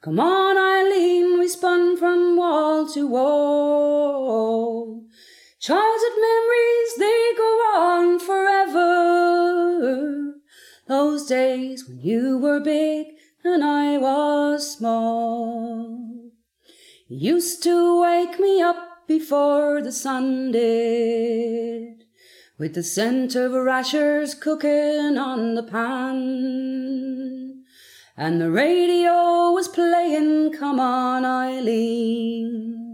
Come 0.00 0.18
on, 0.18 0.56
Eileen, 0.56 1.38
we 1.38 1.48
spun 1.48 1.98
from 1.98 2.38
wall 2.38 2.86
to 2.94 3.06
wall. 3.06 5.02
Childhood 5.62 6.18
memories, 6.20 6.94
they 6.98 7.32
go 7.36 7.60
on 7.76 8.18
forever. 8.18 8.82
Those 10.88 11.26
days 11.26 11.86
when 11.86 12.00
you 12.00 12.38
were 12.38 12.58
big 12.58 13.06
and 13.44 13.62
I 13.62 13.96
was 13.96 14.76
small. 14.76 16.32
You 17.06 17.34
used 17.34 17.62
to 17.62 18.02
wake 18.02 18.40
me 18.40 18.60
up 18.60 19.06
before 19.06 19.80
the 19.80 19.92
sun 19.92 20.50
did, 20.50 22.06
with 22.58 22.74
the 22.74 22.82
scent 22.82 23.36
of 23.36 23.52
rashers 23.52 24.34
cooking 24.34 25.16
on 25.16 25.54
the 25.54 25.62
pan. 25.62 27.62
And 28.16 28.40
the 28.40 28.50
radio 28.50 29.52
was 29.52 29.68
playing 29.68 30.54
Come 30.54 30.80
On 30.80 31.24
Eileen. 31.24 32.91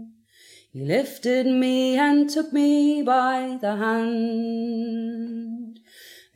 You 0.71 0.85
lifted 0.85 1.47
me 1.47 1.97
and 1.97 2.29
took 2.29 2.53
me 2.53 3.01
by 3.01 3.57
the 3.59 3.75
hand. 3.75 5.79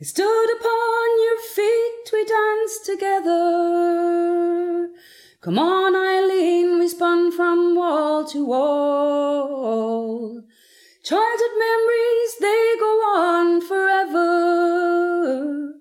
I 0.00 0.04
stood 0.04 0.50
upon 0.56 1.22
your 1.22 1.38
feet, 1.54 2.10
we 2.12 2.24
danced 2.24 2.84
together. 2.84 4.90
Come 5.40 5.56
on, 5.56 5.94
Eileen, 5.94 6.80
we 6.80 6.88
spun 6.88 7.30
from 7.30 7.76
wall 7.76 8.24
to 8.24 8.44
wall. 8.44 10.42
Childhood 11.04 11.56
memories, 11.56 12.36
they 12.40 12.74
go 12.80 13.02
on 13.16 13.60
forever. 13.60 15.74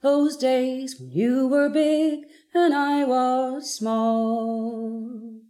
Those 0.00 0.38
days 0.38 0.98
when 0.98 1.10
you 1.10 1.46
were 1.46 1.68
big 1.68 2.20
and 2.54 2.72
I 2.72 3.04
was 3.04 3.74
small. 3.74 5.42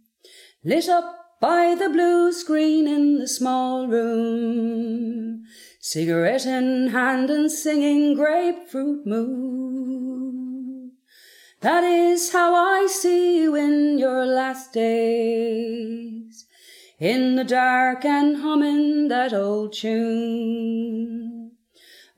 Lit 0.65 0.89
up 0.89 1.18
by 1.39 1.73
the 1.73 1.89
blue 1.89 2.33
screen 2.33 2.87
in 2.87 3.19
the 3.19 3.27
small 3.27 3.87
room. 3.87 5.43
Cigarette 5.79 6.45
in 6.45 6.89
hand 6.89 7.29
and 7.29 7.51
singing 7.51 8.13
grapefruit 8.13 9.05
moon. 9.05 10.91
That 11.61 11.83
is 11.83 12.31
how 12.31 12.53
I 12.53 12.87
see 12.87 13.37
you 13.37 13.55
in 13.55 13.97
your 13.97 14.25
last 14.25 14.73
days. 14.73 16.45
In 16.99 17.35
the 17.35 17.45
dark 17.45 18.03
and 18.03 18.37
humming 18.37 19.07
that 19.07 19.33
old 19.33 19.73
tune. 19.73 21.51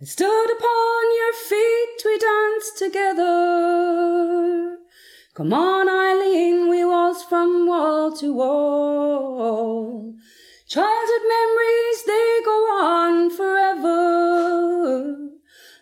I 0.02 0.06
stood 0.06 0.52
upon 0.52 1.16
your 1.16 1.34
feet, 1.34 2.02
we 2.06 2.18
danced 2.18 2.78
together. 2.80 4.81
Come 5.34 5.54
on, 5.54 5.88
Eileen, 5.88 6.68
we 6.70 6.84
waltzed 6.84 7.30
from 7.30 7.66
wall 7.66 8.12
to 8.18 8.34
wall. 8.34 10.14
Childhood 10.68 11.22
memories, 11.26 12.04
they 12.06 12.42
go 12.44 12.52
on 12.84 13.30
forever. 13.30 15.16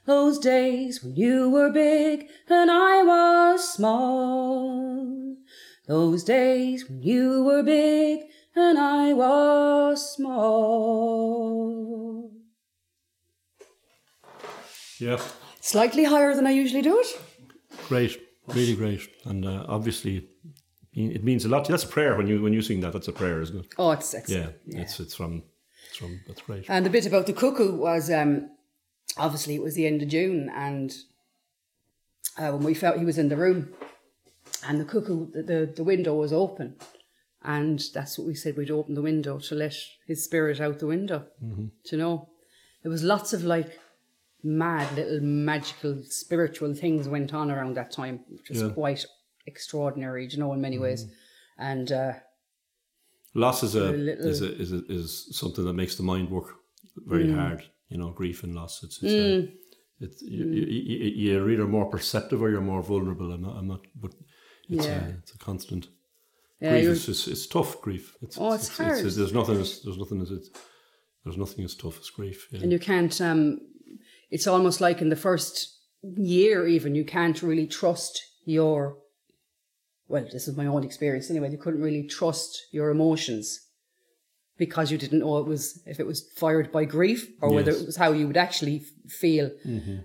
Those 0.05 0.37
days 0.37 1.03
when 1.03 1.15
you 1.15 1.49
were 1.49 1.71
big 1.71 2.27
and 2.47 2.69
I 2.69 3.01
was 3.01 3.73
small. 3.73 5.35
Those 5.87 6.23
days 6.23 6.87
when 6.87 7.01
you 7.01 7.43
were 7.43 7.63
big 7.63 8.25
and 8.55 8.77
I 8.77 9.13
was 9.13 10.15
small. 10.15 11.49
Yeah. 14.99 15.19
Slightly 15.59 16.03
higher 16.03 16.35
than 16.35 16.45
I 16.45 16.51
usually 16.51 16.83
do 16.83 16.99
it. 16.99 17.07
Great. 17.87 18.28
Really 18.55 18.75
great. 18.75 19.01
And 19.25 19.45
uh, 19.45 19.65
obviously 19.67 20.27
it 20.93 21.23
means 21.23 21.45
a 21.45 21.49
lot. 21.49 21.67
That's 21.67 21.83
a 21.83 21.87
prayer 21.87 22.15
when 22.15 22.27
you 22.27 22.41
when 22.41 22.53
you 22.53 22.61
sing 22.61 22.81
that. 22.81 22.93
That's 22.93 23.07
a 23.07 23.13
prayer, 23.13 23.41
isn't 23.41 23.57
it? 23.59 23.73
Oh, 23.77 23.91
it's 23.91 24.13
Yeah. 24.13 24.19
excellent. 24.19 24.55
It's 24.67 24.99
it's 24.99 25.15
from 25.15 25.43
it's 25.87 25.97
from 25.97 26.19
that's 26.27 26.41
great. 26.41 26.65
And 26.69 26.85
the 26.85 26.89
bit 26.89 27.05
about 27.05 27.25
the 27.25 27.33
cuckoo 27.33 27.75
was 27.75 28.09
um, 28.11 28.49
obviously 29.17 29.55
it 29.55 29.61
was 29.61 29.75
the 29.75 29.87
end 29.87 30.01
of 30.01 30.09
June, 30.09 30.49
and 30.55 30.93
uh, 32.37 32.51
when 32.51 32.63
we 32.63 32.73
felt 32.73 32.97
he 32.97 33.05
was 33.05 33.17
in 33.17 33.29
the 33.29 33.37
room, 33.37 33.73
and 34.67 34.79
the 34.79 34.85
cuckoo, 34.85 35.31
the, 35.31 35.43
the, 35.43 35.73
the 35.75 35.83
window 35.83 36.15
was 36.15 36.33
open, 36.33 36.75
and 37.43 37.81
that's 37.93 38.17
what 38.17 38.27
we 38.27 38.35
said 38.35 38.57
we'd 38.57 38.71
open 38.71 38.95
the 38.95 39.01
window 39.01 39.39
to 39.39 39.55
let 39.55 39.75
his 40.07 40.23
spirit 40.23 40.59
out 40.59 40.79
the 40.79 40.87
window. 40.87 41.25
Mm-hmm. 41.43 41.67
You 41.91 41.97
know? 41.97 42.29
There 42.83 42.91
was 42.91 43.03
lots 43.03 43.33
of 43.33 43.43
like 43.43 43.77
mad 44.43 44.93
little 44.95 45.19
magical 45.21 46.01
spiritual 46.03 46.73
things 46.73 47.07
went 47.07 47.33
on 47.33 47.51
around 47.51 47.75
that 47.75 47.91
time, 47.91 48.21
which 48.29 48.49
was 48.49 48.61
Yeah. 48.61 48.69
quite 48.69 49.05
extraordinary. 49.45 50.27
You 50.27 50.37
know 50.39 50.53
in 50.53 50.61
many 50.61 50.79
ways, 50.79 51.05
and. 51.57 51.91
Uh, 51.91 52.13
Loss 53.35 53.61
is 53.63 53.75
a, 53.75 53.91
little- 53.91 54.25
is 54.25 54.41
a 54.41 54.55
is 54.59 54.71
a, 54.71 54.81
is 54.89 55.27
something 55.37 55.63
that 55.65 55.73
makes 55.73 55.95
the 55.95 56.03
mind 56.03 56.29
work 56.31 56.55
very 57.05 57.25
Mm. 57.27 57.35
hard. 57.35 57.63
You 57.89 57.97
know, 57.97 58.09
grief 58.11 58.43
and 58.43 58.55
loss. 58.55 58.83
It's, 58.83 59.01
it's 59.03 59.13
uh, 59.13 59.51
It's 60.01 60.21
you, 60.21 60.45
you, 60.45 60.65
you- 60.65 61.11
you're 61.31 61.49
either 61.51 61.67
more 61.67 61.85
perceptive 61.89 62.41
or 62.41 62.49
you're 62.49 62.61
more 62.73 62.81
vulnerable. 62.81 63.31
I'm 63.31 63.41
not. 63.43 63.55
I'm 63.57 63.67
not 63.67 63.81
but 63.95 64.13
it's, 64.69 64.85
Yeah. 64.87 65.05
a, 65.05 65.09
it's 65.19 65.33
a 65.33 65.37
constant. 65.37 65.89
Yeah, 66.59 66.71
grief 66.71 66.89
is 66.89 67.05
just, 67.05 67.27
it's 67.27 67.45
tough. 67.47 67.79
Grief. 67.81 68.15
It's, 68.21 68.37
Oh, 68.39 68.53
it's 68.53 68.75
hard. 68.75 68.97
there's 69.03 69.33
nothing. 69.33 69.59
As, 69.61 69.81
there's 69.83 69.97
nothing 69.97 70.21
as 70.21 70.31
it's, 70.31 70.49
there's 71.23 71.37
nothing 71.37 71.63
as 71.65 71.75
tough 71.75 71.99
as 71.99 72.09
grief. 72.09 72.47
Yeah. 72.51 72.61
and 72.63 72.71
you 72.71 72.79
can't 72.79 73.21
um 73.21 73.59
it's 74.29 74.47
almost 74.47 74.81
like 74.81 75.01
in 75.01 75.09
the 75.09 75.15
first 75.15 75.75
year 76.01 76.67
even 76.67 76.95
you 76.95 77.03
can't 77.03 77.41
really 77.41 77.67
trust 77.67 78.21
your 78.45 78.97
well 80.07 80.25
this 80.31 80.47
is 80.47 80.55
my 80.55 80.65
own 80.65 80.83
experience 80.83 81.29
anyway 81.29 81.51
you 81.51 81.57
couldn't 81.57 81.81
really 81.81 82.07
trust 82.07 82.67
your 82.71 82.89
emotions 82.89 83.59
because 84.59 84.91
you 84.91 84.97
didn't 84.97 85.19
know 85.19 85.37
it 85.39 85.47
was 85.47 85.81
if 85.87 85.99
it 85.99 86.05
was 86.05 86.29
fired 86.35 86.71
by 86.71 86.85
grief 86.85 87.27
or 87.41 87.51
whether 87.51 87.71
it 87.71 87.85
was 87.85 87.95
how 87.95 88.11
you 88.11 88.27
would 88.27 88.37
actually 88.37 88.83
feel. 89.07 89.49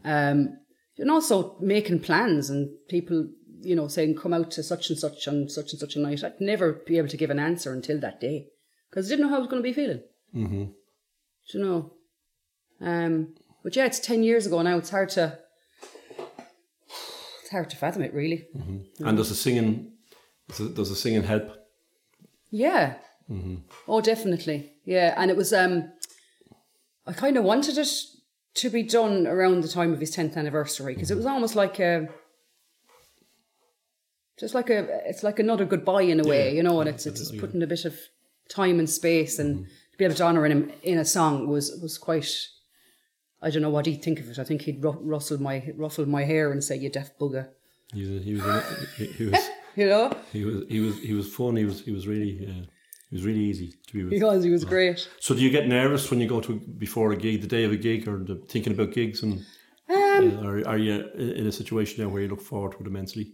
Um 0.05 0.57
and 0.97 1.11
also 1.11 1.57
making 1.61 1.99
plans 2.01 2.49
and 2.49 2.70
people 2.89 3.29
you 3.61 3.75
know 3.75 3.89
saying 3.89 4.14
come 4.14 4.33
out 4.33 4.53
to 4.53 4.62
such 4.62 4.89
and 4.89 4.99
such 4.99 5.27
on 5.27 5.49
such 5.49 5.72
and 5.72 5.81
such 5.81 5.97
a 5.97 5.99
night. 5.99 6.22
I'd 6.25 6.41
never 6.41 6.72
be 6.87 6.97
able 6.97 7.09
to 7.09 7.16
give 7.16 7.31
an 7.31 7.41
answer 7.41 7.72
until 7.72 7.99
that 8.01 8.20
day 8.20 8.47
because 8.89 9.07
i 9.07 9.11
didn't 9.11 9.27
know 9.27 9.31
how 9.31 9.37
i 9.37 9.41
was 9.41 9.49
going 9.49 9.62
to 9.62 9.68
be 9.68 9.75
feeling. 9.75 10.03
Mm-hmm. 10.35 10.64
do 10.64 11.59
you 11.59 11.64
know? 11.64 11.93
Um, 12.81 13.35
but 13.65 13.75
yeah, 13.75 13.87
it's 13.87 13.99
ten 13.99 14.23
years 14.23 14.47
ago 14.47 14.62
now. 14.62 14.77
It's 14.79 14.91
hard 14.91 15.09
to 15.11 15.39
it's 17.41 17.51
hard 17.51 17.69
to 17.71 17.77
fathom 17.77 18.03
it, 18.03 18.15
really. 18.15 18.47
And 19.01 19.17
does 19.17 19.31
the 19.31 19.35
singing, 19.35 19.93
does 20.49 20.59
the, 20.59 20.69
does 20.69 20.91
the 20.91 20.97
singing 20.97 21.25
help? 21.25 21.51
Yeah. 22.51 22.95
Mm-hmm. 23.31 23.57
Oh, 23.89 24.01
definitely. 24.01 24.73
Yeah, 24.85 25.15
and 25.17 25.31
it 25.31 25.37
was. 25.37 25.53
Um, 25.53 25.93
I 27.07 27.12
kind 27.12 27.37
of 27.37 27.45
wanted 27.45 27.77
it 27.77 27.89
to 28.55 28.71
be 28.71 28.83
done 28.83 29.27
around 29.27 29.62
the 29.62 29.69
time 29.69 29.93
of 29.93 30.01
his 30.01 30.11
tenth 30.11 30.37
anniversary 30.37 30.95
because 30.95 31.11
it 31.11 31.17
was 31.17 31.27
almost 31.27 31.57
like 31.57 31.81
a. 31.81 32.09
Just 34.39 34.55
like 34.55 34.69
a, 34.69 35.09
it's 35.09 35.23
like 35.23 35.39
another 35.39 35.65
goodbye 35.65 36.03
in 36.03 36.19
a 36.21 36.25
way, 36.25 36.49
Yeah, 36.49 36.57
you 36.57 36.62
know, 36.62 36.81
and 36.81 36.89
it's 36.89 37.07
it's 37.07 37.31
putting 37.31 37.62
a 37.62 37.67
bit 37.67 37.85
of 37.85 37.97
time 38.49 38.79
and 38.79 38.91
space, 38.91 39.39
and 39.39 39.67
to 39.67 39.99
be 39.99 40.05
able 40.05 40.17
to 40.17 40.25
honour 40.25 40.45
him 40.47 40.73
in 40.83 40.99
a 40.99 41.05
song 41.05 41.47
was 41.47 41.79
was 41.81 41.99
quite. 41.99 42.31
I 43.45 43.51
don't 43.51 43.62
know 43.62 43.70
what 43.70 43.86
he'd 43.86 44.03
think 44.03 44.18
of 44.20 44.28
it. 44.30 44.38
I 44.38 44.45
think 44.45 44.62
he'd 44.62 44.82
rustle 44.82 45.38
my 45.40 45.57
ruffle 45.76 46.07
my 46.07 46.24
hair 46.24 46.51
and 46.53 46.64
say, 46.64 46.76
"You 46.76 46.90
deaf 46.90 47.11
bugger," 47.20 47.49
He 47.92 48.03
was, 48.11 48.24
he 48.24 48.34
was, 48.34 48.64
he, 48.97 49.07
he 49.07 49.24
was, 49.30 49.51
you 49.76 49.86
know, 49.86 50.12
he 50.32 50.45
was, 50.45 50.64
he 50.68 50.80
was, 50.80 50.99
he 50.99 51.12
was 51.12 51.32
fun. 51.34 51.57
He 51.57 51.64
was, 51.64 51.84
he 51.84 51.92
was 51.92 52.07
really, 52.09 52.47
uh, 52.49 52.64
he 53.11 53.16
was 53.16 53.24
really 53.24 53.45
easy 53.45 53.74
to 53.86 53.92
be 53.92 54.03
with. 54.05 54.11
because 54.11 54.42
he 54.45 54.51
was 54.51 54.64
great. 54.64 55.09
So 55.20 55.34
do 55.34 55.42
you 55.42 55.51
get 55.51 55.68
nervous 55.68 56.11
when 56.11 56.20
you 56.20 56.28
go 56.28 56.40
to 56.40 56.59
before 56.78 57.12
a 57.12 57.16
gig, 57.16 57.42
the 57.42 57.47
day 57.47 57.64
of 57.64 57.72
a 57.72 57.76
gig, 57.76 58.09
or 58.09 58.18
the, 58.24 58.36
thinking 58.49 58.72
about 58.72 58.92
gigs, 58.92 59.22
and 59.22 59.45
Um, 59.90 60.38
uh, 60.38 60.49
are, 60.49 60.66
are 60.66 60.78
you 60.78 60.95
in 61.40 61.47
a 61.47 61.53
situation 61.53 62.03
now 62.03 62.09
where 62.11 62.22
you 62.22 62.28
look 62.28 62.40
forward 62.40 62.72
to 62.72 62.78
it 62.80 62.86
immensely? 62.86 63.24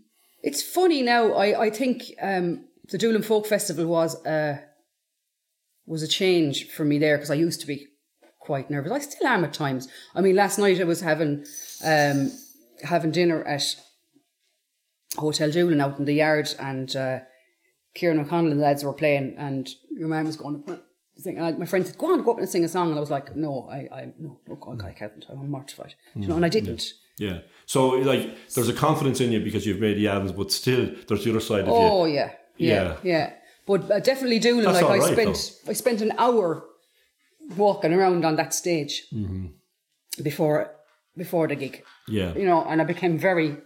It's 0.42 0.62
funny 0.62 1.02
now. 1.02 1.32
I 1.34 1.66
I 1.66 1.70
think 1.70 1.96
um, 2.20 2.64
the 2.90 2.98
Doolin 2.98 3.22
Folk 3.22 3.46
Festival 3.46 3.86
was 3.86 4.12
uh, 4.26 4.58
was 5.86 6.02
a 6.02 6.08
change 6.08 6.68
for 6.70 6.84
me 6.84 6.98
there 6.98 7.16
because 7.16 7.30
I 7.30 7.46
used 7.46 7.60
to 7.60 7.66
be 7.66 7.86
quite 8.50 8.68
nervous. 8.68 8.90
I 8.90 8.98
still 8.98 9.28
am 9.28 9.44
at 9.44 9.54
times. 9.54 9.86
I 10.12 10.20
mean, 10.20 10.34
last 10.34 10.58
night 10.58 10.80
I 10.80 10.84
was 10.92 11.02
having 11.02 11.44
um, 11.84 12.32
having 12.82 13.12
dinner 13.12 13.44
at 13.44 13.62
Hotel 15.16 15.52
Doolin 15.52 15.80
out 15.80 16.00
in 16.00 16.04
the 16.04 16.14
yard, 16.14 16.52
and 16.58 16.88
uh, 16.96 17.20
Kieran 17.94 18.18
O'Connell 18.18 18.50
and 18.50 18.60
the 18.60 18.64
lads 18.64 18.82
were 18.82 18.92
playing, 18.92 19.36
and 19.38 19.68
your 19.92 20.08
man 20.08 20.24
was 20.24 20.36
going 20.36 20.64
to 20.64 20.80
sing. 21.16 21.36
And 21.36 21.46
I, 21.46 21.52
my 21.52 21.64
friend 21.64 21.86
said, 21.86 21.96
"Go 21.96 22.12
on, 22.12 22.24
go 22.24 22.32
up 22.32 22.38
and 22.38 22.48
sing 22.48 22.64
a 22.64 22.68
song," 22.68 22.88
and 22.88 22.96
I 22.96 23.00
was 23.00 23.10
like, 23.18 23.36
"No, 23.36 23.68
I, 23.70 23.78
I 23.98 24.12
no, 24.18 24.40
God, 24.60 24.82
I 24.82 24.94
can't. 24.94 25.24
I'm 25.28 25.48
mortified." 25.48 25.94
You 26.16 26.26
know, 26.26 26.34
and 26.34 26.44
I 26.44 26.48
didn't. 26.48 26.92
Yeah. 27.18 27.42
So 27.66 27.90
like, 27.90 28.36
there's 28.54 28.68
a 28.68 28.72
confidence 28.72 29.20
in 29.20 29.30
you 29.30 29.38
because 29.44 29.64
you've 29.64 29.78
made 29.78 29.96
the 29.96 30.08
albums, 30.08 30.32
but 30.32 30.50
still, 30.50 30.90
there's 31.06 31.22
the 31.22 31.30
other 31.30 31.38
side 31.38 31.60
of 31.60 31.68
you. 31.68 31.74
Oh 31.74 32.04
yeah, 32.04 32.32
yeah, 32.56 32.74
Yeah. 32.74 32.96
yeah. 33.04 33.32
But 33.64 33.88
uh, 33.88 34.00
definitely 34.00 34.40
Doolin. 34.40 34.64
That's 34.64 34.82
like 34.82 34.90
I 34.90 34.98
right, 34.98 35.12
spent, 35.12 35.68
I 35.68 35.72
spent 35.74 36.00
an 36.00 36.12
hour 36.18 36.64
walking 37.56 37.92
around 37.92 38.24
on 38.24 38.36
that 38.36 38.54
stage 38.54 39.04
Mm-hmm. 39.12 39.46
before 40.22 40.70
before 41.16 41.48
the 41.48 41.56
gig. 41.56 41.82
Yeah. 42.08 42.32
You 42.34 42.44
know, 42.46 42.64
and 42.64 42.80
I 42.80 42.84
became 42.84 43.18
very, 43.18 43.56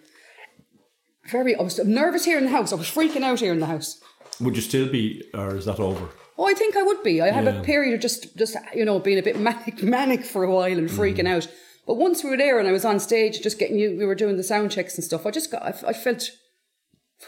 very. 1.30 1.54
I 1.56 1.62
was 1.62 1.78
nervous 1.84 2.24
here 2.24 2.38
in 2.38 2.44
the 2.44 2.50
house. 2.50 2.72
I 2.72 2.76
was 2.76 2.86
freaking 2.90 3.22
out 3.22 3.40
here 3.40 3.52
in 3.52 3.60
the 3.60 3.66
house. 3.66 4.00
Would 4.40 4.56
you 4.56 4.62
still 4.62 4.88
be, 4.90 5.22
or 5.34 5.56
is 5.56 5.66
that 5.66 5.78
over? 5.78 6.08
Oh, 6.36 6.48
I 6.48 6.54
think 6.54 6.76
I 6.76 6.82
would 6.82 7.02
be. 7.04 7.20
I 7.22 7.30
had 7.30 7.44
Yeah. 7.44 7.60
a 7.60 7.62
period 7.64 7.94
of 7.94 8.00
just, 8.00 8.36
just 8.36 8.56
you 8.74 8.84
know, 8.84 8.98
being 8.98 9.18
a 9.18 9.22
bit 9.22 9.38
manic, 9.48 9.82
manic 9.82 10.24
for 10.24 10.42
a 10.44 10.50
while 10.50 10.76
and 10.78 10.88
freaking 10.90 11.18
Mm-hmm. 11.26 11.26
out. 11.36 11.48
But 11.86 11.94
once 11.94 12.24
we 12.24 12.30
were 12.30 12.36
there 12.36 12.58
and 12.58 12.66
I 12.66 12.72
was 12.72 12.84
on 12.84 12.98
stage, 12.98 13.42
just 13.42 13.58
getting 13.58 13.78
you, 13.78 13.96
we 13.98 14.06
were 14.06 14.14
doing 14.16 14.36
the 14.36 14.42
sound 14.42 14.70
checks 14.72 14.94
and 14.96 15.04
stuff. 15.04 15.26
I 15.26 15.30
just 15.30 15.52
got, 15.52 15.62
I, 15.62 15.74
I 15.90 15.92
felt, 15.92 16.30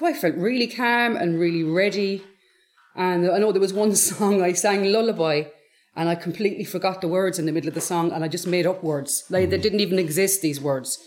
I 0.00 0.12
felt 0.14 0.34
really 0.34 0.66
calm 0.66 1.14
and 1.14 1.38
really 1.38 1.62
ready. 1.62 2.24
And 2.96 3.30
I 3.30 3.38
know 3.38 3.52
there 3.52 3.60
was 3.60 3.74
one 3.74 3.94
song 4.10 4.42
I 4.42 4.52
sang 4.54 4.84
lullaby, 4.84 5.44
and 5.96 6.08
I 6.08 6.14
completely 6.14 6.64
forgot 6.64 7.00
the 7.00 7.08
words 7.08 7.38
in 7.38 7.46
the 7.46 7.52
middle 7.52 7.68
of 7.68 7.74
the 7.74 7.80
song, 7.80 8.12
and 8.12 8.22
I 8.24 8.28
just 8.28 8.46
made 8.46 8.66
up 8.66 8.82
words. 8.82 9.24
Like 9.30 9.50
they 9.50 9.58
didn't 9.58 9.80
even 9.80 9.98
exist. 9.98 10.42
These 10.42 10.60
words. 10.60 10.98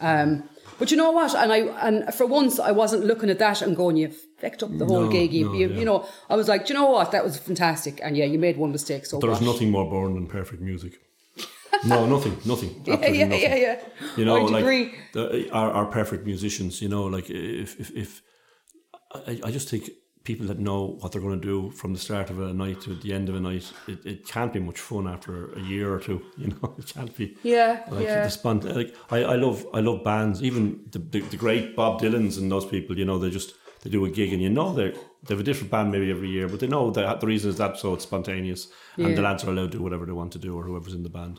Um, 0.00 0.48
but 0.78 0.90
you 0.90 0.96
know 0.96 1.10
what? 1.10 1.34
And 1.34 1.52
I 1.52 1.58
and 1.86 2.14
for 2.14 2.26
once 2.26 2.58
I 2.58 2.72
wasn't 2.72 3.04
looking 3.04 3.30
at 3.30 3.38
that 3.38 3.62
and 3.62 3.76
going, 3.76 3.96
"You 3.96 4.08
fecked 4.42 4.62
up 4.62 4.70
the 4.78 4.86
whole 4.86 5.02
No, 5.02 5.10
gig." 5.10 5.32
You, 5.32 5.46
no, 5.46 5.52
you, 5.54 5.68
yeah. 5.68 5.78
you 5.78 5.84
know, 5.84 6.08
I 6.30 6.36
was 6.36 6.48
like, 6.48 6.66
"Do 6.66 6.72
you 6.72 6.80
know 6.80 6.90
what? 6.90 7.12
That 7.12 7.24
was 7.24 7.36
fantastic." 7.38 8.00
And 8.02 8.16
yeah, 8.16 8.24
you 8.24 8.38
made 8.38 8.56
one 8.56 8.72
mistake. 8.72 9.04
So 9.06 9.18
There's 9.18 9.40
nothing 9.40 9.70
more 9.70 9.88
boring 9.90 10.14
than 10.14 10.26
perfect 10.26 10.62
music. 10.62 10.92
No, 11.84 12.06
nothing, 12.06 12.36
nothing. 12.44 12.70
Yeah, 12.86 13.06
yeah, 13.06 13.24
nothing. 13.26 13.42
yeah, 13.42 13.54
yeah. 13.54 13.80
You 14.16 14.24
know, 14.24 14.36
I'd 14.46 14.50
like 14.50 14.62
agree. 14.64 14.94
the, 15.12 15.48
our, 15.52 15.70
our 15.70 15.86
perfect 15.86 16.26
musicians. 16.26 16.80
You 16.82 16.88
know, 16.88 17.04
like 17.04 17.28
if 17.30 17.78
if, 17.78 17.90
if 17.90 18.22
I, 19.14 19.40
I 19.44 19.50
just 19.50 19.68
think 19.68 19.90
people 20.28 20.46
that 20.46 20.58
know 20.58 20.80
what 21.00 21.10
they're 21.10 21.26
going 21.28 21.40
to 21.40 21.48
do 21.54 21.70
from 21.80 21.90
the 21.94 21.98
start 22.08 22.28
of 22.28 22.38
a 22.38 22.52
night 22.52 22.78
to 22.82 22.90
the 23.04 23.10
end 23.18 23.26
of 23.30 23.34
a 23.34 23.40
night, 23.40 23.64
it, 23.92 23.98
it 24.12 24.18
can't 24.34 24.52
be 24.52 24.60
much 24.60 24.78
fun 24.78 25.04
after 25.14 25.32
a 25.60 25.62
year 25.72 25.86
or 25.96 26.00
two. 26.08 26.18
You 26.42 26.48
know, 26.54 26.74
it 26.80 26.86
can't 26.94 27.14
be. 27.20 27.26
Yeah, 27.42 27.72
Like 27.90 28.04
yeah. 28.04 28.22
the 28.28 28.32
spont- 28.38 28.68
like 28.80 28.90
I, 29.16 29.18
I 29.34 29.36
love 29.44 29.58
I 29.78 29.80
love 29.88 29.98
bands, 30.04 30.36
even 30.48 30.62
the, 30.92 31.00
the 31.12 31.20
the 31.32 31.38
great 31.44 31.64
Bob 31.78 31.92
Dylan's 32.02 32.36
and 32.40 32.46
those 32.54 32.66
people. 32.74 32.92
You 33.00 33.06
know, 33.10 33.18
they 33.18 33.30
just 33.38 33.50
they 33.82 33.90
do 33.96 34.04
a 34.04 34.10
gig 34.18 34.30
and 34.34 34.42
you 34.46 34.50
know 34.58 34.68
they 34.78 34.88
they 35.24 35.30
have 35.34 35.40
a 35.40 35.48
different 35.50 35.70
band 35.74 35.90
maybe 35.94 36.10
every 36.16 36.30
year, 36.36 36.46
but 36.50 36.58
they 36.60 36.68
know 36.74 36.84
that 36.96 37.20
the 37.20 37.26
reason 37.34 37.48
is 37.52 37.56
that 37.62 37.72
so 37.82 37.94
it's 37.94 38.04
spontaneous 38.10 38.62
and 38.96 39.16
the 39.16 39.22
lads 39.22 39.44
are 39.44 39.50
allowed 39.54 39.72
to 39.72 39.78
do 39.78 39.82
whatever 39.86 40.06
they 40.06 40.16
want 40.20 40.32
to 40.32 40.38
do 40.46 40.50
or 40.58 40.62
whoever's 40.68 40.94
in 40.98 41.02
the 41.08 41.14
band. 41.18 41.34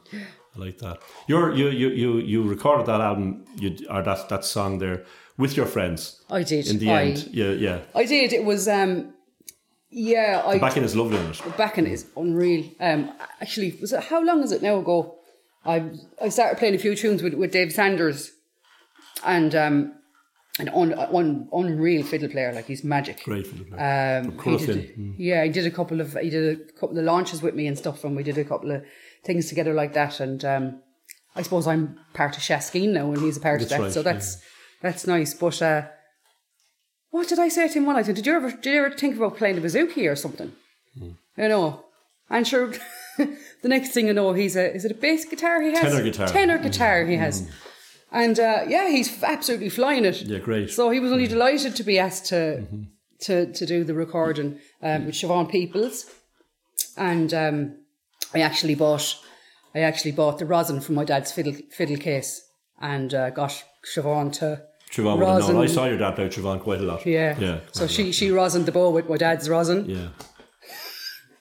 I 0.55 0.57
like 0.65 0.77
that. 0.85 0.97
You're 1.27 1.49
you 1.59 1.67
you 1.81 1.89
you 2.01 2.09
you 2.31 2.39
recorded 2.55 2.85
that 2.91 3.01
album 3.09 3.27
you 3.63 3.69
or 3.93 4.01
that 4.09 4.27
that 4.29 4.43
song 4.55 4.79
there 4.79 4.99
with 5.39 5.57
your 5.57 5.65
friends 5.65 6.21
I 6.29 6.43
did. 6.43 6.67
in 6.67 6.77
the 6.77 6.91
I, 6.91 7.03
end. 7.05 7.29
Yeah, 7.31 7.51
yeah. 7.51 7.79
I 7.95 8.05
did. 8.05 8.33
It 8.33 8.43
was. 8.43 8.67
um 8.67 9.13
Yeah, 9.89 10.43
I 10.45 10.59
Backing 10.59 10.83
is 10.83 10.95
lovely 10.95 11.17
on 11.17 11.31
it. 11.31 11.57
backing 11.57 11.87
is 11.87 12.05
unreal. 12.15 12.63
Um, 12.79 13.11
actually, 13.41 13.75
was 13.81 13.91
it 13.91 14.03
how 14.03 14.21
long 14.21 14.43
is 14.43 14.51
it 14.51 14.61
now 14.61 14.77
ago? 14.77 15.15
I 15.65 15.89
I 16.21 16.29
started 16.29 16.59
playing 16.59 16.75
a 16.75 16.77
few 16.77 16.95
tunes 16.95 17.23
with, 17.23 17.33
with 17.33 17.51
Dave 17.51 17.71
Sanders, 17.71 18.31
and 19.25 19.55
um, 19.55 19.75
an 20.59 20.69
un, 20.69 20.93
un, 20.93 21.49
unreal 21.51 22.03
fiddle 22.03 22.29
player. 22.29 22.51
Like 22.53 22.67
he's 22.67 22.83
magic. 22.83 23.23
Great 23.23 23.45
the 23.45 23.63
player. 23.63 24.21
Um, 24.23 24.37
he 24.39 24.65
did, 24.65 24.93
yeah. 24.97 25.13
yeah, 25.17 25.43
he 25.45 25.49
did 25.49 25.65
a 25.65 25.71
couple 25.71 26.01
of 26.01 26.13
he 26.21 26.29
did 26.29 26.45
a 26.59 26.79
couple 26.79 26.97
of 26.99 27.05
launches 27.05 27.41
with 27.41 27.55
me 27.55 27.65
and 27.65 27.77
stuff, 27.77 28.03
and 28.03 28.15
we 28.15 28.23
did 28.23 28.37
a 28.37 28.43
couple 28.43 28.71
of 28.71 28.83
things 29.25 29.49
together 29.49 29.73
like 29.73 29.93
that. 29.93 30.19
And 30.19 30.43
um, 30.45 30.81
I 31.35 31.41
suppose 31.41 31.65
I'm 31.65 31.97
part 32.13 32.37
of 32.37 32.43
Shaskeen 32.43 32.89
now, 32.89 33.11
and 33.11 33.21
he's 33.21 33.37
a 33.37 33.41
part 33.41 33.59
That's 33.59 33.71
of 33.71 33.77
that, 33.77 33.83
right, 33.85 33.93
so 33.93 34.03
that's 34.03 34.37
that's 34.81 35.05
nice. 35.07 35.33
But 35.33 35.61
uh, 35.61 35.83
what 37.11 37.27
did 37.27 37.39
I 37.39 37.49
say 37.49 37.67
to 37.67 37.73
him 37.73 37.85
one 37.85 37.95
night? 37.95 38.05
Did 38.05 38.25
you 38.25 38.35
ever 38.35 38.51
did 38.51 38.65
you 38.65 38.85
ever 38.85 38.95
think 38.95 39.17
about 39.17 39.37
playing 39.37 39.55
the 39.55 39.61
bouzouki 39.61 40.09
or 40.09 40.15
something? 40.15 40.51
Hmm. 40.97 41.11
You 41.37 41.47
know, 41.49 41.85
and 42.29 42.47
sure. 42.47 42.73
the 43.17 43.67
next 43.67 43.91
thing 43.91 44.07
you 44.07 44.13
know, 44.13 44.33
he's 44.33 44.55
a 44.55 44.73
is 44.73 44.85
it 44.85 44.91
a 44.91 44.95
bass 44.95 45.25
guitar 45.25 45.61
he 45.61 45.71
has? 45.73 45.81
Tenor 45.81 46.03
guitar. 46.03 46.27
Hmm. 46.27 46.33
Tenor 46.33 46.57
guitar 46.59 47.05
he 47.05 47.15
has. 47.15 47.49
And 48.11 48.39
uh, 48.39 48.63
yeah, 48.67 48.89
he's 48.89 49.21
absolutely 49.23 49.69
flying 49.69 50.05
it. 50.05 50.21
Yeah, 50.23 50.39
great. 50.39 50.71
So 50.71 50.89
he 50.89 50.99
was 50.99 51.11
only 51.11 51.27
delighted 51.27 51.75
to 51.75 51.83
be 51.83 51.99
asked 51.99 52.25
to 52.27 52.35
Mm-hmm. 52.35 52.83
to 53.21 53.53
to 53.53 53.65
do 53.65 53.83
the 53.83 53.93
recording 53.93 54.59
um, 54.81 55.05
with 55.05 55.15
Siobhan 55.15 55.49
Peoples, 55.51 56.05
and 56.97 57.33
um, 57.33 57.75
I 58.33 58.39
actually 58.41 58.75
bought 58.75 59.15
I 59.75 59.79
actually 59.81 60.13
bought 60.13 60.39
the 60.39 60.45
rosin 60.45 60.81
from 60.81 60.95
my 60.95 61.03
dad's 61.05 61.31
fiddle 61.31 61.55
fiddle 61.71 61.97
case 61.97 62.41
and 62.81 63.13
uh, 63.13 63.29
got 63.29 63.63
Siobhan 63.93 64.31
to 64.39 64.63
Siobhan 64.91 65.17
would 65.17 65.27
have 65.27 65.53
known. 65.53 65.63
I 65.63 65.67
saw 65.67 65.85
your 65.85 65.97
dad 65.97 66.15
play 66.15 66.29
Siobhan 66.29 66.59
quite 66.61 66.79
a 66.79 66.83
lot. 66.83 67.05
Yeah, 67.05 67.39
Yeah. 67.39 67.59
So 67.71 67.87
she 67.87 68.11
she 68.11 68.29
rosined 68.29 68.65
the 68.65 68.71
ball 68.71 68.91
with 68.93 69.07
my 69.09 69.17
dad's 69.17 69.47
rosin. 69.49 69.89
Yeah. 69.89 70.09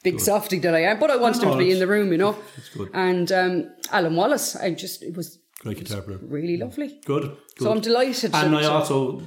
Big 0.05 0.20
softy 0.20 0.59
that 0.61 0.74
I 0.74 0.82
am, 0.84 0.99
but 1.01 1.11
I 1.11 1.16
wanted 1.16 1.42
him 1.42 1.51
to 1.53 1.59
be 1.59 1.70
in 1.72 1.80
the 1.80 1.86
room, 1.86 2.12
you 2.12 2.18
know. 2.18 2.36
good. 2.76 2.90
And 2.94 3.30
um, 3.32 3.70
Alan 3.90 4.14
Wallace, 4.14 4.55
I 4.55 4.72
just 4.72 5.03
it 5.03 5.16
was 5.16 5.38
Great 5.61 5.78
guitar 5.78 6.03
player. 6.03 6.18
really 6.22 6.57
lovely. 6.57 7.01
Good. 7.05 7.22
good. 7.22 7.36
So 7.59 7.72
I'm 7.72 7.80
delighted. 7.80 8.32
And 8.32 8.55
I 8.55 8.64
also, 8.64 9.20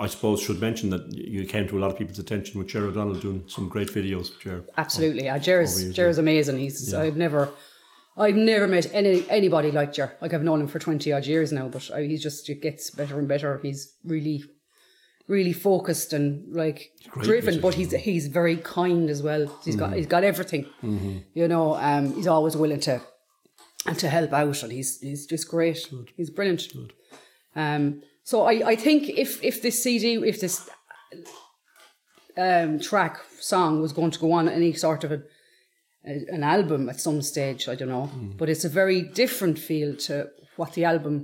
I 0.00 0.08
suppose, 0.08 0.42
should 0.42 0.60
mention 0.60 0.90
that 0.90 1.06
you 1.12 1.44
came 1.46 1.68
to 1.68 1.78
a 1.78 1.80
lot 1.80 1.92
of 1.92 1.96
people's 1.96 2.18
attention 2.18 2.58
with 2.58 2.68
Jer 2.68 2.84
O'Donnell 2.86 3.14
doing 3.14 3.44
some 3.46 3.68
great 3.68 3.88
videos 3.88 4.36
Jer. 4.40 4.64
Absolutely, 4.76 5.24
yeah. 5.24 5.38
Jer's 5.38 5.80
years, 5.80 5.94
Jer's 5.94 6.18
amazing. 6.18 6.58
He's 6.58 6.92
I've 6.92 7.16
never 7.16 7.50
I've 8.18 8.36
never 8.36 8.66
met 8.66 8.90
any 8.92 9.24
anybody 9.30 9.70
like 9.70 9.92
Jer. 9.92 10.12
Like 10.20 10.34
I've 10.34 10.42
known 10.42 10.60
him 10.60 10.66
for 10.68 10.78
twenty 10.78 11.12
odd 11.12 11.26
years 11.26 11.52
now, 11.52 11.68
but 11.68 11.90
I, 11.92 12.02
he 12.02 12.16
just 12.16 12.48
it 12.48 12.60
gets 12.60 12.90
better 12.90 13.18
and 13.18 13.28
better. 13.28 13.58
He's 13.62 13.94
really, 14.04 14.42
really 15.28 15.52
focused 15.52 16.12
and 16.12 16.52
like 16.54 16.90
driven. 17.22 17.60
But 17.60 17.74
he's 17.74 17.92
he's 17.92 18.26
very 18.26 18.56
kind 18.56 19.08
as 19.08 19.22
well. 19.22 19.46
He's 19.64 19.76
Mm-hmm. 19.76 19.84
got 19.90 19.96
he's 19.96 20.06
got 20.06 20.24
everything. 20.24 20.66
You 21.34 21.48
know, 21.48 21.74
um, 21.76 22.14
he's 22.14 22.26
always 22.26 22.56
willing 22.56 22.80
to 22.80 23.00
and 23.86 23.98
to 24.00 24.08
help 24.08 24.32
out, 24.32 24.62
and 24.62 24.72
he's 24.72 24.98
he's 25.00 25.24
just 25.26 25.48
great. 25.48 25.88
He's 26.16 26.30
brilliant. 26.30 26.66
Um, 27.54 28.02
so 28.24 28.42
I, 28.44 28.70
I 28.72 28.76
think 28.76 29.08
if 29.08 29.42
if 29.44 29.62
this 29.62 29.82
CD, 29.82 30.14
if 30.26 30.40
this 30.40 30.68
um, 32.36 32.78
track 32.78 33.18
song 33.40 33.80
was 33.80 33.92
going 33.92 34.10
to 34.10 34.18
go 34.18 34.32
on 34.32 34.48
any 34.48 34.72
sort 34.72 35.04
of 35.04 35.12
a, 35.12 35.22
a, 36.08 36.34
an 36.36 36.42
album 36.42 36.88
at 36.88 37.00
some 37.00 37.20
stage, 37.22 37.68
I 37.68 37.74
don't 37.78 37.88
know, 37.96 38.06
Hmm. 38.06 38.30
but 38.38 38.48
it's 38.48 38.64
a 38.64 38.68
very 38.68 39.00
different 39.02 39.58
feel 39.58 39.94
to 40.06 40.14
what 40.56 40.72
the 40.74 40.84
album, 40.84 41.14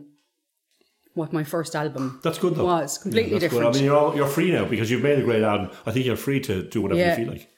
what 1.14 1.32
my 1.32 1.44
first 1.44 1.74
album 1.76 2.20
That's 2.22 2.38
good 2.38 2.54
though. 2.56 2.64
was. 2.64 2.98
Completely 2.98 3.32
Yeah, 3.32 3.38
that's 3.38 3.52
good. 3.52 3.58
different. 3.60 3.76
I 3.76 3.78
mean, 3.78 3.84
you're 3.88 3.96
all, 3.96 4.16
you're 4.16 4.26
free 4.38 4.50
now 4.52 4.64
because 4.64 4.90
you've 4.90 5.02
made 5.02 5.18
a 5.18 5.22
great 5.22 5.42
album. 5.42 5.70
I 5.86 5.90
think 5.92 6.06
you're 6.06 6.16
free 6.28 6.40
to 6.40 6.62
do 6.68 6.82
whatever 6.82 7.00
Yeah. 7.00 7.10
you 7.18 7.24
feel 7.24 7.32
like. 7.34 7.48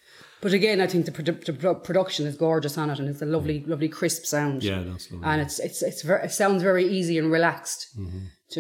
But 0.43 0.53
again, 0.53 0.81
I 0.83 0.87
think 0.87 1.07
the, 1.07 1.13
produ- 1.13 1.45
the 1.45 1.75
production 1.75 2.27
is 2.27 2.37
gorgeous 2.37 2.77
on 2.79 2.91
it, 2.91 2.99
and 2.99 3.09
it's 3.09 3.23
a 3.23 3.27
lovely, 3.27 3.65
lovely 3.67 3.89
crisp 3.89 4.27
sound. 4.27 4.63
Yeah, 4.63 4.83
that's 4.87 5.11
lovely. 5.11 5.27
and 5.27 5.41
it's 5.41 5.59
it's 5.59 5.83
it's 5.83 6.03
very, 6.03 6.25
it 6.27 6.31
sounds 6.31 6.63
very 6.63 6.85
easy 6.87 7.17
and 7.19 7.33
relaxed. 7.33 7.89
Do 7.97 8.11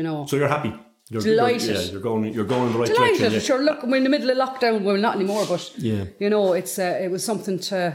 you 0.00 0.02
know? 0.02 0.24
So 0.26 0.36
you're 0.36 0.48
happy. 0.48 0.72
You're, 1.10 1.22
Delighted. 1.22 1.68
You're, 1.68 1.80
yeah, 1.82 1.90
you're 1.92 2.00
going. 2.00 2.32
You're 2.34 2.44
going 2.46 2.66
in 2.68 2.72
the 2.72 2.78
right 2.78 2.88
Delighted. 2.88 3.18
direction. 3.18 3.40
Sure, 3.40 3.62
look, 3.62 3.82
we're 3.84 3.98
in 3.98 4.04
the 4.04 4.10
middle 4.10 4.30
of 4.30 4.38
lockdown. 4.38 4.82
Well, 4.82 4.96
not 4.96 5.14
anymore, 5.16 5.44
but 5.46 5.70
Yeah. 5.78 6.04
you 6.18 6.30
know, 6.30 6.54
it's 6.54 6.78
uh, 6.78 6.98
it 7.04 7.10
was 7.10 7.22
something 7.22 7.58
to. 7.70 7.94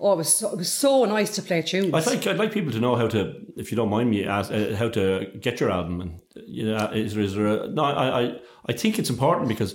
Oh, 0.00 0.12
it 0.12 0.16
was 0.16 0.32
so, 0.32 0.52
it 0.52 0.58
was 0.58 0.72
so 0.72 1.04
nice 1.06 1.34
to 1.34 1.42
play 1.42 1.60
tunes. 1.60 1.92
I 1.92 2.00
think 2.00 2.24
I'd 2.26 2.38
like 2.38 2.52
people 2.52 2.70
to 2.70 2.78
know 2.78 2.94
how 2.94 3.08
to, 3.08 3.34
if 3.56 3.72
you 3.72 3.76
don't 3.76 3.88
mind 3.88 4.10
me, 4.10 4.24
ask 4.24 4.52
uh, 4.52 4.76
how 4.76 4.88
to 4.90 5.26
get 5.40 5.58
your 5.58 5.70
album. 5.72 6.00
And 6.00 6.20
you 6.46 6.66
know, 6.66 6.86
is 6.92 7.14
there, 7.14 7.24
is 7.24 7.34
there 7.34 7.46
a, 7.46 7.68
no? 7.68 7.82
I, 7.82 8.22
I 8.22 8.40
I 8.66 8.72
think 8.74 8.98
it's 8.98 9.10
important 9.10 9.48
because 9.48 9.74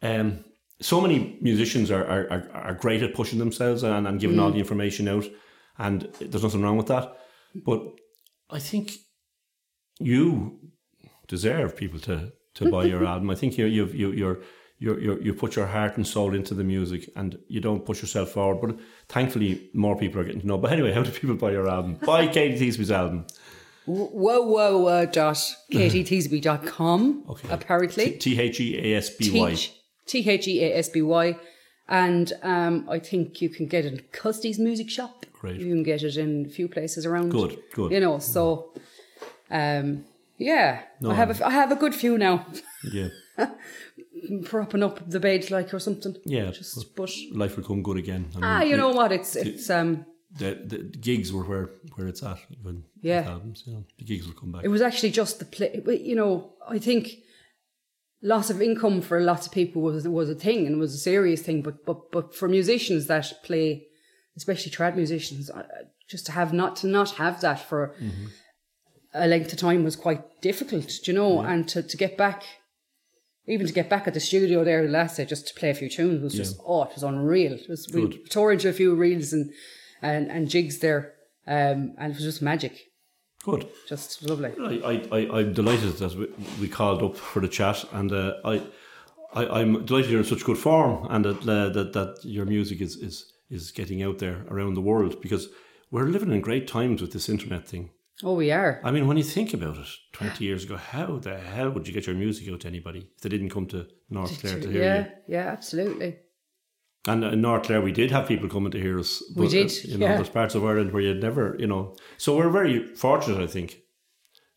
um, 0.00 0.44
so 0.80 1.00
many 1.00 1.38
musicians 1.40 1.90
are, 1.90 2.04
are, 2.04 2.30
are, 2.30 2.50
are 2.52 2.74
great 2.74 3.02
at 3.02 3.14
pushing 3.14 3.40
themselves 3.40 3.82
and, 3.82 4.06
and 4.06 4.20
giving 4.20 4.38
all 4.38 4.52
the 4.52 4.58
information 4.58 5.08
out, 5.08 5.26
and 5.76 6.02
there's 6.20 6.44
nothing 6.44 6.62
wrong 6.62 6.76
with 6.76 6.86
that. 6.86 7.16
But 7.54 7.82
I 8.48 8.60
think 8.60 8.92
you 9.98 10.60
deserve 11.26 11.76
people 11.76 11.98
to, 12.00 12.32
to 12.54 12.70
buy 12.70 12.84
your 12.84 13.04
album. 13.12 13.28
I 13.30 13.34
think 13.34 13.58
you 13.58 13.66
you've 13.66 13.94
you 13.94 14.12
you're. 14.12 14.40
You 14.84 14.92
you 15.04 15.12
you 15.26 15.32
put 15.42 15.54
your 15.58 15.66
heart 15.76 15.96
and 15.98 16.06
soul 16.06 16.34
into 16.34 16.54
the 16.54 16.64
music, 16.64 17.02
and 17.14 17.38
you 17.54 17.60
don't 17.60 17.82
push 17.88 18.02
yourself 18.02 18.28
forward. 18.36 18.58
But 18.64 18.72
thankfully, 19.14 19.50
more 19.72 19.96
people 20.02 20.20
are 20.20 20.24
getting 20.24 20.40
to 20.42 20.46
know. 20.46 20.58
But 20.58 20.72
anyway, 20.72 20.92
how 20.96 21.02
do 21.04 21.10
people 21.20 21.36
buy 21.36 21.52
your 21.52 21.68
album? 21.76 21.94
Buy 22.12 22.26
Katie 22.36 22.58
Theasby's 22.60 22.90
album. 22.90 23.18
whoa 23.86 24.42
whoa 24.54 24.86
uh, 24.94 25.04
dot 25.20 25.38
katietheasby.com 25.72 27.24
Okay. 27.30 27.48
apparently 27.50 28.12
T 28.12 28.38
H 28.40 28.60
E 28.60 28.78
A 28.78 28.96
S 28.98 29.10
B 29.10 29.30
Y. 29.30 29.56
T 30.06 30.28
H 30.28 30.48
E 30.48 30.64
A 30.64 30.76
S 30.78 30.88
B 30.88 31.02
Y, 31.02 31.36
and 31.88 32.32
um, 32.42 32.86
I 32.90 32.98
think 32.98 33.40
you 33.40 33.48
can 33.48 33.66
get 33.66 33.84
it 33.84 33.92
in 33.92 34.00
Custy's 34.12 34.58
Music 34.58 34.90
Shop. 34.90 35.26
Great. 35.40 35.60
You 35.60 35.66
can 35.66 35.82
get 35.82 36.02
it 36.02 36.16
in 36.16 36.46
a 36.46 36.48
few 36.48 36.68
places 36.68 37.06
around. 37.06 37.30
Good, 37.30 37.58
good. 37.72 37.92
You 37.92 38.00
know, 38.00 38.18
so 38.18 38.72
um, 39.50 40.04
yeah, 40.38 40.82
I 41.08 41.14
have 41.14 41.30
a, 41.40 41.46
I 41.46 41.50
have 41.50 41.70
a 41.72 41.76
good 41.76 41.94
few 41.94 42.18
now. 42.18 42.46
Yeah, 42.92 43.08
propping 44.44 44.82
up 44.82 45.08
the 45.08 45.20
bed 45.20 45.50
like 45.50 45.72
or 45.74 45.78
something. 45.78 46.16
yeah. 46.24 46.50
Just 46.50 46.94
but 46.96 47.10
life 47.32 47.56
will 47.56 47.64
come 47.64 47.82
good 47.82 47.96
again. 47.96 48.26
I 48.32 48.34
mean, 48.36 48.44
ah, 48.44 48.62
you 48.62 48.76
know 48.76 48.90
what? 48.90 49.12
It's 49.12 49.36
it's 49.36 49.68
um 49.70 50.06
the, 50.38 50.58
the, 50.64 50.78
gigs 50.78 51.32
were 51.32 51.44
where 51.44 51.70
where 51.94 52.08
it's 52.08 52.22
at. 52.22 52.38
When 52.62 52.84
Yeah. 53.02 53.24
albums, 53.28 53.64
you 53.66 53.72
know, 53.74 53.84
the 53.98 54.04
gigs 54.04 54.26
will 54.26 54.34
come 54.34 54.52
back. 54.52 54.64
it 54.64 54.68
was 54.68 54.80
actually 54.82 55.10
just 55.10 55.38
the 55.38 55.44
play. 55.44 55.82
You 56.02 56.16
know, 56.16 56.54
I 56.68 56.78
think 56.78 57.04
loss 58.22 58.50
of 58.50 58.62
income 58.62 59.00
for 59.02 59.20
lots 59.20 59.46
of 59.46 59.52
people 59.52 59.82
was 59.82 60.06
was 60.08 60.30
a 60.30 60.34
thing 60.34 60.66
and 60.66 60.78
was 60.78 60.94
a 60.94 60.98
serious 60.98 61.42
thing. 61.42 61.62
But 61.62 61.84
but 61.84 62.10
but 62.10 62.34
for 62.34 62.48
musicians 62.48 63.06
that 63.08 63.32
play, 63.42 63.86
especially 64.36 64.72
trad 64.72 64.96
musicians, 64.96 65.50
just 66.08 66.26
to 66.26 66.32
have 66.32 66.52
not 66.52 66.76
to 66.76 66.86
not 66.86 67.10
have 67.12 67.40
that 67.40 67.60
for 67.68 67.94
a 69.14 69.26
length 69.26 69.52
of 69.52 69.58
time 69.58 69.84
was 69.84 69.96
quite 69.96 70.40
difficult. 70.40 70.88
do 71.04 71.12
You 71.12 71.18
know, 71.18 71.40
and 71.40 71.68
to 71.68 71.82
to 71.82 71.96
get 71.96 72.16
back. 72.16 72.44
Even 73.46 73.66
to 73.66 73.72
get 73.72 73.90
back 73.90 74.06
at 74.06 74.14
the 74.14 74.20
studio 74.20 74.62
there 74.62 74.86
the 74.86 74.92
last 74.92 75.16
day 75.16 75.24
just 75.24 75.48
to 75.48 75.54
play 75.54 75.70
a 75.70 75.74
few 75.74 75.88
tunes 75.88 76.22
was 76.22 76.34
just 76.34 76.60
oh 76.64 76.84
it 76.84 76.94
was 76.94 77.02
unreal. 77.02 77.52
It 77.52 77.68
was 77.68 77.88
we 77.92 78.18
tore 78.28 78.52
into 78.52 78.68
a 78.68 78.72
few 78.72 78.94
reels 78.94 79.32
and 79.32 79.52
and, 80.00 80.30
and 80.30 80.48
jigs 80.48 80.78
there, 80.78 81.14
um, 81.46 81.94
and 81.98 82.12
it 82.12 82.16
was 82.16 82.24
just 82.24 82.42
magic, 82.42 82.92
Good. 83.44 83.68
just 83.88 84.22
lovely. 84.28 84.52
I, 84.60 84.90
I, 84.90 85.18
I, 85.18 85.38
I'm 85.38 85.52
delighted 85.52 85.96
that 85.98 86.14
we, 86.14 86.28
we 86.60 86.68
called 86.68 87.02
up 87.02 87.16
for 87.16 87.40
the 87.40 87.48
chat, 87.48 87.84
and 87.92 88.12
uh, 88.12 88.34
I, 88.44 88.62
I, 89.32 89.60
I'm 89.60 89.84
delighted 89.86 90.10
you're 90.10 90.20
in 90.20 90.26
such 90.26 90.44
good 90.44 90.58
form, 90.58 91.06
and 91.10 91.24
that 91.24 91.40
uh, 91.48 91.68
that 91.70 91.92
that 91.92 92.18
your 92.24 92.46
music 92.46 92.80
is, 92.80 92.96
is 92.96 93.32
is 93.48 93.70
getting 93.70 94.02
out 94.02 94.18
there 94.18 94.44
around 94.50 94.74
the 94.74 94.80
world 94.80 95.20
because 95.20 95.48
we're 95.90 96.08
living 96.08 96.32
in 96.32 96.40
great 96.40 96.66
times 96.66 97.00
with 97.00 97.12
this 97.12 97.28
internet 97.28 97.66
thing. 97.66 97.90
Oh, 98.24 98.34
we 98.34 98.52
are. 98.52 98.80
I 98.84 98.90
mean, 98.90 99.06
when 99.06 99.16
you 99.16 99.24
think 99.24 99.52
about 99.52 99.78
it, 99.78 99.88
20 100.12 100.44
years 100.44 100.64
ago, 100.64 100.76
how 100.76 101.18
the 101.18 101.38
hell 101.38 101.70
would 101.70 101.88
you 101.88 101.94
get 101.94 102.06
your 102.06 102.14
music 102.14 102.48
out 102.52 102.60
to 102.60 102.68
anybody 102.68 103.08
if 103.16 103.20
they 103.20 103.28
didn't 103.28 103.50
come 103.50 103.66
to 103.66 103.86
North 104.10 104.40
Clare 104.40 104.60
to 104.60 104.70
hear 104.70 104.82
yeah, 104.82 104.98
you? 104.98 105.04
yeah, 105.28 105.44
yeah, 105.44 105.50
absolutely. 105.50 106.18
And 107.08 107.24
in 107.24 107.40
North 107.40 107.64
Clare, 107.64 107.80
we 107.80 107.90
did 107.90 108.12
have 108.12 108.28
people 108.28 108.48
coming 108.48 108.70
to 108.70 108.80
hear 108.80 108.98
us. 108.98 109.22
We 109.34 109.48
did, 109.48 109.70
uh, 109.70 109.74
you 109.84 109.98
know, 109.98 110.06
yeah. 110.06 110.16
there's 110.16 110.28
parts 110.28 110.54
of 110.54 110.64
Ireland 110.64 110.92
where 110.92 111.02
you'd 111.02 111.20
never, 111.20 111.56
you 111.58 111.66
know. 111.66 111.96
So 112.16 112.36
we're 112.36 112.50
very 112.50 112.94
fortunate, 112.94 113.42
I 113.42 113.48
think. 113.48 113.78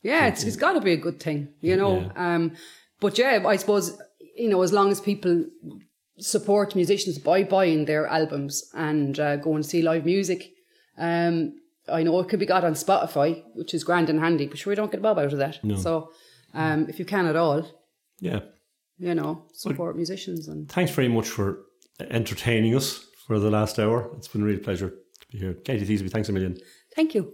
Yeah, 0.04 0.28
it's 0.28 0.44
it's 0.44 0.56
got 0.56 0.74
to 0.74 0.82
be 0.82 0.94
a 0.94 0.98
good 0.98 1.20
thing, 1.20 1.50
you 1.62 1.76
know. 1.76 2.12
Um, 2.16 2.52
but 3.00 3.18
yeah, 3.18 3.44
I 3.48 3.56
suppose 3.56 3.98
you 4.38 4.50
know 4.50 4.62
as 4.62 4.72
long 4.72 4.92
as 4.92 5.02
people 5.02 5.46
support 6.20 6.76
musicians 6.76 7.18
by 7.18 7.44
buying 7.44 7.86
their 7.86 8.06
albums 8.06 8.70
and 8.76 9.20
uh, 9.20 9.38
go 9.38 9.56
and 9.56 9.66
see 9.66 9.82
live 9.82 10.06
music. 10.06 10.52
Um, 11.00 11.56
I 11.88 12.04
know 12.04 12.20
it 12.20 12.30
could 12.30 12.40
be 12.40 12.46
got 12.46 12.64
on 12.64 12.74
Spotify, 12.74 13.44
which 13.54 13.74
is 13.74 13.84
grand 13.84 14.10
and 14.10 14.20
handy, 14.20 14.48
but 14.48 14.58
sure 14.58 14.72
we 14.72 14.76
don't 14.76 14.92
get 14.92 15.00
a 15.00 15.04
bob 15.04 15.20
out 15.20 15.32
of 15.34 15.40
that. 15.40 15.60
So 15.78 16.12
um, 16.54 16.88
if 16.90 17.00
you 17.00 17.06
can 17.06 17.26
at 17.28 17.36
all, 17.36 17.66
Yeah. 18.20 18.40
you 18.98 19.14
know, 19.16 19.44
support 19.54 19.96
musicians 19.96 20.48
and 20.48 20.70
Thanks 20.70 20.92
very 20.92 21.08
much 21.10 21.28
for 21.30 21.60
entertaining 22.00 22.76
us 22.76 23.06
for 23.28 23.40
the 23.40 23.50
last 23.52 23.78
hour. 23.80 24.10
It's 24.18 24.28
been 24.28 24.42
a 24.42 24.46
real 24.46 24.60
pleasure 24.60 24.90
to 24.90 25.28
be 25.32 25.38
here. 25.38 25.54
Katie 25.54 25.86
Theasby, 25.86 26.10
thanks 26.12 26.30
a 26.30 26.32
million. 26.34 26.58
thank 26.96 27.14
you. 27.16 27.34